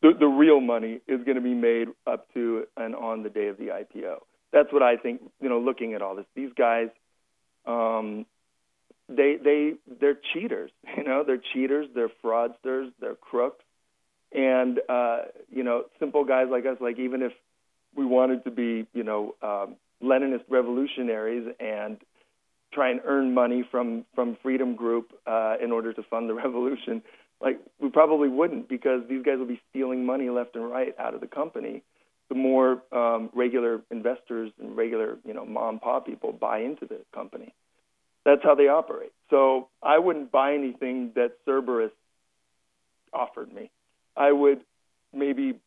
the 0.01 0.11
the 0.17 0.27
real 0.27 0.59
money 0.59 1.01
is 1.07 1.23
going 1.23 1.35
to 1.35 1.41
be 1.41 1.53
made 1.53 1.87
up 2.07 2.31
to 2.33 2.65
and 2.77 2.95
on 2.95 3.23
the 3.23 3.29
day 3.29 3.47
of 3.47 3.57
the 3.57 3.67
IPO. 3.67 4.17
That's 4.51 4.71
what 4.71 4.83
I 4.83 4.97
think. 4.97 5.21
You 5.41 5.49
know, 5.49 5.59
looking 5.59 5.93
at 5.93 6.01
all 6.01 6.15
this, 6.15 6.25
these 6.35 6.51
guys, 6.57 6.89
um, 7.65 8.25
they 9.09 9.37
they 9.41 9.73
they're 9.99 10.19
cheaters. 10.33 10.71
You 10.97 11.03
know, 11.03 11.23
they're 11.23 11.41
cheaters, 11.53 11.87
they're 11.93 12.09
fraudsters, 12.23 12.91
they're 12.99 13.15
crooks, 13.15 13.63
and 14.31 14.79
uh, 14.89 15.23
you 15.51 15.63
know, 15.63 15.83
simple 15.99 16.23
guys 16.23 16.47
like 16.49 16.65
us. 16.65 16.77
Like 16.79 16.97
even 16.97 17.21
if 17.21 17.33
we 17.95 18.05
wanted 18.05 18.43
to 18.45 18.51
be, 18.51 18.87
you 18.93 19.03
know, 19.03 19.35
um, 19.41 19.75
Leninist 20.03 20.43
revolutionaries 20.49 21.47
and 21.59 21.97
try 22.75 22.91
and 22.91 22.99
earn 23.05 23.33
money 23.33 23.63
from 23.71 24.05
from 24.13 24.37
Freedom 24.43 24.75
Group 24.75 25.13
uh, 25.25 25.55
in 25.63 25.71
order 25.71 25.93
to 25.93 26.03
fund 26.03 26.29
the 26.29 26.33
revolution. 26.45 27.01
Like 27.41 27.59
we 27.79 27.89
probably 27.89 28.29
wouldn't 28.29 28.69
because 28.69 29.01
these 29.09 29.23
guys 29.23 29.39
will 29.39 29.47
be 29.47 29.61
stealing 29.69 30.05
money 30.05 30.29
left 30.29 30.55
and 30.55 30.69
right 30.69 30.93
out 30.99 31.15
of 31.15 31.21
the 31.21 31.27
company. 31.27 31.81
The 32.29 32.35
more 32.35 32.81
um, 32.91 33.29
regular 33.33 33.81
investors 33.91 34.51
and 34.59 34.75
regular, 34.75 35.17
you 35.25 35.33
know, 35.33 35.45
mom 35.45 35.75
and 35.75 35.81
pop 35.81 36.07
people 36.07 36.31
buy 36.31 36.59
into 36.59 36.85
the 36.85 37.01
company. 37.13 37.53
That's 38.25 38.41
how 38.43 38.55
they 38.55 38.67
operate. 38.67 39.11
So 39.29 39.69
I 39.83 39.99
wouldn't 39.99 40.31
buy 40.31 40.55
anything 40.55 41.11
that 41.15 41.37
Cerberus 41.45 41.91
offered 43.13 43.53
me. 43.53 43.69
I 44.17 44.31
would 44.31 44.61
maybe, 45.13 45.59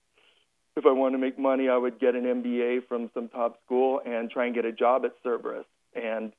if 0.77 0.85
I 0.85 0.91
want 0.91 1.15
to 1.15 1.19
make 1.19 1.39
money, 1.39 1.69
I 1.69 1.77
would 1.77 2.01
get 2.01 2.17
an 2.17 2.25
MBA 2.25 2.89
from 2.89 3.09
some 3.15 3.29
top 3.29 3.61
school 3.65 4.01
and 4.05 4.29
try 4.29 4.47
and 4.47 4.55
get 4.55 4.65
a 4.65 4.73
job 4.73 5.05
at 5.05 5.13
Cerberus 5.23 5.67
and 5.95 6.33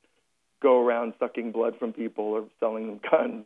go 0.62 0.86
around 0.86 1.14
sucking 1.20 1.52
blood 1.52 1.76
from 1.80 1.94
people 1.94 2.26
or 2.26 2.46
selling 2.60 2.88
them 2.88 3.00
guns 3.12 3.46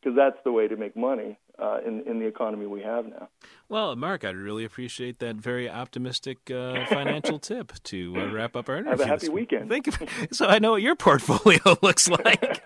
because 0.00 0.16
that's 0.16 0.38
the 0.44 0.52
way 0.52 0.68
to 0.68 0.76
make 0.76 0.96
money 0.96 1.38
uh, 1.58 1.78
in 1.86 2.02
in 2.02 2.18
the 2.18 2.26
economy 2.26 2.66
we 2.66 2.82
have 2.82 3.06
now. 3.06 3.28
Well, 3.68 3.94
Mark, 3.96 4.24
I'd 4.24 4.36
really 4.36 4.64
appreciate 4.64 5.18
that 5.20 5.36
very 5.36 5.68
optimistic 5.68 6.50
uh, 6.50 6.84
financial 6.86 7.38
tip 7.50 7.72
to 7.84 8.14
uh, 8.16 8.32
wrap 8.32 8.56
up 8.56 8.68
our 8.68 8.76
interview. 8.76 8.90
Have 8.90 9.00
a 9.00 9.06
happy 9.06 9.28
weekend. 9.28 9.68
Thank 9.68 9.86
you. 9.86 9.92
So 10.32 10.46
I 10.46 10.58
know 10.58 10.72
what 10.72 10.82
your 10.82 10.96
portfolio 10.96 11.76
looks 11.82 12.08
like. 12.08 12.64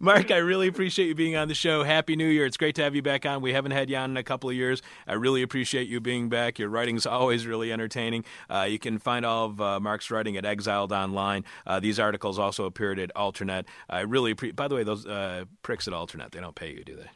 Mark, 0.00 0.30
I 0.30 0.36
really 0.36 0.68
appreciate 0.68 1.06
you 1.06 1.14
being 1.14 1.36
on 1.36 1.48
the 1.48 1.54
show. 1.54 1.82
Happy 1.82 2.16
New 2.16 2.28
Year. 2.28 2.46
It's 2.46 2.56
great 2.56 2.74
to 2.76 2.82
have 2.82 2.94
you 2.94 3.02
back 3.02 3.26
on. 3.26 3.40
We 3.40 3.52
haven't 3.52 3.72
had 3.72 3.90
you 3.90 3.96
on 3.96 4.10
in 4.10 4.16
a 4.16 4.22
couple 4.22 4.50
of 4.50 4.56
years. 4.56 4.82
I 5.06 5.14
really 5.14 5.42
appreciate 5.42 5.88
you 5.88 6.00
being 6.00 6.28
back. 6.28 6.58
Your 6.58 6.68
writing's 6.68 7.06
always 7.14 7.46
really 7.46 7.72
entertaining. 7.72 8.24
Uh, 8.48 8.66
you 8.68 8.78
can 8.78 8.98
find 8.98 9.24
all 9.24 9.46
of 9.46 9.60
uh, 9.60 9.80
Mark's 9.80 10.10
writing 10.10 10.36
at 10.36 10.44
Exiled 10.44 10.92
Online. 10.92 11.44
Uh, 11.66 11.80
these 11.80 11.98
articles 11.98 12.38
also 12.38 12.64
appeared 12.64 12.98
at 12.98 13.14
Alternet. 13.14 13.66
I 13.88 14.00
really 14.00 14.30
appreciate, 14.30 14.56
by 14.56 14.68
the 14.68 14.74
way, 14.74 14.84
those 14.84 15.06
uh, 15.06 15.44
pricks 15.62 15.88
at 15.88 15.94
Alternet, 15.94 16.32
they 16.32 16.40
don't 16.40 16.54
pay 16.54 16.70
you, 16.72 16.84
do 16.84 16.96
they? 16.96 17.10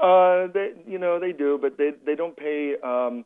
Uh, 0.00 0.46
they, 0.52 0.72
you 0.86 0.98
know, 0.98 1.18
they 1.18 1.32
do, 1.32 1.58
but 1.60 1.76
they 1.76 1.90
they 2.06 2.14
don't 2.14 2.36
pay 2.36 2.76
um, 2.84 3.24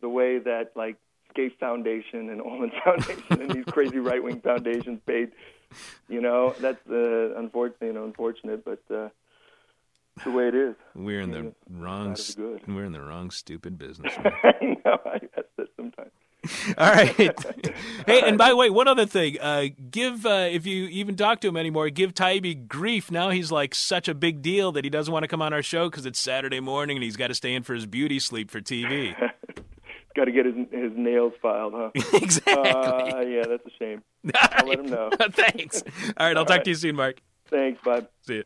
the 0.00 0.08
way 0.08 0.38
that 0.38 0.72
like 0.74 0.96
Scaife 1.30 1.52
Foundation 1.58 2.30
and 2.30 2.40
Olin 2.40 2.72
Foundation 2.84 3.42
and 3.42 3.50
these 3.50 3.64
crazy 3.66 3.98
right 3.98 4.22
wing 4.22 4.40
foundations 4.40 5.00
paid. 5.06 5.32
You 6.08 6.20
know, 6.20 6.54
that's 6.60 6.86
uh, 6.88 7.34
unfortunate. 7.36 7.86
You 7.86 7.92
know, 7.94 8.04
unfortunate, 8.04 8.64
but 8.64 8.82
uh, 8.90 9.08
it's 10.16 10.24
the 10.24 10.30
way 10.30 10.48
it 10.48 10.54
is. 10.54 10.74
We're 10.94 11.20
in 11.20 11.30
the 11.30 11.52
wrong. 11.70 12.14
side 12.16 12.20
of 12.20 12.20
s- 12.20 12.34
the 12.34 12.42
good. 12.42 12.74
We're 12.74 12.84
in 12.84 12.92
the 12.92 13.00
wrong 13.00 13.30
stupid 13.30 13.78
business. 13.78 14.12
I 14.18 14.76
know. 14.84 14.98
I, 15.06 15.18
that's 15.34 15.48
it 15.58 15.70
sometimes. 15.76 16.10
All 16.78 16.92
right. 16.92 17.14
hey, 18.06 18.20
and 18.22 18.36
by 18.36 18.50
the 18.50 18.56
way, 18.56 18.68
one 18.68 18.86
other 18.86 19.06
thing. 19.06 19.38
Uh, 19.40 19.66
give 19.90 20.26
uh, 20.26 20.48
if 20.50 20.66
you 20.66 20.84
even 20.88 21.16
talk 21.16 21.40
to 21.40 21.48
him 21.48 21.56
anymore, 21.56 21.88
give 21.88 22.12
Taibbi 22.12 22.68
grief. 22.68 23.10
Now 23.10 23.30
he's 23.30 23.50
like 23.50 23.74
such 23.74 24.08
a 24.08 24.14
big 24.14 24.42
deal 24.42 24.70
that 24.72 24.84
he 24.84 24.90
doesn't 24.90 25.10
want 25.12 25.22
to 25.22 25.28
come 25.28 25.40
on 25.40 25.54
our 25.54 25.62
show 25.62 25.88
because 25.88 26.04
it's 26.04 26.18
Saturday 26.18 26.60
morning 26.60 26.98
and 26.98 27.04
he's 27.04 27.16
got 27.16 27.28
to 27.28 27.34
stay 27.34 27.54
in 27.54 27.62
for 27.62 27.72
his 27.74 27.86
beauty 27.86 28.18
sleep 28.18 28.50
for 28.50 28.60
TV. 28.60 29.14
Got 30.14 30.26
to 30.26 30.32
get 30.32 30.46
his 30.46 30.54
his 30.70 30.92
nails 30.94 31.32
filed, 31.42 31.74
huh? 31.74 31.90
exactly. 32.14 32.54
Uh, 32.54 33.20
yeah, 33.20 33.44
that's 33.48 33.66
a 33.66 33.70
shame. 33.78 34.02
I'll 34.34 34.66
let 34.66 34.78
him 34.78 34.86
know. 34.86 35.10
Thanks. 35.30 35.82
All 36.16 36.26
right, 36.26 36.36
I'll 36.36 36.44
talk 36.44 36.62
to 36.64 36.70
you 36.70 36.76
soon, 36.76 36.96
Mark. 36.96 37.20
Thanks. 37.48 37.82
Bye. 37.84 38.06
See 38.22 38.36
you. 38.36 38.44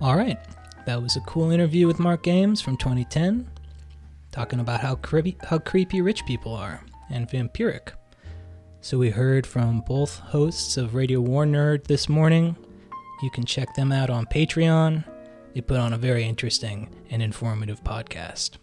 All 0.00 0.16
right. 0.16 0.38
That 0.86 1.02
was 1.02 1.16
a 1.16 1.20
cool 1.20 1.50
interview 1.50 1.86
with 1.86 1.98
Mark 1.98 2.26
Ames 2.26 2.62
from 2.62 2.78
2010, 2.78 3.50
talking 4.30 4.60
about 4.60 4.80
how 4.80 4.94
creepy, 4.94 5.36
how 5.42 5.58
creepy 5.58 6.00
rich 6.00 6.24
people 6.24 6.54
are 6.54 6.82
and 7.10 7.28
vampiric. 7.28 7.90
So 8.80 8.96
we 8.96 9.10
heard 9.10 9.46
from 9.46 9.80
both 9.80 10.18
hosts 10.18 10.78
of 10.78 10.94
Radio 10.94 11.20
War 11.20 11.44
Nerd 11.44 11.84
this 11.84 12.08
morning. 12.08 12.56
You 13.22 13.30
can 13.30 13.44
check 13.44 13.74
them 13.74 13.92
out 13.92 14.08
on 14.08 14.24
Patreon. 14.26 15.04
They 15.52 15.60
put 15.60 15.78
on 15.78 15.92
a 15.92 15.98
very 15.98 16.24
interesting 16.24 16.88
and 17.10 17.20
informative 17.20 17.84
podcast. 17.84 18.56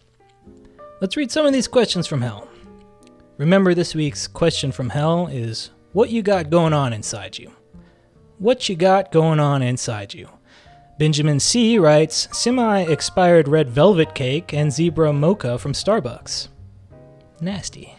Let's 0.98 1.16
read 1.16 1.30
some 1.30 1.44
of 1.44 1.52
these 1.52 1.68
questions 1.68 2.06
from 2.06 2.22
hell. 2.22 2.48
Remember, 3.36 3.74
this 3.74 3.94
week's 3.94 4.26
question 4.26 4.72
from 4.72 4.88
hell 4.88 5.26
is 5.26 5.70
what 5.92 6.08
you 6.08 6.22
got 6.22 6.48
going 6.48 6.72
on 6.72 6.94
inside 6.94 7.36
you? 7.36 7.52
What 8.38 8.70
you 8.70 8.76
got 8.76 9.12
going 9.12 9.38
on 9.38 9.60
inside 9.60 10.14
you? 10.14 10.30
Benjamin 10.98 11.38
C. 11.38 11.78
writes 11.78 12.28
semi 12.32 12.80
expired 12.80 13.46
red 13.46 13.68
velvet 13.68 14.14
cake 14.14 14.54
and 14.54 14.72
zebra 14.72 15.12
mocha 15.12 15.58
from 15.58 15.74
Starbucks. 15.74 16.48
Nasty. 17.42 17.94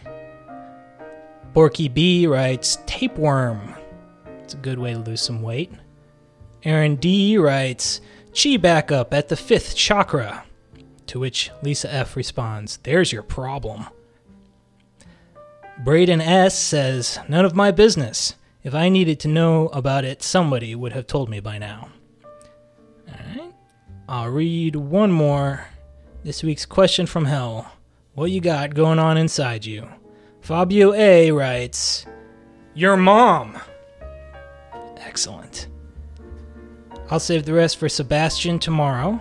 Borky 1.54 1.92
B 1.92 2.26
writes 2.26 2.78
tapeworm. 2.86 3.76
It's 4.42 4.54
a 4.54 4.58
good 4.58 4.80
way 4.80 4.94
to 4.94 4.98
lose 4.98 5.22
some 5.22 5.40
weight. 5.40 5.70
Aaron 6.64 6.96
D 6.96 7.38
writes 7.38 8.00
chi 8.34 8.56
backup 8.56 9.14
at 9.14 9.28
the 9.28 9.36
fifth 9.36 9.76
chakra. 9.76 10.44
To 11.08 11.18
which 11.18 11.50
Lisa 11.62 11.92
F 11.92 12.16
responds, 12.16 12.76
There's 12.82 13.12
your 13.12 13.22
problem. 13.22 13.86
Braden 15.78 16.20
S 16.20 16.58
says, 16.58 17.18
None 17.28 17.44
of 17.44 17.56
my 17.56 17.70
business. 17.70 18.34
If 18.62 18.74
I 18.74 18.90
needed 18.90 19.18
to 19.20 19.28
know 19.28 19.68
about 19.68 20.04
it, 20.04 20.22
somebody 20.22 20.74
would 20.74 20.92
have 20.92 21.06
told 21.06 21.30
me 21.30 21.40
by 21.40 21.56
now. 21.56 21.88
Alright. 23.08 23.54
I'll 24.06 24.28
read 24.28 24.76
one 24.76 25.10
more. 25.10 25.66
This 26.24 26.42
week's 26.42 26.66
question 26.66 27.06
from 27.06 27.24
hell. 27.24 27.72
What 28.14 28.30
you 28.30 28.42
got 28.42 28.74
going 28.74 28.98
on 28.98 29.16
inside 29.16 29.64
you? 29.64 29.88
Fabio 30.42 30.92
A 30.92 31.30
writes, 31.30 32.04
Your 32.74 32.98
mom. 32.98 33.58
Excellent. 34.98 35.68
I'll 37.10 37.20
save 37.20 37.46
the 37.46 37.54
rest 37.54 37.78
for 37.78 37.88
Sebastian 37.88 38.58
tomorrow. 38.58 39.20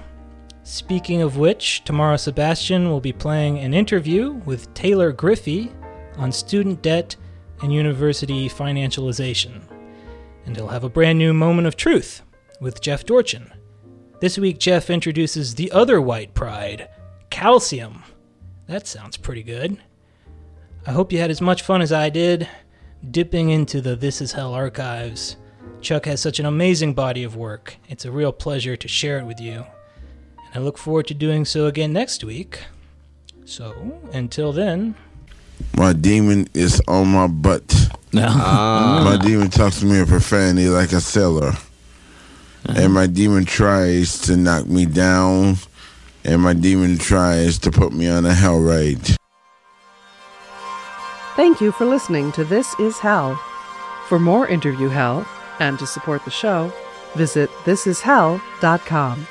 Speaking 0.68 1.22
of 1.22 1.38
which, 1.38 1.86
tomorrow 1.86 2.18
Sebastian 2.18 2.90
will 2.90 3.00
be 3.00 3.14
playing 3.14 3.58
an 3.60 3.74
interview 3.74 4.34
with 4.44 4.74
Taylor 4.74 5.14
Griffey 5.14 5.72
on 6.18 6.30
student 6.30 6.82
debt 6.82 7.16
and 7.62 7.74
university 7.74 8.50
financialization. 8.50 9.62
And 10.46 10.58
he'll 10.58 10.68
have 10.68 10.84
a 10.84 10.90
brand 10.90 11.20
new 11.20 11.34
moment 11.34 11.70
of 11.70 11.78
truth 11.78 12.22
with 12.60 12.82
Jeff 12.82 13.06
Dorchin. 13.06 13.50
This 14.20 14.38
week, 14.38 14.60
Jeff 14.60 14.90
introduces 14.90 15.56
the 15.56 15.72
other 15.72 16.02
white 16.02 16.34
pride, 16.34 16.90
calcium. 17.30 18.04
That 18.68 18.88
sounds 18.88 19.16
pretty 19.16 19.44
good. 19.44 19.82
I 20.86 20.92
hope 20.92 21.14
you 21.14 21.20
had 21.20 21.32
as 21.32 21.40
much 21.40 21.62
fun 21.62 21.82
as 21.82 21.94
I 21.94 22.10
did, 22.10 22.46
dipping 23.10 23.52
into 23.52 23.80
the 23.80 23.96
This 23.96 24.20
Is 24.20 24.34
Hell 24.34 24.54
archives. 24.54 25.38
Chuck 25.80 26.06
has 26.08 26.20
such 26.20 26.42
an 26.42 26.46
amazing 26.46 26.94
body 26.94 27.24
of 27.24 27.38
work. 27.38 27.78
It's 27.88 28.04
a 28.04 28.12
real 28.12 28.34
pleasure 28.34 28.76
to 28.76 28.88
share 28.90 29.18
it 29.18 29.26
with 29.26 29.40
you. 29.40 29.66
And 30.54 30.64
I 30.64 30.66
look 30.66 30.78
forward 30.78 31.08
to 31.08 31.14
doing 31.14 31.46
so 31.46 31.66
again 31.66 31.94
next 31.94 32.24
week. 32.24 32.60
So, 33.46 34.00
until 34.14 34.52
then, 34.52 34.96
My 35.76 35.94
demon 35.94 36.48
is 36.54 36.82
on 36.88 37.08
my 37.08 37.28
butt. 37.28 37.90
My 38.14 39.18
demon 39.22 39.50
talks 39.50 39.80
to 39.80 39.86
me 39.86 40.00
in 40.00 40.06
profanity 40.06 40.70
like 40.70 40.92
a 40.92 41.02
sailor. 41.02 41.54
And 42.68 42.94
my 42.94 43.08
demon 43.08 43.46
tries 43.46 44.20
to 44.22 44.36
knock 44.36 44.68
me 44.68 44.86
down. 44.86 45.56
And 46.26 46.42
my 46.42 46.54
demon 46.54 46.98
tries 46.98 47.58
to 47.60 47.72
put 47.72 47.94
me 47.94 48.08
on 48.10 48.26
a 48.26 48.34
hell 48.34 48.60
ride. 48.60 49.16
Thank 51.36 51.62
you 51.62 51.72
for 51.72 51.86
listening 51.86 52.32
to 52.34 52.44
This 52.44 52.78
Is 52.80 52.98
Hell. 53.00 53.40
For 54.10 54.20
more 54.20 54.48
interview 54.48 54.90
hell 54.90 55.26
and 55.60 55.78
to 55.80 55.88
support 55.88 56.26
the 56.26 56.32
show, 56.32 56.72
visit 57.16 57.50
thisishell.com. 57.66 59.28